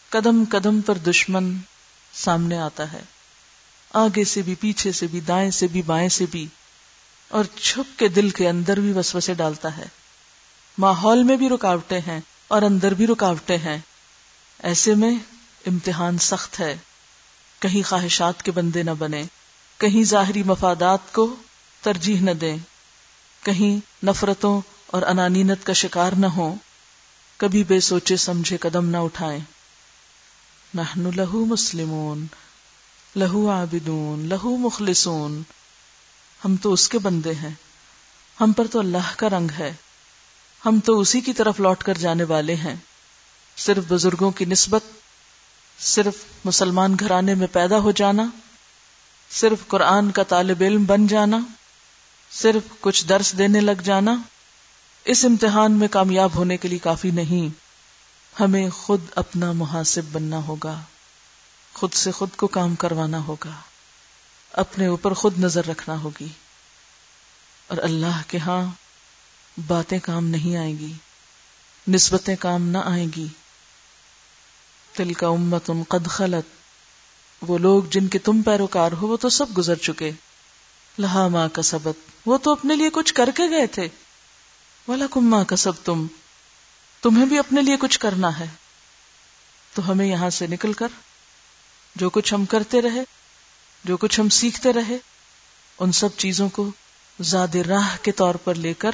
قدم 0.09 0.43
قدم 0.49 0.81
پر 0.81 0.97
دشمن 0.97 1.57
سامنے 2.13 2.57
آتا 2.57 2.93
ہے۔ 2.93 3.01
آگے 3.93 4.23
سے 4.23 4.41
بھی، 4.41 4.55
پیچھے 4.55 4.91
سے 4.91 5.07
بھی، 5.07 5.19
دائیں 5.19 5.51
سے 5.51 5.67
بھی، 5.67 5.81
بائیں 5.81 6.09
سے 6.09 6.25
بھی۔ 6.31 6.47
اور 7.29 7.45
چھپ 7.61 7.99
کے 7.99 8.07
دل 8.07 8.29
کے 8.29 8.49
اندر 8.49 8.79
بھی 8.79 8.91
وسوسے 8.91 9.33
ڈالتا 9.33 9.77
ہے۔ 9.77 9.85
ماحول 10.77 11.23
میں 11.23 11.37
بھی 11.37 11.49
رکاوٹیں 11.49 12.01
ہیں۔ 12.07 12.19
اور 12.47 12.61
اندر 12.61 12.93
بھی 12.93 13.07
رکاوٹیں 13.07 13.57
ہیں۔ 13.57 13.77
ایسے 14.59 14.95
میں 14.95 15.15
امتحان 15.65 16.17
سخت 16.17 16.59
ہے۔ 16.59 16.77
کہیں 17.59 17.89
خواہشات 17.89 18.43
کے 18.43 18.51
بندے 18.51 18.83
نہ 18.83 18.91
بنے 18.91 19.23
کہیں 19.77 20.03
ظاہری 20.03 20.43
مفادات 20.43 21.13
کو 21.13 21.35
ترجیح 21.81 22.21
نہ 22.21 22.31
دیں۔ 22.31 22.57
کہیں 23.43 24.05
نفرتوں 24.05 24.61
اور 24.87 25.01
انانینت 25.01 25.65
کا 25.65 25.73
شکار 25.73 26.11
نہ 26.11 26.25
ہو 26.25 26.55
کبھی 27.37 27.63
بے 27.63 27.79
سوچے 27.79 28.17
سمجھے 28.17 28.57
قدم 28.57 28.85
نہ 28.85 28.97
اٹھائیں۔ 28.97 29.39
نحن 30.75 31.09
لہو 31.15 31.45
مسلمون 31.45 32.27
لہو 33.15 33.51
عابدون 33.51 34.29
لہو 34.29 34.57
مخلصون۔ 34.57 35.43
ہم 36.45 36.55
تو 36.55 36.73
اس 36.73 36.89
کے 36.89 36.99
بندے 36.99 37.33
ہیں۔ 37.33 37.53
ہم 38.41 38.51
پر 38.51 38.67
تو 38.67 38.79
اللہ 38.79 39.13
کا 39.17 39.29
رنگ 39.29 39.47
ہے۔ 39.59 39.73
ہم 40.65 40.79
تو 40.79 40.99
اسی 40.99 41.21
کی 41.21 41.33
طرف 41.33 41.59
لوٹ 41.59 41.83
کر 41.83 41.97
جانے 41.97 42.23
والے 42.23 42.55
ہیں۔ 42.55 42.75
صرف 43.57 43.83
بزرگوں 43.87 44.31
کی 44.31 44.45
نسبت، 44.45 44.83
صرف 45.79 46.13
مسلمان 46.45 46.95
گھرانے 46.99 47.35
میں 47.35 47.47
پیدا 47.51 47.79
ہو 47.79 47.91
جانا، 47.91 48.23
صرف 49.29 49.67
قرآن 49.67 50.11
کا 50.11 50.23
طالب 50.23 50.57
علم 50.61 50.85
بن 50.85 51.07
جانا، 51.07 51.37
صرف 52.31 52.63
کچھ 52.79 53.05
درس 53.05 53.37
دینے 53.37 53.61
لگ 53.61 53.81
جانا، 53.83 54.15
اس 55.05 55.25
امتحان 55.25 55.71
میں 55.71 55.87
کامیاب 55.87 56.35
ہونے 56.35 56.57
کے 56.57 56.67
لیے 56.67 56.79
کافی 56.79 57.11
نہیں۔ 57.11 57.49
ہمیں 58.41 58.69
خود 58.69 59.01
اپنا 59.15 59.51
محاسب 59.51 60.01
بننا 60.11 60.37
ہوگا، 60.37 60.81
خود 61.73 61.93
سے 61.93 62.11
خود 62.11 62.29
کو 62.35 62.47
کام 62.47 62.75
کروانا 62.75 63.19
ہوگا، 63.19 63.51
اپنے 64.53 64.85
اوپر 64.85 65.13
خود 65.13 65.39
نظر 65.39 65.67
رکھنا 65.67 66.01
ہوگی۔ 66.01 66.27
اور 67.67 67.77
اللہ 67.77 68.21
کے 68.27 68.37
ہاں 68.37 68.84
باتیں 69.67 69.99
کام 70.03 70.27
نہیں 70.27 70.57
آئیں 70.57 70.79
گی، 70.79 70.93
نسبتیں 71.87 72.35
کام 72.35 72.67
نہ 72.67 72.77
آئیں 72.77 73.07
گی۔ 73.15 73.27
تل 74.93 75.13
کا 75.13 75.27
امت 75.27 75.71
قد 75.87 76.07
خلت۔ 76.07 76.55
وہ 77.41 77.57
لوگ 77.57 77.83
جن 77.83 78.07
کے 78.07 78.19
تم 78.19 78.41
پیروکار 78.41 78.91
ہو، 78.91 79.07
وہ 79.07 79.17
تو 79.17 79.29
سب 79.29 79.57
گزر 79.57 79.75
چکے۔ 79.75 80.11
لہا 80.99 81.27
ماں 81.27 81.47
کا 81.53 81.61
سبق 81.61 82.09
وہ 82.25 82.37
تو 82.37 82.51
اپنے 82.51 82.75
لیے 82.75 82.89
کچھ 82.93 83.13
کر 83.13 83.29
کے 83.35 83.43
گئے 83.49 83.67
تھے۔ 83.67 83.87
والا 84.87 85.05
کم 85.11 85.29
ماں 85.29 85.43
کا 85.43 85.55
سب 85.55 85.71
تم 85.83 86.07
تمہیں 87.01 87.25
بھی 87.25 87.39
اپنے 87.39 87.61
لیے 87.61 87.77
کچھ 87.79 87.99
کرنا 87.99 88.39
ہے۔ 88.39 88.45
تو 89.73 89.91
ہمیں 89.91 90.05
یہاں 90.05 90.29
سے 90.29 90.47
نکل 90.47 90.73
کر، 90.73 90.87
جو 91.95 92.09
کچھ 92.09 92.33
ہم 92.33 92.45
کرتے 92.45 92.81
رہے، 92.81 93.03
جو 93.83 93.97
کچھ 93.97 94.19
ہم 94.19 94.29
سیکھتے 94.29 94.73
رہے، 94.73 94.97
ان 95.79 95.91
سب 95.91 96.09
چیزوں 96.17 96.49
کو 96.49 96.71
زیادہ 97.19 97.57
راہ 97.57 97.97
کے 98.01 98.11
طور 98.11 98.35
پر 98.35 98.55
لے 98.55 98.73
کر 98.73 98.91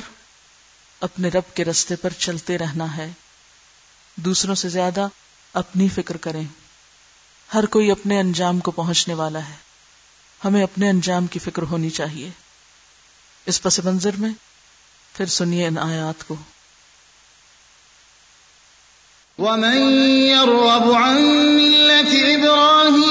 اپنے 1.01 1.29
رب 1.29 1.55
کے 1.55 1.65
رستے 1.65 1.95
پر 1.95 2.09
چلتے 2.09 2.57
رہنا 2.57 2.97
ہے۔ 2.97 3.11
دوسروں 4.15 4.55
سے 4.55 4.69
زیادہ 4.69 5.07
اپنی 5.53 5.87
فکر 5.87 6.17
کریں۔ 6.17 6.43
ہر 7.53 7.65
کوئی 7.65 7.91
اپنے 7.91 8.19
انجام 8.19 8.59
کو 8.59 8.71
پہنچنے 8.71 9.13
والا 9.13 9.49
ہے۔ 9.49 9.55
ہمیں 10.45 10.63
اپنے 10.63 10.89
انجام 10.89 11.27
کی 11.27 11.39
فکر 11.39 11.61
ہونی 11.61 11.89
چاہیے۔ 11.89 12.29
اس 13.45 13.61
پس 13.61 13.79
منظر 13.79 14.09
میں 14.17 14.29
پھر 15.13 15.25
سنیے 15.25 15.67
ان 15.67 15.77
آیات 15.77 16.27
کو۔ 16.27 16.35
ومن 19.37 19.93
يرغب 20.09 20.95
عن 20.95 21.21
ملة 21.55 22.11
إبراهيم 22.11 23.10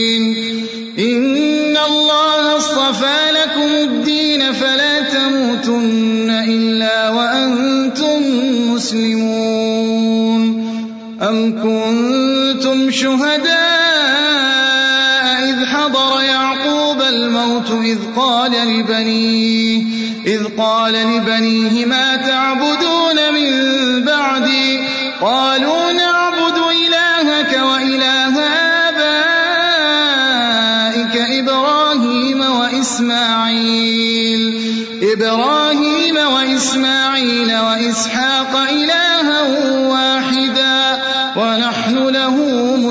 أم 11.21 11.51
كنتم 11.63 12.91
شهداء 12.91 13.51
إذ 15.49 15.65
حضر 15.65 16.21
يعقوب 16.21 17.01
الموت 17.01 17.71
إذ 17.71 17.97
قال 18.15 18.51
لبنيه 18.51 19.83
إذ 20.25 20.43
قال 20.57 20.93
لبنيه 20.93 21.85
ما 21.85 22.15
تعبدون 22.15 23.33
من 23.33 23.51
بعدي؟ 24.05 24.79
قالوا 25.21 25.91
نعبد 25.91 26.57
إلهك 26.57 27.59
وإله 27.63 28.39
آبائك 28.89 30.01
إبراهيم 31.17 32.41
وإسماعيل 32.41 33.91
إبراهيم 35.13 36.17
وإسماعيل 36.17 37.59
وإسحاق 37.59 38.30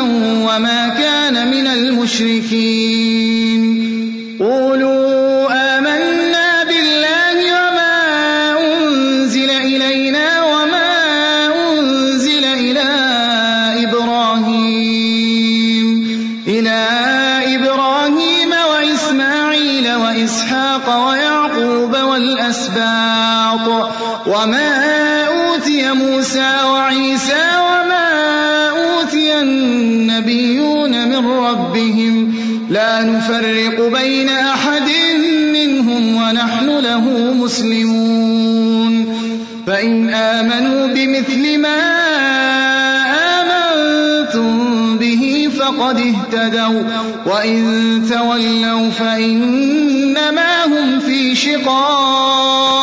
وما 0.00 0.88
كان 0.88 1.50
من 1.50 1.66
المشركين. 1.66 3.62
قولوا 4.40 5.03
نفرق 33.24 34.00
بين 34.00 34.28
أحد 34.28 34.90
منهم 35.52 36.16
ونحن 36.16 36.68
له 36.78 37.04
مسلمون. 37.34 39.14
فإن 39.66 40.14
آمنوا 40.14 40.86
بمثل 40.86 41.58
ما 41.58 41.80
آمنتم 43.40 44.98
به 44.98 45.50
فقد 45.58 45.96
اهتدوا. 45.98 46.82
وإن 47.26 48.02
تولوا 48.10 48.90
فإنما 48.90 50.64
هم 50.64 51.00
في 51.00 51.34
شقاق. 51.34 52.74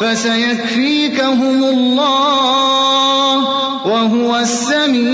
فسيكفيكهم 0.00 1.64
الله 1.64 3.34
وهو 3.86 4.36
السميع 4.36 5.13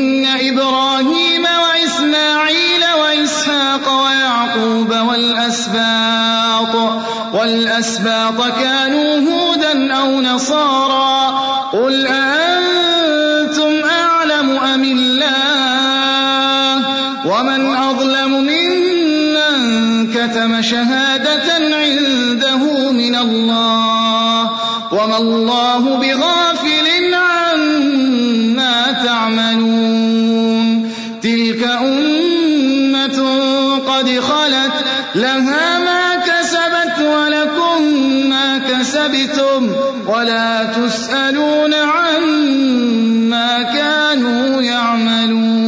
والأسباط 7.33 8.41
كانوا 8.59 9.15
هودا 9.17 9.93
أو 9.93 10.21
نصارا 10.21 10.90
ولا 40.05 40.61
تسألون 40.75 41.73
عما 41.73 43.73
كانوا 43.73 44.61
يعملون. 44.61 45.61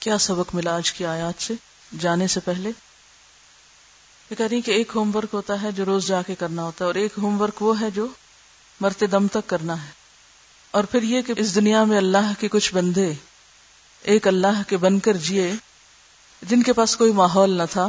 کیا 0.00 0.18
سبق 0.18 0.54
ملا 0.54 0.76
آج 0.76 0.92
کی 0.92 1.06
آیات 1.06 1.42
سے؟ 1.42 1.54
جانے 2.00 2.26
سے 2.26 2.40
پہلے؟ 2.40 2.70
یہ 4.30 4.36
کہہ 4.36 4.46
رہی 4.46 4.60
کہ 4.60 4.70
ایک 4.70 4.92
ہوم 4.94 5.16
ورک 5.16 5.28
ہوتا 5.32 5.62
ہے 5.62 5.72
جو 5.72 5.84
روز 5.84 6.06
جا 6.06 6.22
کے 6.22 6.34
کرنا 6.34 6.62
ہوتا 6.62 6.84
ہے 6.84 6.86
اور 6.86 6.94
ایک 6.94 7.12
ہوم 7.18 7.40
ورک 7.40 7.62
وہ 7.62 7.80
ہے 7.80 7.90
جو 7.90 8.06
مرتے 8.80 9.06
دم 9.06 9.26
تک 9.26 9.46
کرنا 9.46 9.84
ہے۔ 9.84 9.90
اور 10.70 10.84
پھر 10.84 11.02
یہ 11.02 11.22
کہ 11.22 11.32
اس 11.36 11.54
دنیا 11.54 11.84
میں 11.84 11.96
اللہ 11.96 12.32
کے 12.38 12.48
کچھ 12.48 12.74
بندے، 12.74 13.12
ایک 14.02 14.28
اللہ 14.28 14.62
کے 14.68 14.76
بن 14.76 14.98
کر 14.98 15.16
جیے، 15.16 15.54
جن 16.42 16.62
کے 16.62 16.72
پاس 16.72 16.96
کوئی 16.96 17.12
ماحول 17.12 17.50
نہ 17.50 17.62
تھا 17.70 17.88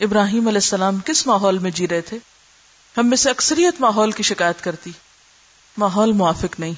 ابراہیم 0.00 0.48
علیہ 0.48 0.56
السلام 0.56 0.98
کس 1.04 1.26
ماحول 1.26 1.58
میں 1.58 1.70
جی 1.70 1.88
رہے 1.88 2.00
تھے؟ 2.00 2.18
ہم 2.96 3.08
میں 3.08 3.16
سے 3.16 3.30
اکثریت 3.30 3.80
ماحول 3.80 4.10
کی 4.10 4.22
شکایت 4.22 4.64
کرتی۔ 4.64 4.90
ماحول 5.78 6.12
موافق 6.12 6.60
نہیں، 6.60 6.72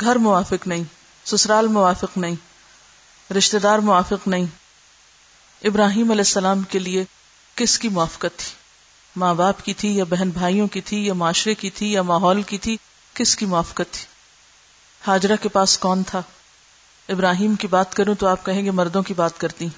گھر 0.00 0.16
موافق 0.16 0.66
نہیں، 0.66 0.84
سسرال 1.24 1.66
موافق 1.66 2.18
نہیں 2.18 2.34
رشتے 3.32 3.58
دار 3.58 3.78
موافق 3.78 4.28
نہیں۔ 4.28 4.44
ابراہیم 5.64 6.10
علیہ 6.10 6.20
السلام 6.20 6.62
کے 6.62 6.78
لیے 6.78 7.04
کس 7.54 7.78
کی 7.78 7.88
موافقت 7.88 8.38
تھی؟ 8.38 8.52
ماں 9.16 9.34
باپ 9.34 9.64
کی 9.64 9.74
تھی 9.74 9.96
یا 9.96 10.04
بہن 10.04 10.30
بھائیوں 10.30 10.68
کی 10.68 10.80
تھی 10.80 11.06
یا 11.06 11.14
معاشرے 11.14 11.54
کی 11.54 11.70
تھی 11.70 11.92
یا 11.92 12.02
ماحول 12.02 12.42
کی 12.42 12.58
تھی؟ 12.58 12.76
کس 13.14 13.36
کی 13.36 13.46
موافقت 13.46 13.92
تھی؟ 13.92 14.04
حاجرہ 15.06 15.36
کے 15.42 15.48
پاس 15.48 15.78
کون 15.78 16.02
تھا؟ 16.02 16.22
ابراہیم 17.08 17.54
کی 17.54 17.66
بات 17.66 17.94
کروں 17.94 18.14
تو 18.14 18.26
آپ 18.26 18.46
کہیں 18.46 18.64
گے 18.64 18.70
مردوں 18.70 19.02
کی 19.02 19.14
بات 19.14 19.40
کرتی۔ 19.40 19.68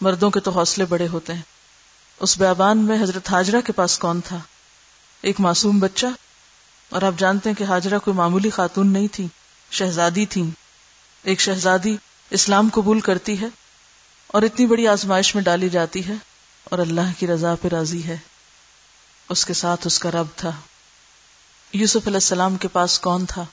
مردوں 0.00 0.30
کے 0.30 0.40
تو 0.40 0.50
حوصلے 0.50 0.84
بڑے 0.84 1.08
ہوتے 1.08 1.34
ہیں۔ 1.34 1.59
اس 2.20 2.36
بیابان 2.38 2.78
میں 2.78 3.02
حضرت 3.02 3.30
حاجرہ 3.30 3.60
کے 3.60 3.72
پاس 3.72 3.98
کون 3.98 4.20
تھا؟ 4.20 4.38
ایک 5.24 5.40
معصوم 5.40 5.78
بچہ، 5.78 6.06
اور 6.90 7.02
آپ 7.02 7.18
جانتے 7.18 7.48
ہیں 7.50 7.56
کہ 7.56 7.64
حاجرہ 7.64 7.98
کوئی 7.98 8.16
معمولی 8.16 8.50
خاتون 8.50 8.92
نہیں 8.92 9.06
تھی، 9.12 9.26
شہزادی 9.70 10.26
تھی 10.26 10.42
ایک 11.24 11.40
شہزادی 11.40 11.96
اسلام 12.30 12.68
قبول 12.72 13.00
کرتی 13.00 13.40
ہے، 13.40 13.46
اور 14.26 14.42
اتنی 14.42 14.66
بڑی 14.66 14.86
آزمائش 14.88 15.34
میں 15.34 15.42
ڈالی 15.42 15.68
جاتی 15.68 16.06
ہے، 16.08 16.14
اور 16.64 16.78
اللہ 16.78 17.10
کی 17.18 17.26
رضا 17.26 17.54
پہ 17.62 17.68
راضی 17.68 18.04
ہے۔ 18.04 18.16
اس 19.28 19.44
کے 19.44 19.54
ساتھ 19.54 19.86
اس 19.86 19.98
کا 19.98 20.10
رب 20.10 20.26
تھا۔ 20.36 20.50
یوسف 21.72 22.06
علیہ 22.06 22.16
السلام 22.16 22.56
کے 22.56 22.68
پاس 22.68 22.98
کون 23.00 23.26
تھا؟ 23.26 23.44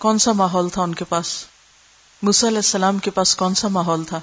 کون 0.00 0.18
سا 0.18 0.32
ماحول 0.32 0.68
تھا 0.68 0.82
ان 0.82 0.94
کے 0.94 1.04
پاس؟ 1.04 1.34
علیہ 2.22 2.56
السلام 2.56 2.98
کے 2.98 3.10
پاس 3.10 3.36
کون 3.36 3.54
سا 3.54 3.68
ماحول 3.68 4.04
تھا؟ 4.04 4.20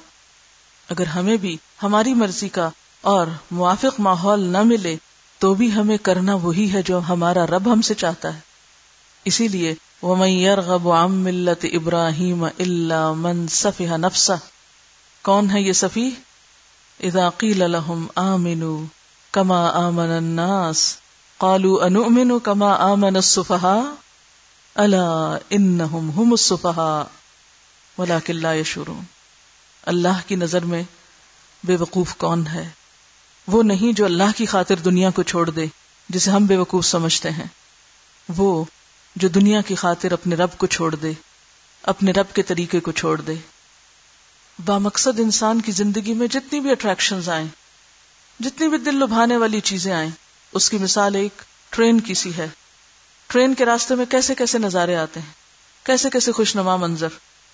اگر 0.89 1.07
ہمیں 1.07 1.35
بھی، 1.37 1.57
ہماری 1.83 2.13
مرضی 2.13 2.49
کا 2.49 2.69
اور 3.01 3.27
موافق 3.51 3.99
ماحول 3.99 4.39
نہ 4.39 4.63
ملے 4.63 4.95
تو 5.39 5.53
بھی 5.53 5.73
ہمیں 5.73 5.97
کرنا 5.97 6.35
وہی 6.35 6.73
ہے 6.73 6.81
جو 6.81 6.99
ہمارا 7.09 7.45
رب 7.45 7.73
ہم 7.73 7.81
سے 7.81 7.93
چاہتا 7.93 8.35
ہے۔ 8.35 8.39
اسی 9.25 9.47
لیے، 9.47 9.75
وَمَن 10.03 10.29
يَرْغَبُ 10.29 10.91
عَن 10.91 11.11
ملت 11.11 11.65
ابراہیم 11.73 12.43
اللہ 12.43 13.13
من 13.13 13.47
صفح 13.47 13.97
نفسا 13.97 14.35
کون 15.21 15.51
ہے 15.51 15.61
یہ 15.61 15.73
صفی 15.73 16.09
اذا 17.03 17.29
قیل 17.29 17.71
لهم 17.71 18.05
آمنوا 18.15 18.85
کما 19.31 19.67
آمن 19.67 20.11
الناس۔ 20.11 20.97
قالوا 21.37 21.85
انؤمن 21.85 22.39
کما 22.39 22.73
آمن 22.73 23.15
الصفحاء 23.15 23.93
الا 24.75 25.37
انهم 25.49 26.09
هم 26.09 26.31
الصفحاء 26.31 27.03
ولكن 27.97 28.35
لا 28.35 28.53
يشعرون۔ 28.53 29.03
اللہ 29.85 30.27
کی 30.27 30.35
نظر 30.35 30.65
میں 30.65 30.83
بے 31.63 31.75
وقوف 31.75 32.15
کون 32.17 32.47
ہے؟ 32.47 32.69
وہ 33.47 33.63
نہیں 33.63 33.93
جو 33.93 34.05
اللہ 34.05 34.37
کی 34.37 34.45
خاطر 34.45 34.75
دنیا 34.75 35.09
کو 35.09 35.23
چھوڑ 35.23 35.49
دے، 35.49 35.65
جسے 36.09 36.31
ہم 36.31 36.45
بے 36.45 36.57
وقوف 36.57 36.85
سمجھتے 36.85 37.31
ہیں۔ 37.31 37.45
وہ 38.37 38.63
جو 39.15 39.27
دنیا 39.27 39.61
کی 39.61 39.75
خاطر 39.75 40.11
اپنے 40.11 40.35
رب 40.35 40.49
کو 40.57 40.67
چھوڑ 40.67 40.95
دے، 40.95 41.11
اپنے 41.83 42.11
رب 42.11 42.25
کے 42.33 42.43
طریقے 42.43 42.79
کو 42.79 42.91
چھوڑ 42.91 43.21
دے۔ 43.21 43.33
با 44.65 44.77
مقصد 44.77 45.19
انسان 45.19 45.61
کی 45.61 45.71
زندگی 45.71 46.13
میں 46.13 46.27
جتنی 46.27 46.59
بھی 46.59 46.71
اٹریکشن 46.71 47.19
آئیں، 47.29 47.47
جتنی 48.39 48.67
بھی 48.67 48.77
دل 48.77 48.95
لبھانے 48.95 49.37
والی 49.37 49.59
چیزیں 49.59 49.93
آئیں، 49.93 50.09
اس 50.53 50.69
کی 50.69 50.77
مثال 50.77 51.15
ایک 51.15 51.41
ٹرین 51.69 51.99
کی 51.99 52.13
سی 52.13 52.31
ہے۔ 52.37 52.47
ٹرین 53.27 53.53
کے 53.53 53.65
راستے 53.65 53.95
میں 53.95 54.05
کیسے 54.05 54.35
کیسے 54.35 54.57
نظارے 54.57 54.95
آتے 54.95 55.19
ہیں، 55.19 55.33
کیسے 55.85 56.09
کیسے 56.09 56.31
خوش 56.31 56.55
نما 56.55 56.75
منظر۔ 56.75 57.07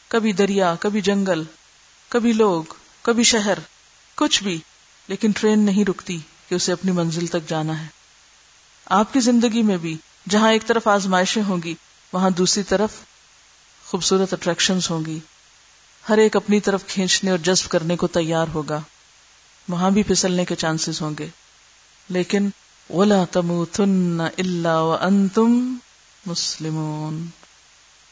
کبھی 0.07 0.31
دریا، 0.31 0.75
کبھی 0.79 1.01
جنگل، 1.01 1.43
کبھی 2.09 2.33
لوگ، 2.33 2.63
کبھی 3.01 3.23
شہر، 3.23 3.57
کچھ 4.15 4.43
بھی۔ 4.43 4.59
لیکن 5.08 5.32
ٹرین 5.32 5.60
نہیں 5.60 5.86
رکتی 5.86 6.20
کہ 6.49 6.55
اسے 6.55 6.72
اپنی 6.72 6.91
منزل 6.91 7.28
تک 7.28 7.49
جانا 7.49 7.82
ہے۔ 7.82 7.88
آپ 8.86 9.14
کی 9.14 9.20
زندگی 9.20 9.62
میں 9.62 9.78
بھی 9.78 9.97
جہاں 10.30 10.51
ایک 10.51 10.68
طرف 10.68 10.88
آزمائشیں 10.88 11.43
ہوں 11.43 11.58
گی، 11.64 11.76
وہاں 12.14 12.30
دوسری 12.30 12.64
طرف 12.64 12.89
خوبصورت 13.86 14.34
اٹریکشن 14.34 14.78
ہوں 14.89 15.05
گی۔ 15.05 15.20
ہر 16.10 16.18
ایک 16.18 16.36
اپنی 16.36 16.60
طرف 16.60 16.88
کھینچنے 16.88 17.32
اور 17.32 17.38
جذب 17.38 17.70
کرنے 17.70 17.95
کو 17.95 18.08
تیار 18.08 18.45
ہوگا۔ 18.53 18.82
وہاں 19.70 19.91
بھی 19.91 20.03
پھسلنے 20.03 20.45
کے 20.45 20.55
چانسز 20.55 21.01
ہوں 21.01 21.12
گے۔ 21.20 21.28
لیکن 22.10 22.49
اولا 22.89 23.26
تم 23.32 23.64
تن 23.66 24.22
اللہ 24.38 24.95
انتم 25.01 25.76
مسلمون۔ 26.26 27.26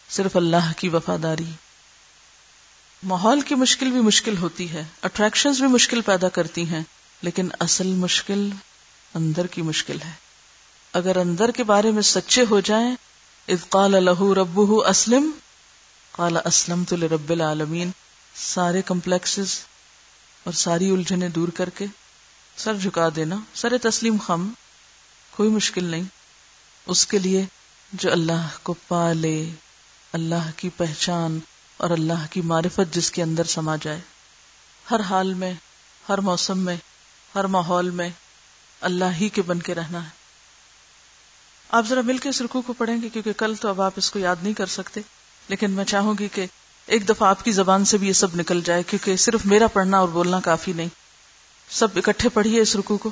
صرف 0.10 0.36
اللہ 0.36 0.72
کی 0.78 0.90
وفاداری۔ 0.90 1.65
ماحول 3.06 3.42
کی 3.42 3.56
مشکل 3.56 3.90
بھی 3.92 4.02
مشکل 4.02 4.38
ہوتی 4.38 4.70
ہے 4.72 4.84
اٹریکشن 5.02 5.52
بھی 5.52 5.68
مشکل 5.68 6.02
پیدا 6.02 6.30
کرتی 6.30 6.66
ہیں، 6.66 6.82
لیکن 7.22 7.48
اصل 7.60 7.88
مشکل 7.88 8.50
اندر 9.16 9.48
کی 9.48 9.62
مشکل 9.62 10.02
ہے۔ 10.02 10.12
اگر 10.94 11.18
اندر 11.18 11.52
کے 11.52 11.64
بارے 11.64 11.92
میں 11.92 12.02
سچے 12.02 12.44
ہو 12.50 12.60
جائیں 12.60 12.96
قال 13.70 13.92
لہو 13.92 14.36
رب 14.36 14.60
اسلم، 14.86 15.30
قال 16.12 16.38
اسلم 16.46 16.84
تو 16.84 16.96
رب 16.96 17.30
العالمین، 17.30 17.92
سارے 18.36 18.82
کمپلیکسز 18.82 19.60
اور 20.44 20.54
ساری 20.54 20.90
الجھنیں 20.90 21.30
دور 21.30 21.48
کر 21.48 21.70
کے 21.70 21.86
سر 22.58 22.74
جھکا 22.74 23.10
دینا، 23.16 23.36
سر 23.54 23.74
تسلیم 23.82 24.18
خم، 24.26 24.50
کوئی 25.32 25.50
مشکل 25.50 25.84
نہیں۔ 25.84 26.04
اس 26.86 27.08
کے 27.08 27.20
لیے 27.20 27.46
جو 27.94 28.12
اللہ 28.12 28.48
کو 28.64 28.76
پالے، 28.88 29.50
اللہ 30.14 30.50
کی 30.56 30.70
پہچان 30.70 31.40
اور 31.78 31.90
اللہ 31.90 32.26
کی 32.32 32.42
معرفت 32.42 32.94
جس 32.94 33.12
کے 33.12 33.24
اندر 33.24 33.44
سما 33.44 33.76
جائے۔ 33.76 34.00
ہر 34.92 35.00
حال 35.00 35.34
میں، 35.34 35.54
ہر 36.10 36.18
موسم 36.18 36.60
میں، 36.60 36.76
ہر 37.36 37.44
ماحول 37.44 37.90
میں 37.90 38.10
اللہ 38.82 39.06
ہی 39.06 39.30
کے 39.30 39.42
بن 39.42 39.60
کے 39.60 39.76
رہنا 39.76 40.04
ہے۔ 40.04 40.10
آپ 41.70 41.86
ذرا 41.88 42.02
مل 42.02 42.18
کے 42.18 42.30
اس 42.30 42.42
رکو 42.42 42.62
کو 42.62 42.74
پڑھیں 42.74 43.02
گے، 43.02 43.10
کیونکہ 43.10 43.34
کل 43.34 43.56
تو 43.56 43.70
اب 43.70 43.82
آپ 43.82 43.92
اس 43.96 44.12
کو 44.12 44.20
یاد 44.20 44.36
نہیں 44.42 44.54
کر 44.54 44.66
سکتے۔ 44.66 45.02
لیکن 45.50 45.72
میں 45.72 45.86
چاہوں 45.86 46.14
گی 46.20 46.28
کہ 46.28 46.46
ایک 46.86 47.10
دفعہ 47.10 47.30
آپ 47.30 47.46
کی 47.46 47.52
زبان 47.52 47.86
سے 47.86 47.98
بھی 47.98 48.08
یہ 48.08 48.14
سب 48.14 48.36
نکل 48.36 48.62
جائے، 48.62 48.84
کیونکہ 48.84 49.16
صرف 49.16 49.46
میرا 49.46 49.68
پڑھنا 49.68 49.98
اور 49.98 50.08
بولنا 50.08 50.40
کافی 50.40 50.74
نہیں۔ 50.74 50.90
سب 51.70 51.88
اکٹھے 51.96 52.30
پڑھیے 52.30 52.62
اس 52.62 52.76
رکو 52.76 52.98
کو۔ 52.98 53.12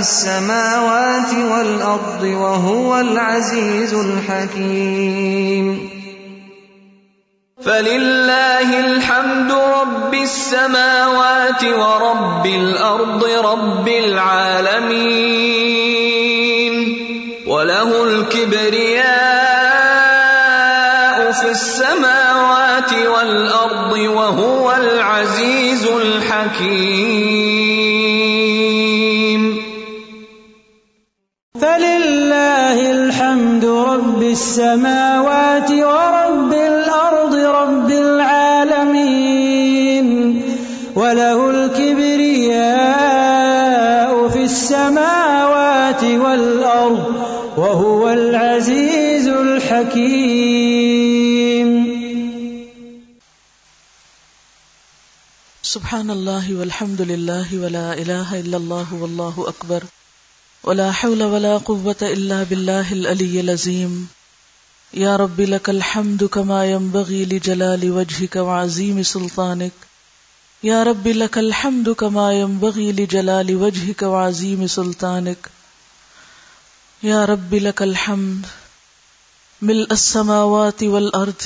السماوات 0.00 1.32
والأرض 1.34 2.22
وهو 2.22 3.00
العزيز 3.00 3.94
الحكيم. 3.94 5.90
فلله 7.64 8.80
الحمد 8.80 9.52
رب 9.52 10.14
السماوات 10.14 11.64
ورب 11.64 12.46
الأرض 12.46 13.24
رب 13.24 13.88
العالمين. 13.88 15.30
وله 17.46 18.04
الكبرياء 18.04 19.10
في 21.32 21.48
السماوات 21.50 22.92
والأرض 22.92 23.92
وهو 23.92 24.72
العزيز 24.72 25.86
الحكيم. 25.86 27.69
السماوات 34.60 35.70
ورب 35.72 36.52
الأرض 36.52 37.34
رب 37.34 37.90
العالمين 37.90 39.26
وله 40.96 41.50
الكبرياء 41.50 42.68
في 44.28 44.42
السماوات 44.44 46.04
والأرض 46.04 47.04
وهو 47.56 48.08
العزيز 48.08 49.28
الحكيم. 49.28 50.50
سبحان 55.62 56.10
الله 56.10 56.54
والحمد 56.60 57.00
لله 57.00 57.48
ولا 57.64 57.92
إله 57.94 58.40
إلا 58.40 58.56
الله 58.56 58.86
والله 59.00 59.44
أكبر 59.48 59.82
ولا 60.64 60.92
حول 60.92 61.22
ولا 61.22 61.58
قوة 61.58 61.96
إلا 62.02 62.42
بالله 62.42 62.92
الألي 62.92 63.40
العظيم 63.40 64.19
يا 64.94 65.16
رب 65.16 65.40
لك 65.40 65.70
الحمد 65.70 66.24
كما 66.24 66.64
ينبغي 66.70 67.24
لجلال 67.24 67.90
وجهك 67.90 68.36
وعظيم 68.36 69.02
سلطانك 69.02 69.72
يا 70.62 70.82
رب 70.82 71.08
لك 71.08 71.38
الحمد 71.38 71.90
كما 71.90 72.32
ينبغي 72.32 72.92
لجلال 72.92 73.56
وجهك 73.56 74.02
وعظيم 74.02 74.66
سلطانك 74.66 75.50
يا 77.02 77.24
رب 77.24 77.54
لك 77.54 77.82
الحمد. 77.82 78.46
ملء 79.62 79.92
السماوات 79.92 80.82
والأرض 80.82 81.42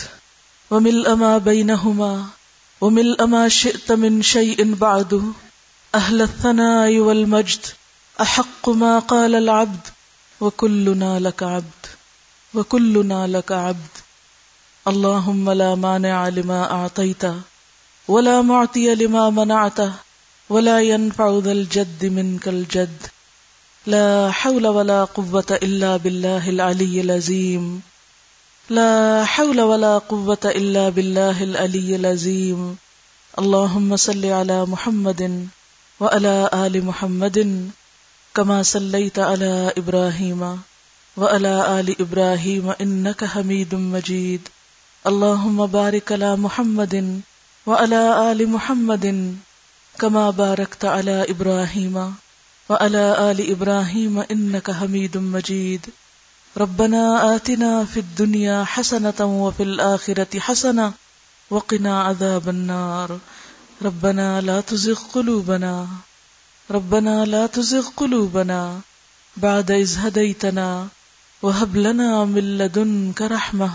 وملء 0.71 1.15
ما 1.15 1.39
بينهما 1.39 2.27
وملء 2.81 3.27
ما 3.27 3.49
شئت 3.49 3.93
من 3.93 4.23
شيء 4.23 4.75
بعد 4.75 5.33
أهل 5.95 6.23
الثناء 6.23 6.99
والمجد. 6.99 7.67
أحق 8.21 8.69
ما 8.69 8.99
قال 8.99 9.35
العبد 9.35 9.81
وكلنا 10.41 11.21
لك 11.21 11.43
عبد. 11.43 11.84
وكلنا 12.55 13.27
لك 13.27 13.53
عبد 13.53 13.95
اللهم 14.89 15.51
لا 15.51 15.75
مانع 15.75 16.29
لما 16.29 16.71
أعطيت 16.71 17.25
ولا 18.09 18.43
معطي 18.43 18.95
لما 18.95 19.31
منعت 19.31 19.81
ولا 20.49 20.81
ينفع 20.81 21.39
ذا 21.39 21.53
الجد 21.53 22.05
منك 22.07 22.49
الجد 22.49 23.03
لا 23.87 24.31
حول 24.31 24.67
ولا 24.67 25.05
قوة 25.05 25.59
إلا 25.63 25.97
بالله 25.97 26.51
العلي 26.51 27.01
العظيم 27.01 27.83
لا 28.71 29.25
حول 29.25 29.61
ولا 29.61 29.99
قوة 29.99 30.45
إلا 30.45 30.89
بالله 30.89 31.45
العلي 31.45 31.97
العظيم 31.97 32.77
اللهم 33.39 33.97
صل 33.97 34.27
على 34.27 34.67
محمد 34.67 35.49
وعلى 36.01 36.51
آل 36.55 36.85
محمد 36.85 37.71
كما 38.35 38.63
صليت 38.63 39.19
على 39.19 39.73
إبراهيم 39.79 40.63
وعلى 41.17 41.81
آل 41.81 42.01
إبراهيم 42.01 42.75
إنك 42.81 43.25
حميد 43.25 43.75
مجيد. 43.75 44.41
اللهم 45.07 45.67
بارك 45.67 46.13
على 46.13 46.37
محمد 46.37 47.21
وعلى 47.67 48.33
آل 48.33 48.49
محمد 48.49 49.37
كما 49.99 50.31
باركت 50.31 50.85
على 50.85 51.27
إبراهيم 51.31 52.15
وعلى 52.69 53.31
آل 53.31 53.51
إبراهيم 53.51 54.19
إنك 54.19 54.71
حميد 54.71 55.19
مجيد. 55.19 55.87
ربنا 56.57 57.03
آتنا 57.37 57.85
في 57.85 58.01
الدنيا 58.01 58.65
حسنة 58.65 59.21
وفي 59.21 59.63
الآخرة 59.63 60.39
حسنة 60.39 60.93
وقنا 61.51 62.03
عذاب 62.03 62.49
النار. 62.49 63.19
ربنا 63.83 64.41
لا 64.41 64.61
تزغ 64.61 65.01
قلوبنا، 65.15 65.87
ربنا 66.71 67.25
لا 67.25 67.47
تزغ 67.47 67.89
قلوبنا 67.97 68.81
بعد 69.37 69.71
إذ 69.71 69.99
هديتنا. 69.99 70.89
وهب 71.45 71.77
لنا 71.77 72.25
من 72.25 72.59
لدنك 72.59 73.23
رحمة 73.23 73.71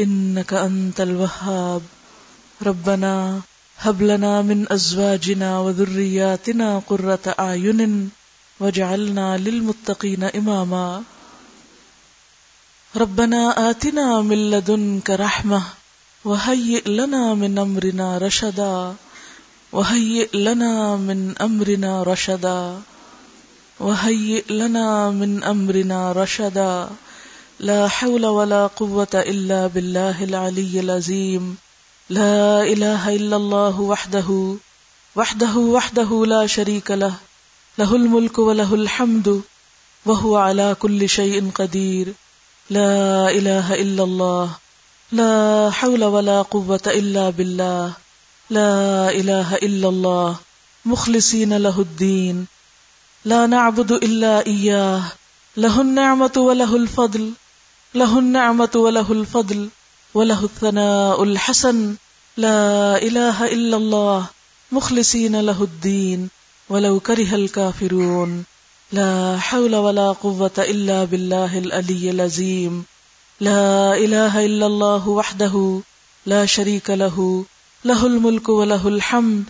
إنك 0.00 0.52
أنت 0.52 1.00
الوهاب. 1.00 1.82
ربنا 2.62 3.40
هب 3.78 4.02
لنا 4.02 4.42
من 4.42 4.72
أزواجنا 4.72 5.58
وذرياتنا 5.58 6.78
قرة 6.78 7.34
أعين 7.38 8.10
واجعلنا 8.60 9.36
للمتقين 9.36 10.24
إماما. 10.24 11.02
ربنا 12.96 13.70
آتنا 13.70 14.20
من 14.22 14.50
لدنك 14.50 15.10
رحمة 15.10 15.62
وهيئ 16.24 16.90
لنا 16.90 17.34
من 17.34 17.58
أمرنا 17.58 18.18
رشدا. 18.18 18.94
وهيئ 19.72 20.36
لنا 20.36 20.96
من 20.96 21.34
أمرنا 21.40 22.02
رشدا. 22.02 22.80
وهيئ 23.80 24.52
لنا 24.52 25.10
من 25.10 25.44
أمرنا 25.44 26.12
رشدا 26.12 26.88
لا 27.60 27.88
حول 27.88 28.26
ولا 28.26 28.66
قوة 28.66 29.14
إلا 29.14 29.66
بالله 29.66 30.24
العلي 30.24 30.80
العظيم 30.80 31.56
لا 32.10 32.62
إله 32.62 33.16
إلا 33.16 33.36
الله 33.36 33.80
وحده 33.80 34.56
وحده 35.16 35.54
وحده 35.56 36.26
لا 36.26 36.46
شريك 36.46 36.90
له 36.90 37.14
له 37.78 37.96
الملك 37.96 38.38
وله 38.38 38.74
الحمد 38.74 39.42
وهو 40.06 40.36
على 40.36 40.76
كل 40.80 41.08
شيء 41.08 41.50
قدير 41.54 42.12
لا 42.70 43.30
إله 43.30 43.74
إلا 43.74 44.02
الله 44.04 44.50
لا 45.12 45.70
حول 45.70 46.04
ولا 46.04 46.42
قوة 46.42 46.80
إلا 46.86 47.30
بالله 47.30 47.92
لا 48.50 49.10
إله 49.10 49.54
إلا 49.54 49.88
الله 49.88 50.36
مخلصين 50.84 51.56
له 51.56 51.80
الدين 51.80 52.46
لا 53.26 53.46
نعبد 53.46 53.92
إلا 53.92 54.46
إياه. 54.46 55.02
له 55.56 55.80
النعمة 55.80 56.32
وله 56.36 56.76
الفضل. 56.76 57.32
له 57.94 58.18
النعمة 58.18 58.70
وله 58.74 59.12
الفضل. 59.12 59.68
وله 60.14 60.44
الثناء 60.44 61.22
الحسن. 61.22 61.94
لا 62.36 63.02
إله 63.02 63.46
إلا 63.46 63.76
الله. 63.76 64.26
مخلصين 64.72 65.40
له 65.40 65.62
الدين. 65.62 66.28
ولو 66.68 67.00
كره 67.00 67.34
الكافرون. 67.34 68.44
لا 68.92 69.38
حول 69.38 69.74
ولا 69.74 70.12
قوة 70.12 70.50
إلا 70.58 71.04
بالله 71.04 71.58
الألي 71.58 72.10
العظيم. 72.10 72.84
لا 73.40 73.94
إله 73.94 74.44
إلا 74.44 74.66
الله 74.66 75.08
وحده 75.08 75.80
لا 76.26 76.46
شريك 76.46 76.90
له. 76.90 77.44
له 77.84 78.06
الملك 78.06 78.48
وله 78.48 78.88
الحمد. 78.88 79.44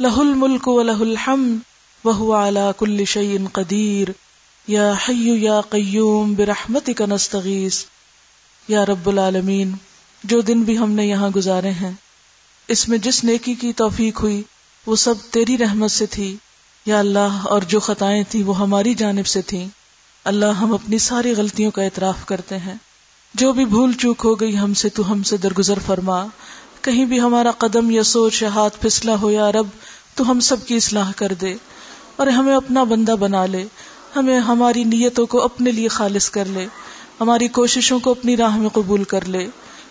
له 0.00 0.22
الملك 0.22 0.66
وله 0.68 1.02
الحمد. 1.02 1.58
وهو 2.04 2.48
على 2.48 2.60
كل 2.76 3.04
شيء 3.04 3.38
قدير 3.52 4.08
يا 4.70 4.92
حي 5.08 5.44
يا 5.44 5.60
قيوم 5.60 6.34
برحمتك 6.34 7.02
نستغيث 7.02 7.84
یا 8.68 8.86
رب 8.86 9.08
العالمین، 9.08 9.72
جو 10.24 10.40
دن 10.40 10.62
بھی 10.62 10.78
ہم 10.78 10.92
نے 10.92 11.06
یہاں 11.06 11.30
گزارے 11.36 11.70
ہیں، 11.70 11.92
اس 12.68 12.88
میں 12.88 12.98
جس 12.98 13.24
نیکی 13.24 13.54
کی 13.54 13.72
توفیق 13.72 14.22
ہوئی، 14.22 14.42
وہ 14.86 14.96
سب 14.96 15.14
تیری 15.30 15.58
رحمت 15.58 15.90
سے 15.90 16.06
تھی۔ 16.06 16.36
یا 16.86 16.98
اللہ، 16.98 17.40
اور 17.42 17.62
جو 17.62 17.80
خطائیں 17.80 18.22
تھیں، 18.28 18.44
وہ 18.44 18.58
ہماری 18.58 18.94
جانب 18.94 19.26
سے 19.26 19.42
تھیں۔ 19.42 19.68
اللہ، 20.24 20.46
ہم 20.46 20.72
اپنی 20.72 20.98
ساری 20.98 21.32
غلطیوں 21.36 21.70
کا 21.70 21.82
اعتراف 21.82 22.26
کرتے 22.26 22.58
ہیں۔ 22.58 22.74
جو 23.34 23.52
بھی 23.52 23.64
بھول 23.64 23.92
چوک 23.92 24.22
ہو 24.24 24.40
گئی 24.40 24.58
ہم 24.58 24.74
سے، 24.74 24.88
تو 24.88 25.12
ہم 25.12 25.22
سے 25.22 25.36
درگزر 25.36 25.78
فرما۔ 25.86 26.26
کہیں 26.80 27.04
بھی 27.04 27.20
ہمارا 27.20 27.50
قدم 27.50 27.90
یا 27.90 28.02
سوچ 28.02 28.42
یا 28.42 28.48
ہاتھ 28.48 28.80
پھسلا 28.80 29.14
ہو، 29.14 29.30
یا 29.30 29.52
رب، 29.52 29.66
تو 30.14 30.30
ہم 30.30 30.40
سب 30.40 30.66
کی 30.66 30.76
اصلاح 30.76 31.12
کر 31.16 31.32
دے۔ 31.40 31.54
اور 32.20 32.28
ہمیں 32.28 32.54
اپنا 32.54 32.84
بندہ 32.84 33.12
بنا 33.12 33.46
لے۔ 33.46 33.64
ہمیں 34.16 34.38
ہماری 34.38 34.84
نیتوں 34.84 35.26
کو 35.26 35.42
اپنے 35.42 35.70
لیے 35.70 35.88
خالص 35.88 36.30
کر 36.30 36.44
لے۔ 36.44 36.66
ہماری 37.20 37.48
کوششوں 37.48 38.00
کو 38.00 38.10
اپنی 38.10 38.36
راہ 38.36 38.56
میں 38.56 38.68
قبول 38.68 39.04
کر 39.04 39.24
لے۔ 39.24 39.46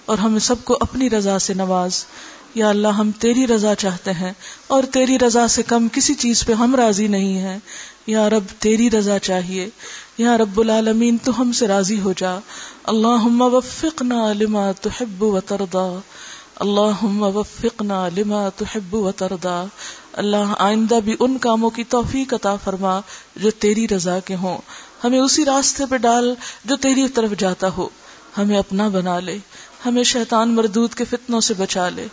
اور 0.06 0.18
ہم 0.18 0.40
سب 0.40 0.56
کو 0.64 0.78
اپنی 0.82 1.10
رضا 1.10 1.40
سے 1.40 1.54
نواز۔ 1.54 2.06
یا 2.56 2.70
اللہ، 2.70 2.88
ہم 2.88 3.12
تیری 3.12 3.48
رضا 3.48 3.76
چاہتے 3.76 4.12
ہیں۔ 4.12 4.34
اور 4.68 4.84
تیری 4.84 5.20
رضا 5.20 5.48
سے 5.48 5.64
کم 5.64 5.88
کسی 5.92 6.14
چیز 6.14 6.46
پہ 6.46 6.54
ہم 6.54 6.76
راضی 6.76 7.08
نہیں 7.08 7.38
ہیں۔ 7.38 7.60
یا 8.08 8.30
رب، 8.30 8.44
تیری 8.60 8.92
رضا 8.92 9.20
چاہیے۔ 9.20 9.70
یا 10.18 10.38
رب 10.38 10.60
العالمین، 10.60 11.18
تو 11.24 11.42
ہم 11.42 11.52
سے 11.52 11.68
راضی 11.68 12.00
ہو 12.00 12.14
جا۔ 12.18 12.40
اللہم 12.84 13.42
وفقنا 13.42 14.34
لما 14.34 14.72
تحب 14.72 15.24
و 15.24 15.40
تردا 15.40 16.00
اللہم 16.60 17.22
وفقنا 17.22 18.10
لما 18.18 18.50
تحب 18.50 18.96
و 18.96 19.12
تردا 19.12 19.66
اللہ 20.14 20.54
آئندہ 20.58 21.00
بھی 21.06 21.16
ان 21.20 21.38
کاموں 21.38 21.70
کی 21.70 21.84
توفیق 21.84 22.34
عطا 22.34 22.56
فرما 22.56 23.00
جو 23.36 23.52
تیری 23.52 23.88
رضا 23.88 24.20
کے 24.20 24.36
ہوں۔ 24.36 24.58
ہمیں 25.04 25.20
اسی 25.20 25.46
راستے 25.46 25.84
پہ 25.86 25.98
ڈال 25.98 26.36
جو 26.66 26.76
تیری 26.76 27.08
طرف 27.08 27.30
جاتا 27.38 27.68
ہو۔ 27.78 27.90
ہمیں 28.38 28.58
اپنا 28.58 28.88
بنا 28.88 29.20
لے۔ 29.20 29.38
ہمیں 29.86 30.04
شیطان 30.04 30.50
مردود 30.50 30.94
کے 30.94 31.06
فتنوں 31.06 31.40
سے 31.40 31.54
بچا 31.54 31.90
لے۔ 31.90 32.08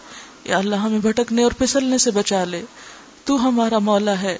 یا 0.44 0.59
اللہ 0.59 0.76
ہمیں 0.76 0.99
بھٹکنے 0.99 1.42
اور 1.42 1.53
پھسلنے 1.53 1.99
سے 1.99 2.11
بچا 2.11 2.44
لے۔ 2.44 2.62
تو 3.24 3.49
ہمارا 3.49 3.78
مولا 3.78 4.20
ہے۔ 4.20 4.38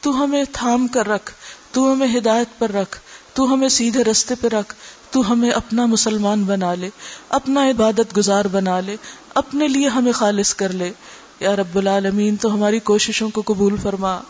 تو 0.00 0.24
ہمیں 0.24 0.44
تھام 0.52 0.88
کر 0.88 1.08
رکھ۔ 1.08 1.32
تو 1.72 1.92
ہمیں 1.92 2.18
ہدایت 2.18 2.58
پر 2.58 2.70
رکھ۔ 2.70 2.98
تو 3.34 3.54
ہمیں 3.54 3.68
سیدھے 3.68 4.04
رستے 4.04 4.34
پہ 4.40 4.48
رکھ۔ 4.48 4.74
تو 5.10 5.32
ہمیں 5.32 5.50
اپنا 5.50 5.86
مسلمان 5.86 6.44
بنا 6.44 6.74
لے، 6.74 6.90
اپنا 7.28 7.68
عبادت 7.70 8.16
گزار 8.16 8.44
بنا 8.44 8.80
لے، 8.80 8.96
اپنے 9.34 9.68
لیے 9.68 9.88
ہمیں 9.88 10.12
خالص 10.12 10.54
کر 10.54 10.68
لے۔ 10.68 10.92
یا 11.40 11.56
رب 11.56 11.78
العالمین، 11.78 12.36
تو 12.36 12.54
ہماری 12.54 12.78
کوششوں 12.78 13.30
کو 13.30 13.42
قبول 13.46 13.76
فرما۔ 13.82 14.20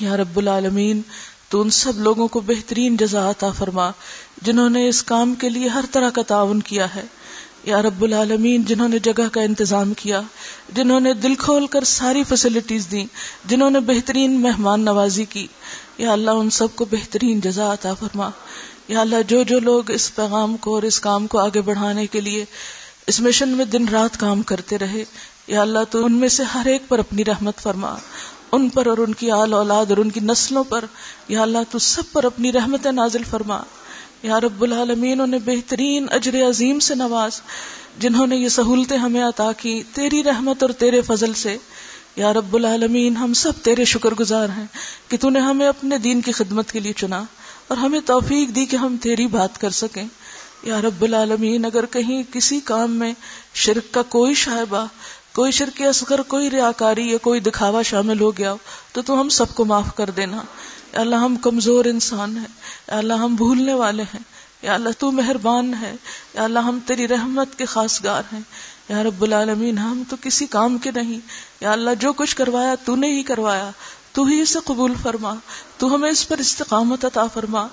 یا 0.00 0.16
رب 0.16 0.36
العالمین، 0.36 1.02
تو 1.48 1.60
ان 1.60 1.70
سب 1.70 2.00
لوگوں 2.00 2.28
کو 2.28 2.40
بہترین 2.40 2.96
جزا 2.96 3.30
عطا 3.30 3.50
فرما، 3.50 3.90
جنہوں 4.42 4.70
نے 4.70 4.88
اس 4.88 5.02
کام 5.02 5.34
کے 5.34 5.48
لیے 5.48 5.68
ہر 5.68 5.84
طرح 5.90 6.10
کا 6.10 6.22
تعاون 6.22 6.60
کیا 6.60 6.94
ہے۔ 6.94 7.02
یا 7.64 7.82
رب 7.82 8.02
العالمین، 8.02 8.62
جنہوں 8.62 8.88
نے 8.88 8.98
جگہ 8.98 9.28
کا 9.32 9.40
انتظام 9.40 9.94
کیا، 9.94 10.22
جنہوں 10.74 11.00
نے 11.00 11.14
دل 11.14 11.34
کھول 11.34 11.66
کر 11.66 11.84
ساری 11.84 12.24
فیسلٹیز 12.24 12.88
دی 12.90 13.04
جنہوں 13.44 13.70
نے 13.70 13.80
بہترین 13.80 14.40
مہمان 14.40 14.80
نوازی 14.80 15.24
کی۔ 15.24 15.46
یا 15.98 16.12
اللہ، 16.12 16.30
ان 16.30 16.50
سب 16.50 16.68
کو 16.74 16.84
بہترین 16.84 17.40
جزا 17.40 17.72
عطا 17.72 17.94
فرما۔ 17.94 18.30
یا 18.88 19.00
اللہ، 19.00 19.16
جو 19.28 19.42
جو 19.42 19.60
لوگ 19.60 19.90
اس 19.90 20.14
پیغام 20.14 20.56
کو 20.56 20.74
اور 20.74 20.82
اس 20.82 21.00
کام 21.00 21.26
کو 21.26 21.38
آگے 21.38 21.60
بڑھانے 21.60 22.06
کے 22.06 22.20
لیے 22.20 22.44
اس 23.06 23.20
مشن 23.20 23.48
میں 23.48 23.64
دن 23.64 23.88
رات 23.88 24.20
کام 24.20 24.42
کرتے 24.42 24.78
رہے، 24.78 25.04
یا 25.46 25.62
اللہ 25.62 25.78
تو 25.90 26.04
ان 26.04 26.12
میں 26.12 26.28
سے 26.28 26.42
ہر 26.42 26.66
ایک 26.66 26.82
پر 26.88 26.98
اپنی 26.98 27.24
رحمت 27.24 27.58
فرما، 27.58 27.94
ان 28.52 28.68
پر 28.68 28.86
اور 28.86 28.98
ان 28.98 29.14
کی 29.14 29.30
آل 29.30 29.52
اولاد 29.52 29.86
اور 29.88 29.96
ان 29.96 30.10
کی 30.10 30.20
نسلوں 30.20 30.64
پر، 30.64 30.84
یا 31.28 31.42
اللہ 31.42 31.58
تو 31.70 31.78
سب 31.78 32.02
پر 32.12 32.24
اپنی 32.24 32.52
رحمت 32.52 32.86
نازل 32.86 33.24
فرما۔ 33.24 33.62
یا 34.22 34.40
رب 34.40 34.62
العالمین، 34.62 35.20
انہیں 35.20 35.40
بہترین 35.44 36.06
اجر 36.10 36.48
عظیم 36.48 36.78
سے 36.78 36.94
نواز، 36.94 37.42
جنہوں 37.98 38.26
نے 38.26 38.36
یہ 38.36 38.48
سہولتیں 38.48 38.96
ہمیں 38.96 39.24
عطا 39.24 39.52
کی 39.52 39.82
تیری 39.92 40.24
رحمت 40.24 40.62
اور 40.62 40.70
تیرے 40.70 41.00
فضل 41.00 41.34
سے۔ 41.34 41.56
یا 42.16 42.32
رب 42.32 42.54
العالمین، 42.54 43.16
ہم 43.16 43.34
سب 43.34 43.52
تیرے 43.62 43.84
شکر 43.84 44.14
گزار 44.14 44.48
ہیں 44.48 44.66
کہ 45.08 45.16
تو 45.16 45.30
نے 45.30 45.38
ہمیں 45.38 45.66
اپنے 45.66 45.98
دین 45.98 46.20
کی 46.20 46.32
خدمت 46.32 46.72
کے 46.72 46.80
لیے 46.80 46.92
چنا۔ 46.92 47.24
اور 47.68 47.76
ہمیں 47.76 48.00
توفیق 48.06 48.54
دی 48.54 48.66
کہ 48.66 48.76
ہم 48.76 48.96
تیری 49.02 49.26
بات 49.26 49.60
کر 49.60 49.70
سکیں۔ 49.70 50.04
یا 50.62 50.80
رب 50.80 51.02
العالمین، 51.02 51.64
اگر 51.64 51.86
کہیں 51.86 52.22
کسی 52.32 52.60
کام 52.60 52.90
میں 52.90 53.12
شرک 53.54 53.94
کا 53.94 54.02
کوئی 54.02 54.34
شائبہ، 54.34 54.86
کوئی 55.34 55.52
شرک 55.52 55.82
اصغر، 55.82 56.22
کوئی 56.22 56.50
ریاکاری 56.50 57.10
یا 57.10 57.18
کوئی 57.18 57.40
دکھاوا 57.40 57.82
شامل 57.82 58.20
ہو 58.20 58.38
گیا 58.38 58.54
تو 58.92 59.02
تو 59.02 59.20
ہم 59.20 59.28
سب 59.28 59.54
کو 59.54 59.64
معاف 59.64 59.96
کر 59.96 60.10
دینا۔ 60.10 60.36
یا 60.92 61.00
اللہ، 61.00 61.16
ہم 61.16 61.36
کمزور 61.36 61.84
انسان 61.84 62.36
ہیں۔ 62.36 62.46
یا 62.88 62.98
اللہ، 62.98 63.14
ہم 63.14 63.34
بھولنے 63.34 63.74
والے 63.74 64.02
ہیں۔ 64.02 64.20
یا 64.62 64.74
اللہ، 64.74 64.88
تو 64.98 65.10
مہربان 65.10 65.74
ہے۔ 65.80 65.94
یا 66.34 66.44
اللہ، 66.44 66.58
ہم 66.58 66.78
تیری 66.86 67.08
رحمت 67.08 67.58
کے 67.58 67.64
خاص 67.64 68.04
گار 68.04 68.22
ہیں۔ 68.32 68.40
یا 68.88 69.02
رب 69.02 69.22
العالمین، 69.22 69.78
ہم 69.78 70.02
تو 70.08 70.16
کسی 70.20 70.46
کام 70.46 70.78
کے 70.78 70.90
نہیں۔ 70.90 71.18
یا 71.60 71.72
اللہ، 71.72 71.90
جو 72.00 72.12
کچھ 72.12 72.36
کروایا 72.36 72.74
تو 72.84 72.96
نے 72.96 73.06
ہی 73.06 73.22
کروایا۔ 73.22 73.70
تو 74.12 74.24
ہی 74.24 74.40
اسے 74.40 74.58
قبول 74.64 74.94
فرما، 75.02 75.34
تو 75.78 75.94
ہمیں 75.94 76.10
اس 76.10 76.28
پر 76.28 76.38
استقامت 76.38 77.04
عطا 77.04 77.26
فرما۔ 77.26 77.66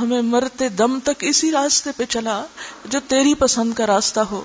ہمیں 0.00 0.22
مرتے 0.22 0.68
دم 0.68 1.00
تک 1.00 1.10
اسی 1.20 1.52
راستے 1.52 1.90
پہ 1.96 2.04
چلا 2.04 2.44
جو 2.84 3.00
تیری 3.08 3.34
پسند 3.34 3.72
کا 3.74 3.86
راستہ 3.86 4.20
ہو۔ 4.20 4.44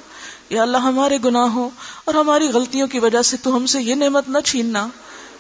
یا 0.49 0.61
اللہ، 0.61 0.77
ہمارے 0.77 1.17
گناہوں 1.25 1.69
اور 2.05 2.15
ہماری 2.15 2.47
غلطیوں 2.47 2.87
کی 2.87 2.99
وجہ 2.99 3.21
سے 3.21 3.37
تو 3.37 3.55
ہم 3.55 3.65
سے 3.65 3.81
یہ 3.81 3.95
نعمت 3.95 4.29
نہ 4.29 4.37
چھیننا۔ 4.39 4.87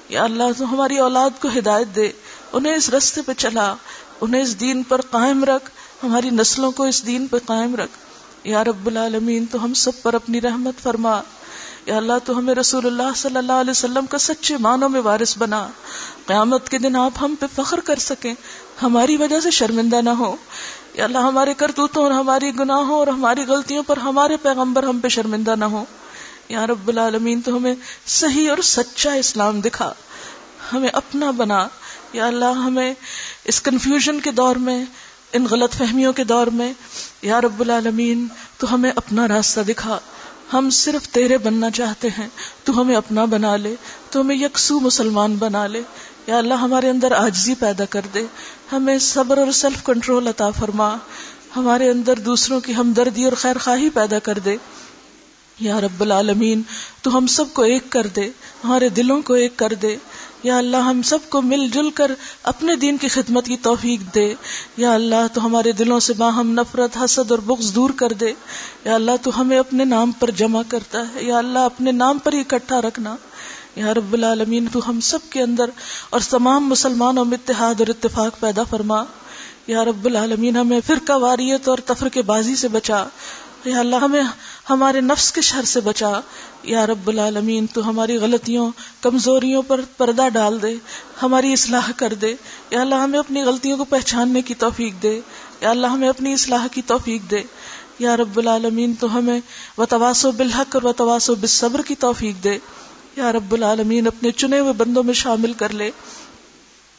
یا 0.09 0.23
اللہ، 0.23 0.43
تو 0.57 0.73
ہماری 0.73 0.97
اولاد 0.97 1.29
کو 1.41 1.47
ہدایت 1.57 1.95
دے۔ 1.95 2.11
انہیں 2.53 2.75
اس 2.75 2.89
رستے 2.89 3.21
پہ 3.21 3.33
چلا۔ 3.33 3.75
انہیں 4.21 4.41
اس 4.41 4.59
دین 4.59 4.83
پر 4.83 5.01
قائم 5.01 5.43
رکھ۔ 5.43 5.69
ہماری 6.03 6.29
نسلوں 6.29 6.71
کو 6.71 6.83
اس 6.83 7.05
دین 7.05 7.27
پہ 7.27 7.37
قائم 7.45 7.75
رکھ۔ 7.75 7.91
یا 8.43 8.63
رب 8.63 8.87
العالمین، 8.87 9.45
تو 9.45 9.63
ہم 9.63 9.73
سب 9.73 9.91
پر 10.01 10.13
اپنی 10.13 10.41
رحمت 10.41 10.83
فرما۔ 10.83 11.21
یا 11.85 11.97
اللہ 11.97 12.13
تو 12.25 12.37
ہمیں 12.37 12.55
رسول 12.55 12.85
اللہ 12.85 13.15
صلی 13.15 13.37
اللہ 13.37 13.51
علیہ 13.51 13.71
وسلم 13.71 14.05
کا 14.05 14.17
سچے 14.17 14.57
معنوں 14.57 14.89
میں 14.89 15.01
وارث 15.01 15.37
بنا۔ 15.37 15.67
قیامت 16.25 16.69
کے 16.69 16.77
دن 16.77 16.95
آپ 16.95 17.11
ہم 17.21 17.35
پہ 17.39 17.45
فخر 17.55 17.79
کر 17.79 17.99
سکیں۔ 17.99 18.33
ہماری 18.81 19.17
وجہ 19.17 19.39
سے 19.39 19.51
شرمندہ 19.51 20.01
نہ 20.01 20.09
ہو۔ 20.09 20.35
یا 20.93 21.03
اللہ 21.03 21.17
ہمارے 21.17 21.53
کرتوتوں 21.53 22.03
اور 22.03 22.11
ہماری 22.11 22.59
گناہوں 22.59 22.99
اور 22.99 23.07
ہماری 23.07 23.41
غلطیوں 23.41 23.83
پر 23.83 23.97
ہمارے 23.97 24.37
پیغمبر 24.37 24.83
ہم 24.83 24.99
پہ 24.99 25.07
شرمندہ 25.07 25.55
نہ 25.55 25.65
ہو۔ 25.65 25.85
یا 26.49 26.67
رب 26.67 26.87
العالمین 26.87 27.41
تو 27.41 27.57
ہمیں 27.57 27.75
صحیح 28.05 28.49
اور 28.49 28.57
سچا 28.57 29.13
اسلام 29.13 29.61
دکھا۔ 29.61 29.93
ہمیں 30.73 30.89
اپنا 30.89 31.31
بنا۔ 31.31 31.67
یا 32.13 32.27
اللہ 32.27 32.45
ہمیں 32.45 32.93
اس 33.43 33.61
کنفیوژن 33.61 34.19
کے 34.19 34.31
دور 34.31 34.55
میں، 34.55 34.85
ان 35.33 35.47
غلط 35.49 35.75
فہمیوں 35.75 36.13
کے 36.13 36.23
دور 36.23 36.47
میں، 36.47 36.73
یا 37.21 37.41
رب 37.41 37.59
العالمین 37.59 38.27
تو 38.57 38.73
ہمیں 38.73 38.91
اپنا 38.95 39.27
راستہ 39.27 39.61
دکھا۔ 39.61 39.99
ہم 40.53 40.69
صرف 40.69 41.07
تیرے 41.07 41.37
بننا 41.37 41.69
چاہتے 41.71 42.07
ہیں، 42.07 42.27
تو 42.63 42.81
ہمیں 42.81 42.95
اپنا 42.95 43.25
بنا 43.25 43.55
لے، 43.55 43.75
تو 44.09 44.21
ہمیں 44.21 44.35
یکسو 44.35 44.79
مسلمان 44.79 45.35
بنا 45.35 45.67
لے۔ 45.67 45.81
یا 46.27 46.37
اللہ، 46.37 46.53
ہمارے 46.53 46.89
اندر 46.89 47.11
آجزی 47.11 47.55
پیدا 47.55 47.85
کر 47.85 48.01
دے۔ 48.13 48.25
ہمیں 48.71 48.99
صبر 48.99 49.37
اور 49.37 49.51
سیلف 49.51 49.83
کنٹرول 49.83 50.27
عطا 50.27 50.51
فرما۔ 50.51 50.97
ہمارے 51.55 51.89
اندر 51.89 52.19
دوسروں 52.19 52.59
کی 52.59 52.75
ہمدردی 52.75 53.25
اور 53.25 53.33
خیر 53.33 53.57
خواہی 53.57 53.89
پیدا 53.89 54.19
کر 54.19 54.39
دے۔ 54.39 54.57
یا 55.59 55.81
رب 55.81 56.01
العالمین، 56.01 56.61
تو 57.01 57.17
ہم 57.17 57.27
سب 57.27 57.45
کو 57.53 57.61
ایک 57.61 57.89
کر 57.89 58.07
دے، 58.07 58.29
ہمارے 58.63 58.89
دلوں 58.89 59.21
کو 59.21 59.33
ایک 59.33 59.57
کر 59.57 59.73
دے۔ 59.73 59.97
یا 60.45 60.57
اللہ 60.57 60.77
ہم 60.77 61.01
سب 61.01 61.17
کو 61.29 61.41
مل 61.41 61.67
جل 61.73 61.89
کر 61.89 62.11
اپنے 62.43 62.75
دین 62.75 62.97
کی 62.97 63.07
خدمت 63.07 63.45
کی 63.45 63.57
توفیق 63.57 64.15
دے۔ 64.15 64.33
یا 64.77 64.93
اللہ 64.93 65.27
تو 65.33 65.45
ہمارے 65.45 65.71
دلوں 65.71 65.99
سے 65.99 66.13
باہم 66.13 66.51
نفرت، 66.51 66.97
حسد 66.97 67.31
اور 67.31 67.39
بغض 67.39 67.75
دور 67.75 67.89
کر 67.89 68.09
دے۔ 68.09 68.33
یا 68.85 68.95
اللہ 68.95 69.11
تو 69.21 69.41
ہمیں 69.41 69.59
اپنے 69.59 69.85
نام 69.85 70.11
پر 70.11 70.31
جمع 70.31 70.61
کرتا 70.67 71.01
ہے۔ 71.01 71.23
یا 71.23 71.37
اللہ 71.37 71.59
اپنے 71.59 71.91
نام 71.91 72.17
پر 72.17 72.33
اکٹھا 72.33 72.81
رکھنا۔ 72.81 73.15
یا 73.75 73.93
رب 73.93 74.13
العالمین 74.13 74.67
تو 74.71 74.89
ہم 74.89 74.99
سب 74.99 75.19
کے 75.29 75.41
اندر 75.41 75.65
اور 76.09 76.19
تمام 76.29 76.69
مسلمانوں 76.69 77.25
میں 77.25 77.37
اتحاد 77.37 77.75
اور 77.79 77.87
اتفاق 77.87 78.39
پیدا 78.39 78.63
فرما۔ 78.63 79.03
یا 79.67 79.85
رب 79.85 80.05
العالمین 80.05 80.57
ہمیں 80.57 80.79
فرقہ 80.87 81.13
واریت 81.13 81.67
اور 81.67 81.77
تفرق 81.85 82.17
بازی 82.17 82.55
سے 82.55 82.67
بچا۔ 82.67 83.05
یا 83.65 83.79
اللہ 83.79 83.95
ہمیں 83.95 84.23
ہمارے 84.69 85.01
نفس 85.01 85.31
کے 85.31 85.41
شر 85.41 85.63
سے 85.63 85.79
بچا۔ 85.79 86.19
یا 86.63 86.87
رب 86.87 87.07
العالمین، 87.07 87.65
تو 87.67 87.89
ہماری 87.89 88.17
غلطیوں، 88.17 88.71
کمزوریوں 89.01 89.61
پر 89.61 89.81
پردہ 89.97 90.29
ڈال 90.33 90.61
دے، 90.61 90.75
ہماری 91.21 91.53
اصلاح 91.53 91.91
کر 91.97 92.13
دے۔ 92.13 92.35
یا 92.69 92.81
اللہ، 92.81 92.95
ہمیں 92.95 93.19
اپنی 93.19 93.41
غلطیوں 93.41 93.77
کو 93.77 93.85
پہچاننے 93.85 94.41
کی 94.41 94.53
توفیق 94.53 95.03
دے۔ 95.03 95.21
یا 95.61 95.69
اللہ، 95.69 95.87
ہمیں 95.87 96.09
اپنی 96.09 96.33
اصلاح 96.33 96.67
کی 96.67 96.81
توفیق 96.81 97.31
دے۔ 97.31 97.39
یا 97.99 98.17
رب 98.17 98.37
العالمین، 98.37 98.93
تو 98.99 99.17
ہمیں 99.17 99.39
و 99.77 99.85
تواسو 99.85 100.31
بالحق 100.31 100.75
اور 100.75 100.83
و 100.83 100.93
تواسو 100.93 101.35
بالصبر 101.35 101.81
کی 101.81 101.95
توفیق 101.95 102.43
دے۔ 102.43 102.57
یا 103.15 103.31
رب 103.31 103.51
العالمین، 103.51 104.07
اپنے 104.07 104.31
چنے 104.31 104.59
ہوئے 104.59 104.73
بندوں 104.73 105.03
میں 105.03 105.13
شامل 105.13 105.53
کر 105.53 105.73
لے۔ 105.73 105.91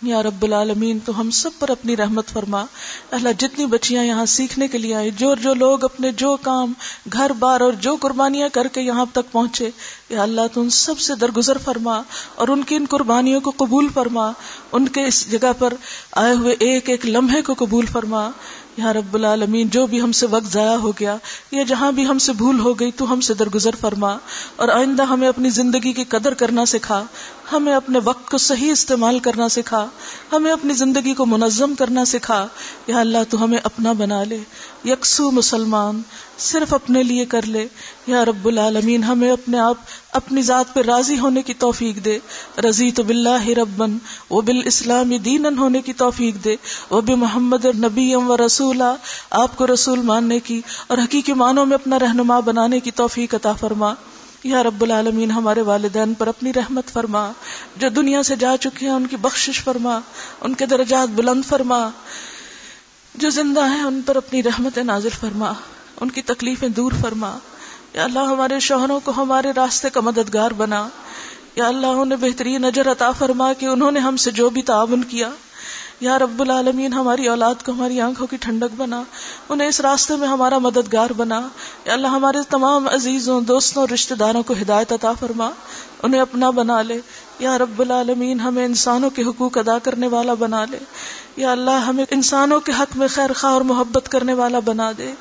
یا 0.02 0.22
رب 0.22 0.42
العالمین، 0.42 0.98
تو 1.04 1.20
ہم 1.20 1.30
سب 1.30 1.50
پر 1.58 1.68
اپنی 1.68 1.96
رحمت 1.96 2.28
فرما۔ 2.28 2.64
اللہ، 3.10 3.28
جتنی 3.38 3.66
بچیاں 3.66 4.04
یہاں 4.04 4.26
سیکھنے 4.26 4.68
کے 4.68 4.78
لیے 4.78 4.94
آئے 4.94 5.10
جو 5.10 5.34
جو 5.34 5.54
لوگ 5.54 5.84
اپنے 5.84 6.12
جو 6.12 6.36
کام، 6.42 6.72
گھر 7.12 7.32
بار 7.32 7.60
اور 7.60 7.72
جو 7.72 7.96
قربانیاں 8.00 8.48
کر 8.52 8.68
کے 8.68 8.80
یہاں 8.80 9.06
تک 9.12 9.32
پہنچے، 9.32 9.70
یا 10.08 10.22
اللہ، 10.22 10.40
تو 10.52 10.60
ان 10.60 10.70
سب 10.70 10.98
سے 10.98 11.14
درگزر 11.14 11.58
فرما 11.58 12.02
اور 12.34 12.48
ان 12.48 12.62
کی 12.62 12.74
ان 12.74 12.84
قربانیوں 12.90 13.40
کو 13.40 13.52
قبول 13.56 13.88
فرما۔ 13.94 14.32
ان 14.72 14.88
کے 14.88 15.04
اس 15.04 15.30
جگہ 15.30 15.52
پر 15.58 15.74
آئے 16.12 16.34
ہوئے 16.34 16.52
ایک 16.52 16.88
ایک 16.88 17.06
لمحے 17.06 17.42
کو 17.42 17.54
قبول 17.58 17.86
فرما۔ 17.86 18.30
یا 18.76 18.92
رب 18.92 19.14
العالمین، 19.14 19.68
جو 19.68 19.86
بھی 19.86 20.00
ہم 20.00 20.12
سے 20.12 20.26
وقت 20.26 20.52
ضائع 20.52 20.76
ہو 20.76 20.92
گیا 21.00 21.16
یا 21.50 21.62
جہاں 21.62 21.92
بھی 21.92 22.06
ہم 22.06 22.18
سے 22.18 22.32
بھول 22.32 22.60
ہو 22.60 22.80
گئی، 22.80 22.90
تو 22.90 23.12
ہم 23.12 23.20
سے 23.20 23.34
درگزر 23.34 23.70
فرما 23.80 24.16
اور 24.56 24.68
آئندہ 24.68 25.02
ہمیں 25.02 25.28
اپنی 25.28 25.50
زندگی 25.50 25.92
کی 25.92 26.04
قدر 26.04 26.34
کرنا 26.34 26.64
سکھا، 26.64 27.04
ہمیں 27.52 27.74
اپنے 27.74 27.98
وقت 28.04 28.30
کو 28.30 28.38
صحیح 28.38 28.72
استعمال 28.72 29.18
کرنا 29.18 29.48
سکھا، 29.48 29.86
ہمیں 30.32 30.52
اپنی 30.52 30.74
زندگی 30.74 31.14
کو 31.14 31.26
منظم 31.26 31.74
کرنا 31.74 32.04
سکھا۔ 32.04 32.46
یا 32.86 33.00
اللہ، 33.00 33.18
تو 33.28 33.44
ہمیں 33.44 33.58
اپنا 33.58 33.92
بنا 33.92 34.24
لے۔ 34.24 34.38
یکسو 34.84 35.30
مسلمان، 35.30 36.02
صرف 36.38 36.74
اپنے 36.74 37.02
لیے 37.02 37.24
کر 37.24 37.42
لے۔ 37.42 37.68
یا 38.06 38.24
رب 38.24 38.46
العالمین، 38.46 39.04
ہمیں 39.04 39.30
اپنے 39.30 39.58
آپ 39.58 39.76
اپنی 40.16 40.42
ذات 40.42 40.74
پہ 40.74 40.80
راضی 40.80 41.18
ہونے 41.18 41.42
کی 41.42 41.54
توفیق 41.54 42.04
دے۔ 42.04 42.18
رضی 42.58 42.90
تو 42.90 43.02
بلّہ 43.02 43.48
ربن 43.48 43.98
وہ 44.30 44.42
بال 44.42 44.60
اسلام 44.64 45.16
دین 45.16 45.58
ہونے 45.58 45.82
کی 45.82 45.92
توفیق 45.92 46.44
دے۔ 46.44 46.56
وہ 46.90 47.00
بھی 47.00 47.14
محمد 47.14 47.64
اور 47.64 47.74
نبی 47.74 48.14
و 48.14 48.36
رسول 48.46 48.82
آپ 49.30 49.56
کو 49.56 49.66
رسول 49.66 49.98
ماننے 49.98 50.40
کی 50.40 50.60
اور 50.86 50.98
حقیقی 50.98 51.32
معنوں 51.32 51.66
میں 51.66 51.74
اپنا 51.74 51.98
رہنما 51.98 52.40
بنانے 52.40 52.80
کی 52.80 52.90
توفیق 52.90 53.34
عطا 53.34 53.52
فرما۔ 53.52 53.94
یا 54.44 54.62
رب 54.62 54.82
العالمین، 54.82 55.30
ہمارے 55.30 55.60
والدین 55.60 56.14
پر 56.14 56.26
اپنی 56.26 56.52
رحمت 56.52 56.88
فرما۔ 56.88 57.32
جو 57.76 57.88
دنیا 57.88 58.22
سے 58.22 58.36
جا 58.36 58.56
چکے 58.60 58.86
ہیں، 58.86 58.92
ان 58.92 59.06
کی 59.06 59.16
بخشش 59.16 59.62
فرما۔ 59.62 59.98
ان 60.40 60.54
کے 60.54 60.66
درجات 60.66 61.08
بلند 61.08 61.44
فرما۔ 61.44 61.88
جو 63.14 63.30
زندہ 63.30 63.68
ہیں، 63.68 63.82
ان 63.82 64.00
پر 64.06 64.16
اپنی 64.16 64.42
رحمت 64.42 64.78
نازل 64.78 65.08
فرما۔ 65.20 65.52
ان 66.00 66.10
کی 66.10 66.22
تکلیفیں 66.22 66.68
دور 66.68 66.92
فرما۔ 67.00 67.38
یا 67.96 68.04
اللہ 68.04 68.18
ہمارے 68.18 68.60
شوہروں 68.60 69.00
کو 69.04 69.12
ہمارے 69.16 69.52
راستے 69.56 69.90
کا 69.90 70.00
مددگار 70.00 70.50
بنا۔ 70.50 70.88
یا 71.56 71.68
اللہ 71.68 71.86
انہیں 71.86 72.18
بہترین 72.20 72.64
اجر 72.64 72.90
عطا 72.92 73.10
فرما 73.12 73.52
کہ 73.52 73.66
انہوں 73.66 73.90
نے 73.90 74.00
ہم 74.00 74.16
سے 74.16 74.30
جو 74.30 74.50
بھی 74.50 74.62
تعاون 74.62 75.04
کیا۔ 75.04 75.30
یا 76.00 76.18
رب 76.18 76.40
العالمین، 76.40 76.92
ہماری 76.92 77.28
اولاد 77.28 77.54
کو 77.64 77.72
ہماری 77.72 78.00
آنکھوں 78.00 78.26
کی 78.26 78.36
ٹھنڈک 78.36 78.74
بنا۔ 78.76 79.02
انہیں 79.48 79.68
اس 79.68 79.80
راستے 79.80 80.16
میں 80.16 80.28
ہمارا 80.28 80.58
مددگار 80.58 81.12
بنا۔ 81.16 81.48
یا 81.84 81.92
اللہ 81.92 82.06
ہمارے 82.06 82.38
تمام 82.50 82.88
عزیزوں، 82.88 83.40
دوستوں 83.40 83.82
اور 83.82 83.88
رشتہ 83.88 84.14
داروں 84.14 84.42
کو 84.42 84.54
ہدایت 84.62 84.92
عطا 84.92 85.12
فرما۔ 85.12 85.50
انہیں 86.02 86.20
اپنا 86.20 86.50
بنا 86.50 86.82
لے۔ 86.82 87.00
یا 87.38 87.58
رب 87.58 87.80
العالمین، 87.80 88.40
ہمیں 88.40 88.64
انسانوں 88.64 89.10
کے 89.10 89.22
حقوق 89.22 89.58
ادا 89.58 89.78
کرنے 89.78 90.06
والا 90.06 90.34
بنا 90.34 90.64
لے۔ 90.64 90.78
یا 91.36 91.52
اللہ، 91.52 91.70
ہمیں 91.70 92.04
انسانوں 92.10 92.60
کے 92.60 92.72
حق 92.72 92.96
میں 92.96 93.08
خیر، 93.08 93.32
خواہ 93.32 93.52
اور 93.52 93.60
محبت 93.60 94.08
کرنے 94.08 94.34
والا 94.34 94.58
بنا 94.58 94.92
دے۔ 94.98 95.12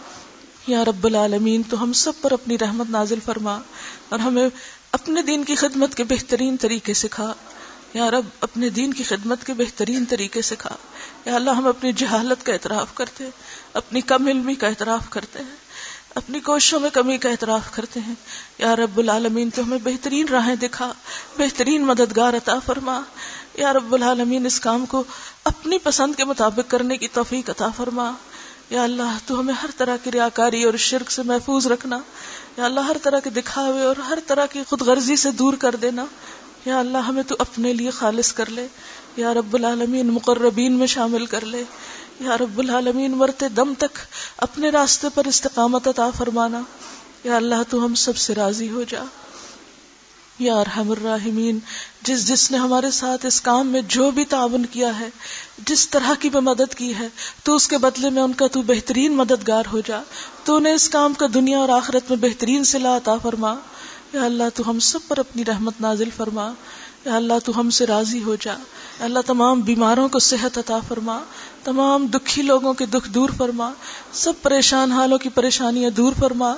یا 0.67 0.85
رب 0.85 1.05
العالمین، 1.05 1.61
تو 1.69 1.83
ہم 1.83 1.93
سب 1.93 2.11
پر 2.21 2.31
اپنی 2.31 2.57
رحمت 2.57 2.89
نازل 2.89 3.19
فرما 3.25 3.59
اور 4.09 4.19
ہمیں 4.19 4.49
اپنے 4.91 5.21
دین 5.21 5.43
کی 5.43 5.55
خدمت 5.55 5.95
کے 5.95 6.03
بہترین 6.03 6.57
طریقے 6.57 6.93
سکھا۔ 6.93 7.33
یا 7.93 8.11
رب، 8.11 8.25
اپنے 8.41 8.69
دین 8.69 8.93
کی 8.93 9.03
خدمت 9.03 9.45
کے 9.45 9.53
بہترین 9.53 10.05
طریقے 10.05 10.41
سکھا۔ 10.41 10.75
یا 11.25 11.35
اللہ، 11.35 11.49
ہم 11.49 11.67
اپنی 11.67 11.91
جہالت 11.91 12.45
کا 12.45 12.53
اعتراف 12.53 12.93
کرتے 12.93 13.29
اپنی 13.73 14.01
کم 14.01 14.27
علمی 14.27 14.55
کا 14.55 14.67
اعتراف 14.67 15.09
کرتے 15.09 15.39
ہیں، 15.39 15.55
اپنی 16.15 16.39
کوششوں 16.39 16.79
میں 16.79 16.89
کمی 16.89 17.17
کا 17.17 17.29
اعتراف 17.29 17.75
کرتے 17.75 17.99
ہیں۔ 17.99 18.15
یا 18.57 18.75
رب 18.75 18.97
العالمین، 18.97 19.49
تو 19.49 19.63
ہمیں 19.63 19.77
بہترین 19.83 20.27
راہیں 20.27 20.55
دکھا، 20.55 20.93
بہترین 21.37 21.85
مددگار 21.85 22.33
عطا 22.33 22.59
فرما۔ 22.65 23.01
یا 23.53 23.73
رب 23.73 23.93
العالمین، 23.93 24.45
اس 24.45 24.59
کام 24.59 24.85
کو 24.85 25.03
اپنی 25.43 25.77
پسند 25.77 26.15
کے 26.15 26.25
مطابق 26.25 26.71
کرنے 26.71 26.97
کی 26.97 27.07
توفیق 27.07 27.49
عطا 27.49 27.67
فرما۔ 27.77 28.11
یا 28.69 28.83
اللہ، 28.83 29.17
تو 29.25 29.39
ہمیں 29.39 29.53
ہر 29.53 29.69
طرح 29.77 29.97
کی 30.03 30.11
ریاکاری 30.11 30.63
اور 30.63 30.73
شرک 30.73 31.11
سے 31.11 31.23
محفوظ 31.23 31.67
رکھنا، 31.67 31.99
یا 32.57 32.65
اللہ، 32.65 32.79
ہر 32.79 32.97
طرح 33.03 33.19
کے 33.19 33.29
دکھاوے 33.29 33.81
اور 33.81 33.95
ہر 33.95 34.19
طرح 34.27 34.45
کی 34.45 34.61
خود 34.69 34.81
غرضی 34.81 35.15
سے 35.15 35.31
دور 35.31 35.53
کر 35.53 35.75
دینا، 35.75 36.05
یا 36.65 36.79
اللہ، 36.79 36.97
ہمیں 36.97 37.23
تو 37.23 37.35
اپنے 37.39 37.73
لیے 37.73 37.89
خالص 37.89 38.33
کر 38.33 38.49
لے، 38.49 38.67
یا 39.17 39.33
رب 39.33 39.53
العالمین، 39.53 40.07
مقربین 40.07 40.73
میں 40.73 40.87
شامل 40.87 41.25
کر 41.25 41.45
لے، 41.45 41.63
یا 42.19 42.37
رب 42.37 42.59
العالمین 42.59 43.11
مرتے 43.11 43.49
دم 43.49 43.73
تک 43.77 43.97
اپنے 44.37 44.69
راستے 44.69 45.07
پر 45.13 45.25
استقامت 45.25 45.87
عطا 45.87 46.09
فرمانا، 46.17 46.61
یا 47.23 47.35
اللہ، 47.35 47.63
تو 47.69 47.85
ہم 47.85 47.95
سب 47.95 48.17
سے 48.17 48.35
راضی 48.35 48.69
ہو 48.69 48.83
جا۔ 48.89 49.03
یا 50.39 50.55
ارحم 50.55 50.91
الراحمین، 50.91 51.59
جس 52.01 52.27
جس 52.27 52.51
نے 52.51 52.57
ہمارے 52.57 52.91
ساتھ 52.91 53.25
اس 53.25 53.41
کام 53.41 53.67
میں 53.67 53.81
جو 53.87 54.11
بھی 54.11 54.25
تعاون 54.25 54.65
کیا 54.65 54.99
ہے، 54.99 55.09
جس 55.65 55.89
طرح 55.89 56.11
کی 56.19 56.29
بھی 56.29 56.39
مدد 56.39 56.75
کی 56.75 56.95
ہے، 56.95 57.07
تو 57.43 57.55
اس 57.55 57.67
کے 57.67 57.77
بدلے 57.77 58.09
میں 58.09 58.21
ان 58.21 58.33
کا 58.33 58.47
تو 58.47 58.61
بہترین 58.61 59.15
مددگار 59.15 59.63
ہو 59.73 59.79
جا۔ 59.85 60.01
تو 60.43 60.55
انہیں 60.55 60.73
اس 60.73 60.89
کام 60.89 61.13
کا 61.13 61.25
دنیا 61.33 61.57
اور 61.57 61.69
آخرت 61.69 62.11
میں 62.11 62.17
بہترین 62.17 62.63
صلاح 62.63 62.97
عطا 62.97 63.17
فرما۔ 63.17 63.55
یا 64.13 64.23
اللہ 64.23 64.43
تو 64.53 64.69
ہم 64.69 64.79
سب 64.79 64.99
پر 65.07 65.17
اپنی 65.17 65.45
رحمت 65.45 65.73
نازل 65.79 66.09
فرما۔ 66.17 66.51
یا 67.05 67.15
اللہ 67.15 67.33
تو 67.45 67.59
ہم 67.59 67.69
سے 67.69 67.85
راضی 67.85 68.23
ہو 68.23 68.35
جا۔ 68.35 68.55
اللہ 68.99 69.19
تمام 69.25 69.61
بیماروں 69.61 70.09
کو 70.09 70.19
صحت 70.19 70.57
عطا 70.57 70.79
فرما۔ 70.87 71.19
تمام 71.63 72.07
دکھی 72.07 72.41
لوگوں 72.41 72.73
کے 72.73 72.85
دکھ 72.85 73.09
دور 73.09 73.29
فرما۔ 73.37 73.71
سب 74.13 74.33
پریشان 74.41 74.91
حالوں 74.91 75.17
کی 75.17 75.29
پریشانیاں 75.29 75.89
دور 75.89 76.13
فرما۔ 76.19 76.53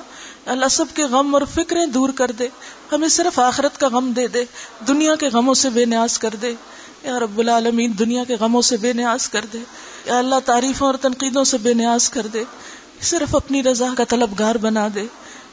اللہ 0.46 0.68
سب 0.70 0.84
کے 0.94 1.04
غم 1.04 1.34
اور 1.34 1.42
فکریں 1.54 1.86
دور 1.86 2.08
کر 2.08 2.30
دے، 2.30 2.48
ہمیں 2.92 3.08
صرف 3.08 3.38
آخرت 3.38 3.80
کا 3.80 3.88
غم 3.88 4.12
دے 4.12 4.26
دے، 4.26 4.44
دنیا 4.88 5.14
کے 5.14 5.28
غموں 5.28 5.54
سے 5.54 5.70
بے 5.70 5.84
نیاز 5.84 6.18
کر 6.18 6.30
دے۔ 6.42 6.54
یا 7.02 7.18
رب 7.18 7.38
العالمین، 7.38 7.92
دنیا 7.98 8.24
کے 8.24 8.36
غموں 8.40 8.62
سے 8.62 8.76
بے 8.76 8.92
نیاز 8.92 9.28
کر 9.28 9.44
دے۔ 9.52 9.58
یا 10.04 10.18
اللہ، 10.18 10.34
تعریفوں 10.44 10.86
اور 10.86 10.94
تنقیدوں 10.94 11.44
سے 11.44 11.58
بے 11.58 11.74
نیاز 11.74 12.10
کر 12.10 12.26
دے۔ 12.26 12.44
صرف 13.00 13.34
اپنی 13.34 13.62
رضا 13.62 13.86
کا 13.98 14.04
طلبگار 14.04 14.54
بنا 14.54 14.88
دے۔ 14.94 15.06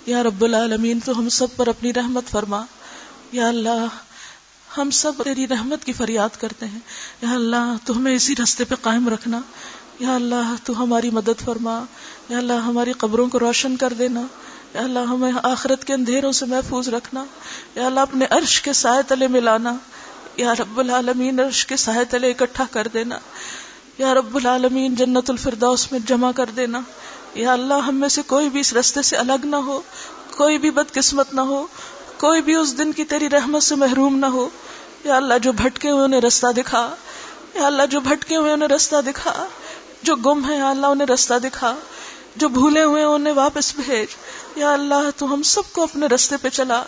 یا 0.05 0.23
رب 0.23 0.43
العالمین، 0.43 0.99
تو 1.05 1.19
ہم 1.19 1.29
سب 1.29 1.47
پر 1.55 1.67
اپنی 1.67 1.93
رحمت 1.93 2.23
فرما۔ 2.29 2.61
یا 3.31 3.47
اللہ، 3.47 3.85
ہم 4.77 4.89
سب 4.91 5.11
تیری 5.23 5.47
رحمت 5.47 5.85
کی 5.85 5.93
فریاد 5.93 6.29
کرتے 6.39 6.65
ہیں۔ 6.65 6.79
یا 7.21 7.31
اللہ، 7.31 7.73
تو 7.85 7.97
ہمیں 7.97 8.15
اسی 8.15 8.33
رستے 8.43 8.63
پہ 8.63 8.75
قائم 8.81 9.09
رکھنا۔ 9.09 9.41
یا 9.99 10.15
اللہ، 10.15 10.53
تو 10.63 10.83
ہماری 10.83 11.09
مدد 11.09 11.41
فرما۔ 11.45 11.83
یا 12.29 12.37
اللہ، 12.37 12.53
ہماری 12.53 12.91
قبروں 12.91 13.29
کو 13.29 13.39
روشن 13.39 13.77
کر 13.77 13.93
دینا۔ 13.93 14.21
یا 14.75 14.81
اللہ، 14.81 14.99
ہمیں 14.99 15.31
آخرت 15.43 15.83
کے 15.83 15.93
اندھیروں 15.93 16.31
سے 16.31 16.45
محفوظ 16.45 16.87
رکھنا 16.89 17.23
یا 17.75 17.85
اللہ، 17.85 17.99
اپنے 17.99 18.25
عرش 18.29 18.61
کے 18.61 18.73
سائے 18.73 19.03
تلے 19.07 19.27
ملانا، 19.27 19.73
یا 20.37 20.53
رب 20.53 20.79
العالمین، 20.79 21.39
عرش 21.39 21.65
کے 21.65 21.75
سائے 21.75 22.05
تلے 22.05 22.31
اکٹھا 22.31 22.63
کر 22.71 22.87
دینا، 22.93 23.19
یا 23.97 24.13
رب 24.13 24.35
العالمین، 24.35 24.95
جنت 24.95 25.29
الفردوس 25.29 25.91
میں 25.91 25.99
جمع 26.05 26.31
کر 26.31 26.49
دینا، 26.55 26.81
یا 27.35 27.53
اللہ، 27.53 27.73
ہم 27.73 27.95
میں 27.95 28.09
سے 28.09 28.21
کوئی 28.27 28.49
بھی 28.49 28.59
اس 28.59 28.73
رستے 28.73 29.01
سے 29.01 29.15
الگ 29.15 29.45
نہ 29.45 29.55
ہو، 29.55 29.81
کوئی 30.37 30.57
بھی 30.57 30.71
بدقسمت 30.71 31.33
نہ 31.33 31.41
ہو، 31.41 31.67
کوئی 32.17 32.41
بھی 32.41 32.55
اس 32.55 32.77
دن 32.77 32.91
کی 32.91 33.03
تیری 33.03 33.29
رحمت 33.29 33.63
سے 33.63 33.75
محروم 33.75 34.17
نہ 34.17 34.25
ہو، 34.25 34.49
یا 35.03 35.15
اللہ، 35.15 35.37
جو 35.41 35.51
بھٹکے 35.51 35.89
ہوئے 35.89 36.03
انہیں 36.03 36.21
رستہ 36.21 36.51
دکھا، 36.57 36.95
یا 37.53 37.65
اللہ، 37.67 37.85
جو 37.85 37.99
بھٹکے 37.99 38.35
ہوئے 38.35 38.53
انہیں 38.53 38.69
رستہ 38.69 39.01
دکھا، 39.05 39.45
جو 40.03 40.15
گم 40.15 40.49
ہے 40.49 40.57
یا 40.57 40.69
اللہ، 40.69 40.87
انہیں 40.87 41.13
رستہ 41.13 41.33
دکھا 41.43 41.75
جو 42.35 42.49
بھولے 42.49 42.83
ہوئے 42.83 43.03
انہیں 43.03 43.33
واپس 43.33 43.75
بھیج۔ 43.75 44.07
یا 44.55 44.73
اللہ، 44.73 45.09
تو 45.17 45.33
ہم 45.33 45.43
سب 45.43 45.61
کو 45.71 45.83
اپنے 45.83 46.05
رستے 46.05 46.37
پہ 46.37 46.49
چلا۔ 46.49 46.83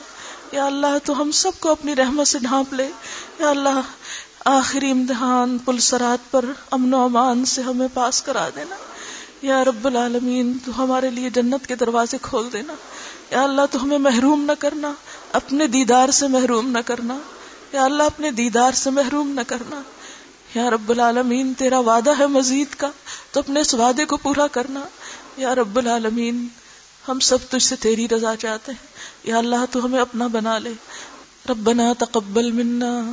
یا 0.51 0.65
اللہ، 0.65 0.97
تو 1.03 1.21
ہم 1.21 1.31
سب 1.31 1.51
کو 1.59 1.71
اپنی 1.71 1.95
رحمت 1.95 2.27
سے 2.27 2.39
ڈھانپ 2.39 2.73
لے۔ 2.73 2.89
یا 3.39 3.49
اللہ، 3.49 3.81
آخری 4.45 4.91
امتحان 4.91 5.57
پل 5.57 5.77
سرات 5.77 6.31
پر 6.31 6.45
امن 6.71 6.93
و 6.93 7.03
امان 7.03 7.45
سے 7.45 7.61
ہمیں 7.61 7.87
پاس 7.93 8.21
کرا 8.21 8.49
دینا۔ 8.55 8.75
یا 9.41 9.63
رب 9.63 9.87
العالمین، 9.87 10.57
تو 10.65 10.83
ہمارے 10.83 11.09
لیے 11.09 11.29
جنت 11.29 11.67
کے 11.67 11.75
دروازے 11.75 12.17
کھول 12.21 12.49
دینا۔ 12.53 12.73
یا 13.31 13.43
اللہ، 13.43 13.61
تو 13.71 13.83
ہمیں 13.83 13.97
محروم 13.97 14.41
نہ 14.41 14.51
کرنا۔ 14.59 14.93
اپنے 15.31 15.67
دیدار 15.67 16.09
سے 16.09 16.27
محروم 16.27 16.69
نہ 16.69 16.79
کرنا۔ 16.85 17.17
یا 17.73 17.83
اللہ، 17.83 18.03
اپنے 18.03 18.31
دیدار 18.31 18.71
سے 18.71 18.89
محروم 18.89 19.29
نہ 19.29 19.41
کرنا۔ 19.47 19.81
یا 20.55 20.69
رب 20.69 20.89
العالمین، 20.89 21.53
تیرا 21.53 21.79
وعدہ 21.79 22.11
ہے 22.19 22.27
مزید 22.27 22.75
کا۔ 22.75 22.91
تو 23.31 23.39
اپنے 23.39 23.59
اس 23.59 23.73
وعدے 23.73 24.05
کو 24.05 24.17
پورا 24.17 24.47
کرنا۔ 24.47 24.79
یا 25.37 25.55
رب 25.55 25.77
العالمین، 25.77 26.47
ہم 27.07 27.19
سب 27.19 27.37
تجھ 27.49 27.63
سے 27.63 27.75
تیری 27.75 28.07
رضا 28.07 28.35
چاہتے 28.35 28.71
ہیں۔ 28.71 28.87
یا 29.23 29.37
اللہ، 29.37 29.65
تو 29.71 29.85
ہمیں 29.85 30.01
اپنا 30.01 30.27
بنا 30.27 30.57
لے۔ 30.57 30.73
ربنا 31.49 31.93
تقبل 31.99 32.51
منا۔ 32.51 33.11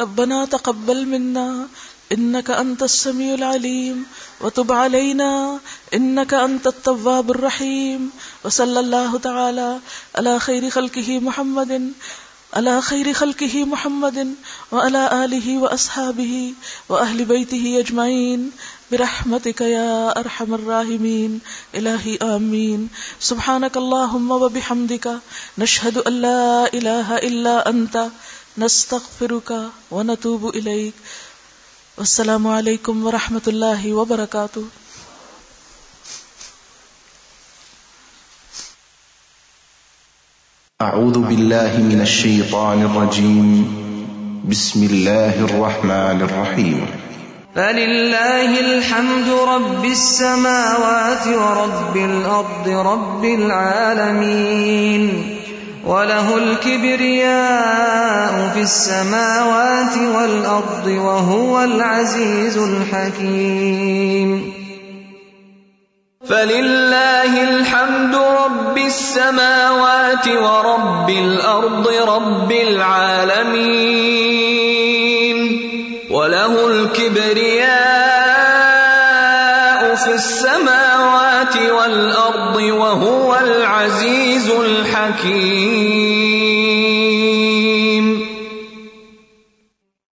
ربنا 0.00 0.44
تقبل 0.50 1.04
منا۔ 1.04 1.66
انك 2.10 2.50
انت 2.50 2.82
السميع 2.82 3.32
العليم 3.32 4.02
وتب 4.40 4.72
علينا 4.72 5.56
انك 5.90 6.34
انت 6.34 6.66
التواب 6.66 7.30
الرحيم 7.30 8.08
وصلى 8.44 8.78
الله 8.78 9.16
تعالى 9.22 9.76
على 10.14 10.38
خير 10.40 10.62
خلقه 10.70 11.18
محمد 11.22 11.70
على 12.52 12.70
خير 12.82 13.06
خلقه 13.14 13.64
محمد 13.64 14.18
وعلى 14.72 14.98
اله 15.10 15.58
واصحابه 15.58 16.50
واهل 16.88 17.24
بيته 17.24 17.78
اجمعين 17.78 18.48
برحمتك 18.92 19.60
يا 19.62 20.20
ارحم 20.20 20.54
الراحمين. 20.54 21.40
الهي 21.74 22.16
امين 22.28 22.86
سبحانك 23.22 23.76
اللهم 23.76 24.30
وبحمدك 24.32 25.08
نشهد 25.58 25.98
ان 26.00 26.20
لا 26.22 26.74
اله 26.74 27.18
الا 27.20 27.54
انت 27.68 28.00
نستغفرك 28.58 29.52
ونتوب 29.90 30.48
اليك 30.50 30.94
السلام 31.98 32.46
علیکم 32.48 33.04
ورحمۃ 33.06 33.48
اللہ 33.48 33.86
وبرکاتہ 33.94 34.60
اعوذ 40.80 41.18
باللہ 41.26 41.78
من 41.80 42.00
الشیطان 42.00 42.82
الرجیم 42.82 43.62
بسم 44.48 44.82
اللہ 44.82 45.40
الرحمن 45.42 46.22
الرحیم 46.22 47.11
فلله 47.54 48.60
الحمد 48.60 49.28
رب 49.28 49.84
السماوات 49.84 51.26
ورب 51.26 51.96
الأرض 51.96 52.68
رب 52.68 53.24
العالمين 53.24 55.02
وله 55.86 56.36
الكبرياء 56.36 57.92
في 58.54 58.60
السماوات 58.60 59.96
والأرض 59.96 60.86
وهو 60.86 61.64
العزيز 61.64 62.56
الحكيم 62.58 64.52
فلله 66.28 67.42
الحمد 67.42 68.14
رب 68.14 68.78
السماوات 68.78 70.28
ورب 70.28 71.10
الأرض 71.10 71.88
رب 71.88 72.52
العالمين 72.52 74.31
وله 76.22 76.54
الكبرياء 76.66 77.72
في 79.94 80.14
السماوات 80.14 81.56
والأرض 81.56 82.56
وهو 82.56 83.36
العزيز 83.36 84.50
الحكيم 84.50 85.72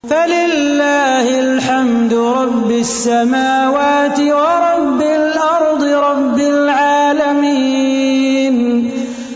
فلله 0.10 1.40
الحمد 1.40 2.14
رب 2.14 2.72
السماوات 2.72 4.20
ورب 4.20 5.02
الأرض 5.02 5.84
رب 5.84 6.40
العالمين 6.40 7.78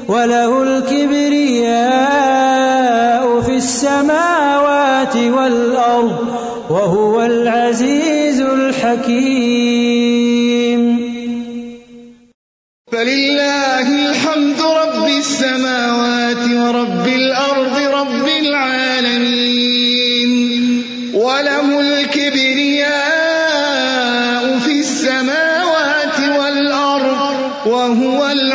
وله 0.08 0.64
الكبرياء 0.64 2.12
في 3.42 3.56
السماوات 3.56 5.16
والأرض 5.18 5.61
وهو 6.72 7.22
العزيز 7.22 8.42
الحكيم. 8.42 9.62
فلله 12.92 13.88
الحمد 14.10 14.62
رب 14.62 15.08
السماوات 15.08 16.44
ورب 16.56 17.08
الأرض 17.08 17.76
رب 18.00 18.28
العالمين. 18.42 18.72
وله 21.16 21.80
الكبرياء 21.80 23.00
في 24.60 24.72
السماوات 24.80 26.20
والأرض 26.40 27.68
وهو 27.68 28.20
العزيز 28.26 28.51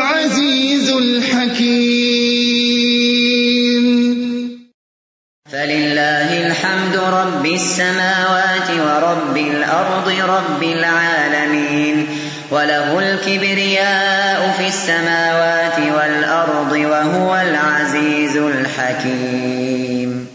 السماوات 7.56 8.70
ورب 8.70 9.36
الأرض 9.36 10.08
رب 10.08 10.62
العالمين 10.62 12.06
وله 12.50 12.98
الكبرياء 12.98 14.54
في 14.58 14.66
السماوات 14.68 15.78
والأرض 15.78 16.72
وهو 16.72 17.36
العزيز 17.36 18.36
الحكيم. 18.36 20.26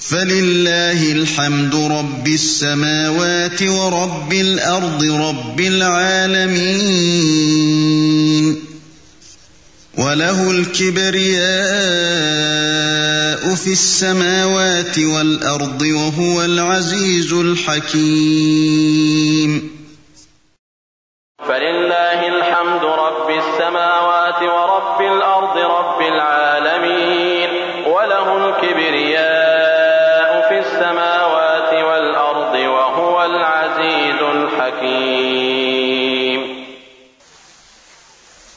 فلله 0.00 1.12
الحمد 1.12 1.74
رب 1.74 2.28
السماوات 2.28 3.62
ورب 3.62 4.32
الأرض 4.32 5.04
رب 5.04 5.60
العالمين. 5.60 7.16
وله 9.98 10.50
الكبرياء 10.50 11.46
في 13.54 13.72
السماوات 13.72 14.98
والأرض 14.98 15.82
وهو 15.82 16.44
العزيز 16.44 17.32
الحكيم. 17.32 18.90
فلله 21.48 22.28
الحمد 22.28 22.45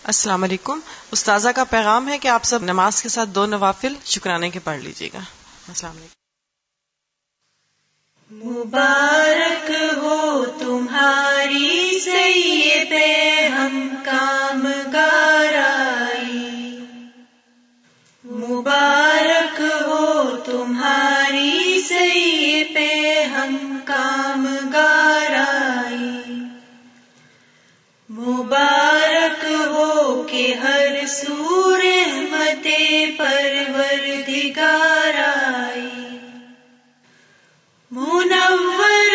السلام 0.10 0.44
علیکم۔ 0.44 0.80
استاذہ 1.12 1.50
کا 1.50 1.64
پیغام 1.64 2.08
ہے 2.08 2.18
کہ 2.18 2.28
آپ 2.28 2.44
سب 2.44 2.64
نماز 2.64 3.02
کے 3.02 3.10
ساتھ 3.10 3.30
دو 3.30 3.46
نوافل 3.46 3.94
شکرانے 4.06 4.50
کے 4.50 4.60
پڑھ 4.64 4.80
لیجیے 4.80 5.10
گا۔ 5.14 5.20
السلام 5.68 5.98
علیکم۔ 5.98 6.16
مبارک 8.50 9.72
ہو 9.98 10.46
تمہاری 10.60 12.00
سی 12.00 12.84
پہ 12.90 13.48
ہم 13.48 13.90
کام 14.06 14.68
گارائی 14.94 16.62
مبارک 18.26 19.62
ہو 19.62 20.38
تمہاری 20.46 21.82
سی 21.88 22.64
پہ 22.74 23.24
ہم 23.24 23.80
کام 23.86 24.48
گارائی 24.74 26.40
مبارک 28.10 29.19
ہو 29.80 30.24
کہ 30.24 30.46
ہر 30.54 31.06
سور 31.08 31.82
متے 32.30 32.82
پرور 33.18 34.06
دگارائی 34.28 35.98
منور 37.92 39.14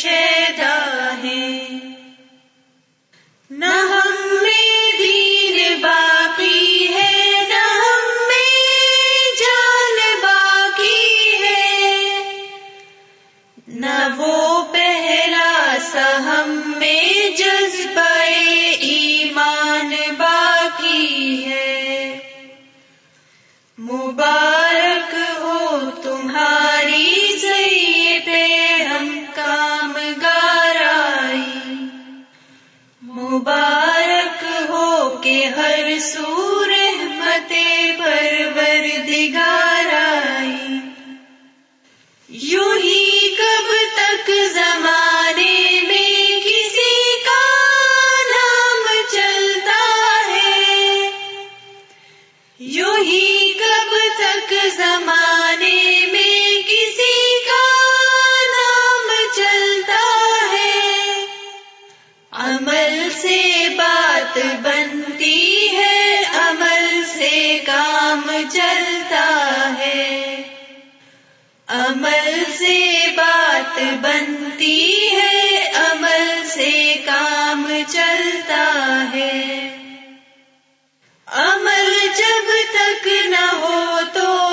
شیر 0.00 0.35
زمانے 54.52 56.06
میں 56.12 56.68
کسی 56.68 57.44
کا 57.44 57.62
نام 58.46 59.12
چلتا 59.36 60.26
ہے۔ 60.52 61.26
عمل 62.32 63.08
سے 63.10 63.68
بات 63.76 64.38
بنتی 64.62 65.68
ہے، 65.76 66.22
عمل 66.34 67.02
سے 67.14 67.58
کام 67.66 68.30
چلتا 68.52 69.72
ہے۔ 69.78 70.42
عمل 71.66 72.44
سے 72.58 73.04
بات 73.16 73.80
بنتی 74.00 75.10
ہے، 75.12 75.72
عمل 75.74 76.42
سے 76.44 76.96
کام 77.06 77.82
چلتا 77.88 79.04
ہے۔ 79.14 79.68
تک 82.72 83.08
نہ 83.30 83.44
ہو 83.60 83.98
تو 84.12 84.45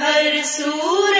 ہر 0.00 0.42
سور 0.46 1.13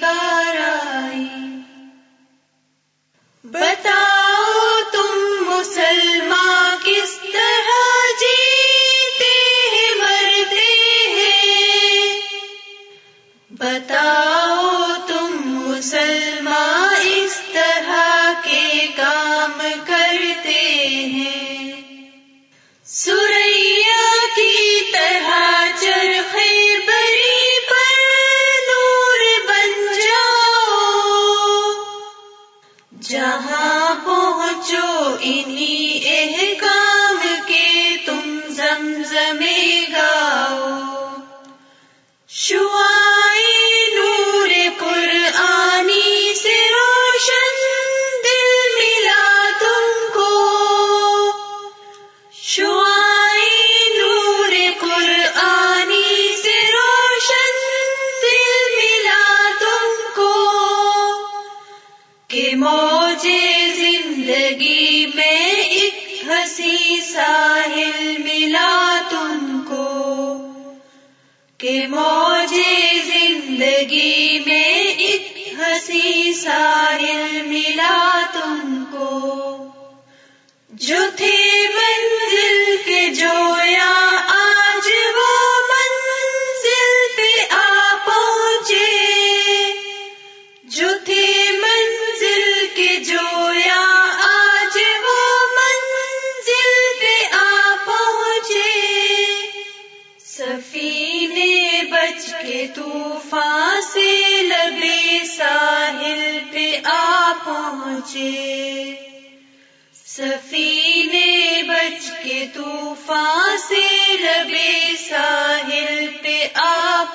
کا 0.00 0.35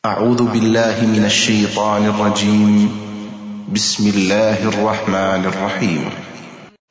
اعوذ 0.04 0.42
باللہ 0.42 0.96
من 1.02 1.24
الشیطان 1.24 2.06
الرجیم۔ 2.06 2.88
بسم 3.74 4.04
اللہ 4.16 4.62
الرحمن 4.62 5.46
الرحیم۔ 5.46 6.10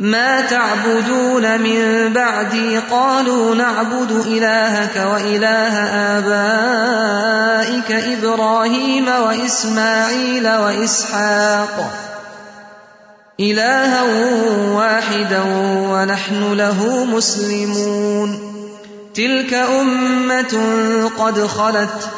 ما 0.00 0.40
تعبدون 0.40 1.60
من 1.60 2.12
بعدي 2.12 2.78
قالوا 2.78 3.54
نعبد 3.54 4.10
إلهك 4.26 5.06
وإله 5.12 5.74
آبائك 6.18 7.92
إبراهيم 7.92 9.08
وإسماعيل 9.08 10.48
وإسحاق. 10.48 11.90
إلها 13.40 14.02
واحدا 14.72 15.42
ونحن 15.90 16.52
له 16.52 17.04
مسلمون. 17.04 18.38
تلك 19.14 19.54
أمة 19.54 20.60
قد 21.18 21.46
خلت 21.46 22.17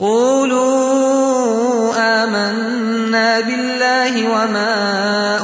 قولوا 0.00 1.94
آمنا 1.98 3.40
بالله 3.40 4.28
وما 4.30 4.74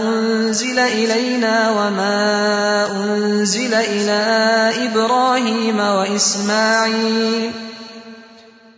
أنزل 0.00 0.78
إلينا 0.78 1.70
وما 1.70 2.86
أنزل 2.90 3.74
إلى 3.74 4.22
إبراهيم 4.86 5.78
وإسماعيل 5.80 7.52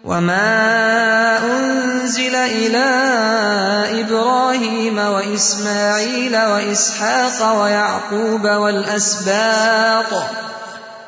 وما 0.04 1.38
أنزل 1.44 2.34
إلى 2.34 2.88
إبراهيم 4.00 4.98
وإسماعيل 4.98 6.36
وإسحاق 6.36 7.62
ويعقوب 7.62 8.44
والأسباط 8.44 10.12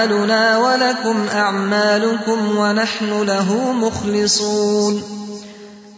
أعمالنا 0.00 0.58
ولكم 0.58 1.26
أعمالكم 1.34 2.58
ونحن 2.58 3.22
له 3.22 3.72
مخلصون 3.72 5.02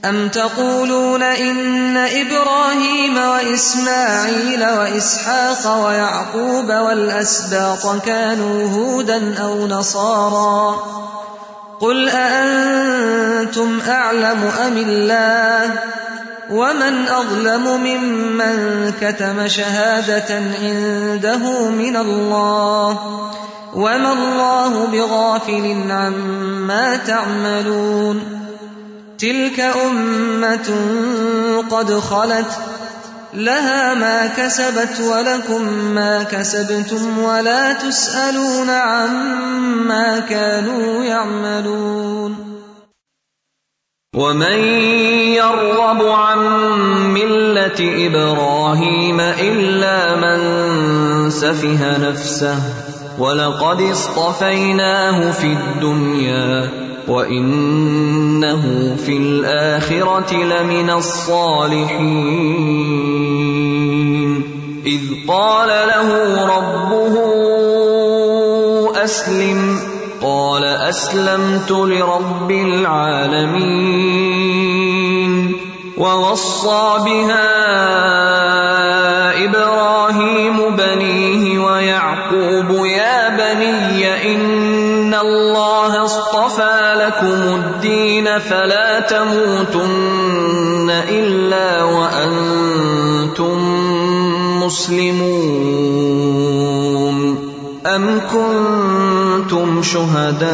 أم 0.05 0.29
تقولون 0.29 1.23
إن 1.23 1.97
إبراهيم 1.97 3.16
وإسماعيل 3.16 4.65
وإسحاق 4.65 5.87
ويعقوب 5.87 6.69
والأسباط 6.69 8.03
كانوا 8.05 8.69
هودا 8.70 9.39
أو 9.43 9.66
نصارا 9.66 10.77
قل 11.81 12.09
أأنتم 12.09 13.81
أعلم 13.89 14.51
أم 14.66 14.77
الله 14.77 15.79
ومن 16.51 17.09
أظلم 17.09 17.81
ممن 17.81 18.93
كتم 19.01 19.49
شهادة 19.49 20.35
عنده 20.62 21.69
من 21.69 21.97
الله 21.97 22.99
وما 23.74 24.12
الله 24.12 24.86
بغافل 24.86 25.90
عما 25.90 26.97
تعملون 26.97 28.43
تلك 29.19 29.61
أمة 29.61 30.70
قد 31.70 31.93
خلت 31.94 32.53
لها 33.35 33.94
ما 33.94 34.27
كسبت 34.27 35.01
ولكم 35.01 35.62
ما 35.94 36.23
كسبتم 36.23 37.19
ولا 37.19 37.73
تسألون 37.73 38.70
عما 38.70 40.19
كانوا 40.19 41.05
يعملون 41.05 42.53
ومن 44.16 44.59
يرغب 45.32 46.03
عن 46.03 46.39
ملة 47.15 48.07
إبراهيم 48.07 49.20
إلا 49.20 50.16
من 50.16 50.40
سفه 51.31 51.99
نفسه 51.99 52.82
ولقد 53.19 53.81
اصطفيناه 53.81 55.31
في 55.31 55.47
الدنيا 55.47 56.71
وإنه 57.09 58.97
في 58.97 59.17
الآخرة 59.17 60.35
لمن 60.35 60.91
الصالحين 60.91 62.43
إذ 64.87 65.01
قال 65.29 65.69
له 65.69 66.09
ربه 66.57 67.15
أسلم 69.05 69.79
قال 70.23 70.65
أسلمت 70.65 71.71
لرب 71.71 72.51
العالمين 72.51 74.03
ووصى 75.97 76.98
بها 77.05 77.52
إبراهيم 79.44 80.77
بنيه 80.77 81.59
ويعقوب 81.59 82.70
يا 82.86 83.28
بني 83.28 84.35
إن 84.35 85.14
الله 85.14 86.05
اصطفى 86.05 86.94
لكم 86.97 87.55
الدين 87.55 88.39
فلا 88.39 89.01
تموتن 89.01 90.90
إلا 90.90 91.82
وأنتم 91.85 93.59
مسلمون 94.64 96.02
أم 97.87 98.21
كنتم 98.33 99.83
شهداء 99.83 100.53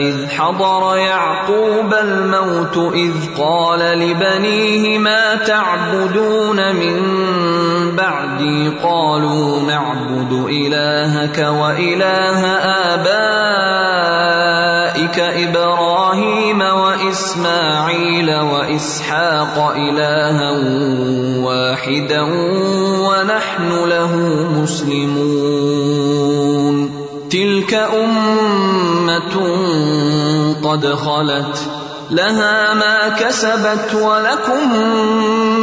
إذ 0.00 0.28
حضر 0.28 0.96
يعقوب 0.96 1.94
الموت 1.94 2.76
إذ 2.94 3.12
قال 3.38 3.78
لبنيه 3.78 4.98
ما 4.98 5.34
تعبدون 5.34 6.74
من 6.76 6.96
بعدي؟ 7.96 8.68
قالوا 8.82 9.60
نعبد 9.62 10.32
إلهك 10.48 11.38
وإله 11.38 12.46
آبائك 12.94 13.88
إبراهيم 15.18 15.97
وإسماعيل 17.38 18.30
وإسحاق 18.34 19.74
إلها 19.76 20.50
واحدا 21.46 22.22
ونحن 23.06 23.68
له 23.88 24.12
مسلمون. 24.62 25.68
تلك 27.30 27.74
أمة 27.74 29.34
قد 30.64 30.86
خلت، 30.86 31.58
لها 32.10 32.74
ما 32.74 33.08
كسبت 33.08 33.94
ولكم 33.94 34.76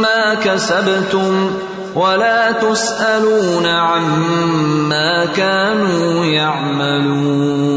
ما 0.00 0.34
كسبتم، 0.34 1.50
ولا 1.94 2.52
تسألون 2.52 3.66
عما 3.66 5.24
كانوا 5.24 6.24
يعملون. 6.24 7.76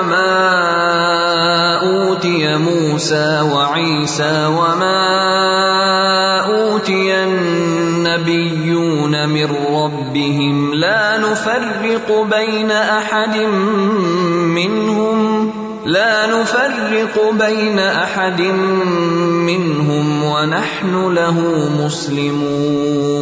وما 0.00 1.76
أوتي 1.76 2.56
موسى 2.56 3.40
وعيسى 3.40 4.46
وما 4.46 5.00
أوتي 6.40 7.24
النبيون 7.24 9.28
من 9.28 9.48
ربهم 9.74 10.74
لا 10.74 11.18
نفرق 11.18 12.26
بين 12.30 12.70
أحد 12.70 13.36
منهم 14.56 15.50
لا 15.86 16.26
نفرق 16.26 17.30
بين 17.40 17.78
أحد 17.78 18.40
منهم 19.50 20.24
ونحن 20.24 21.14
له 21.14 21.68
مسلمون 21.84 23.20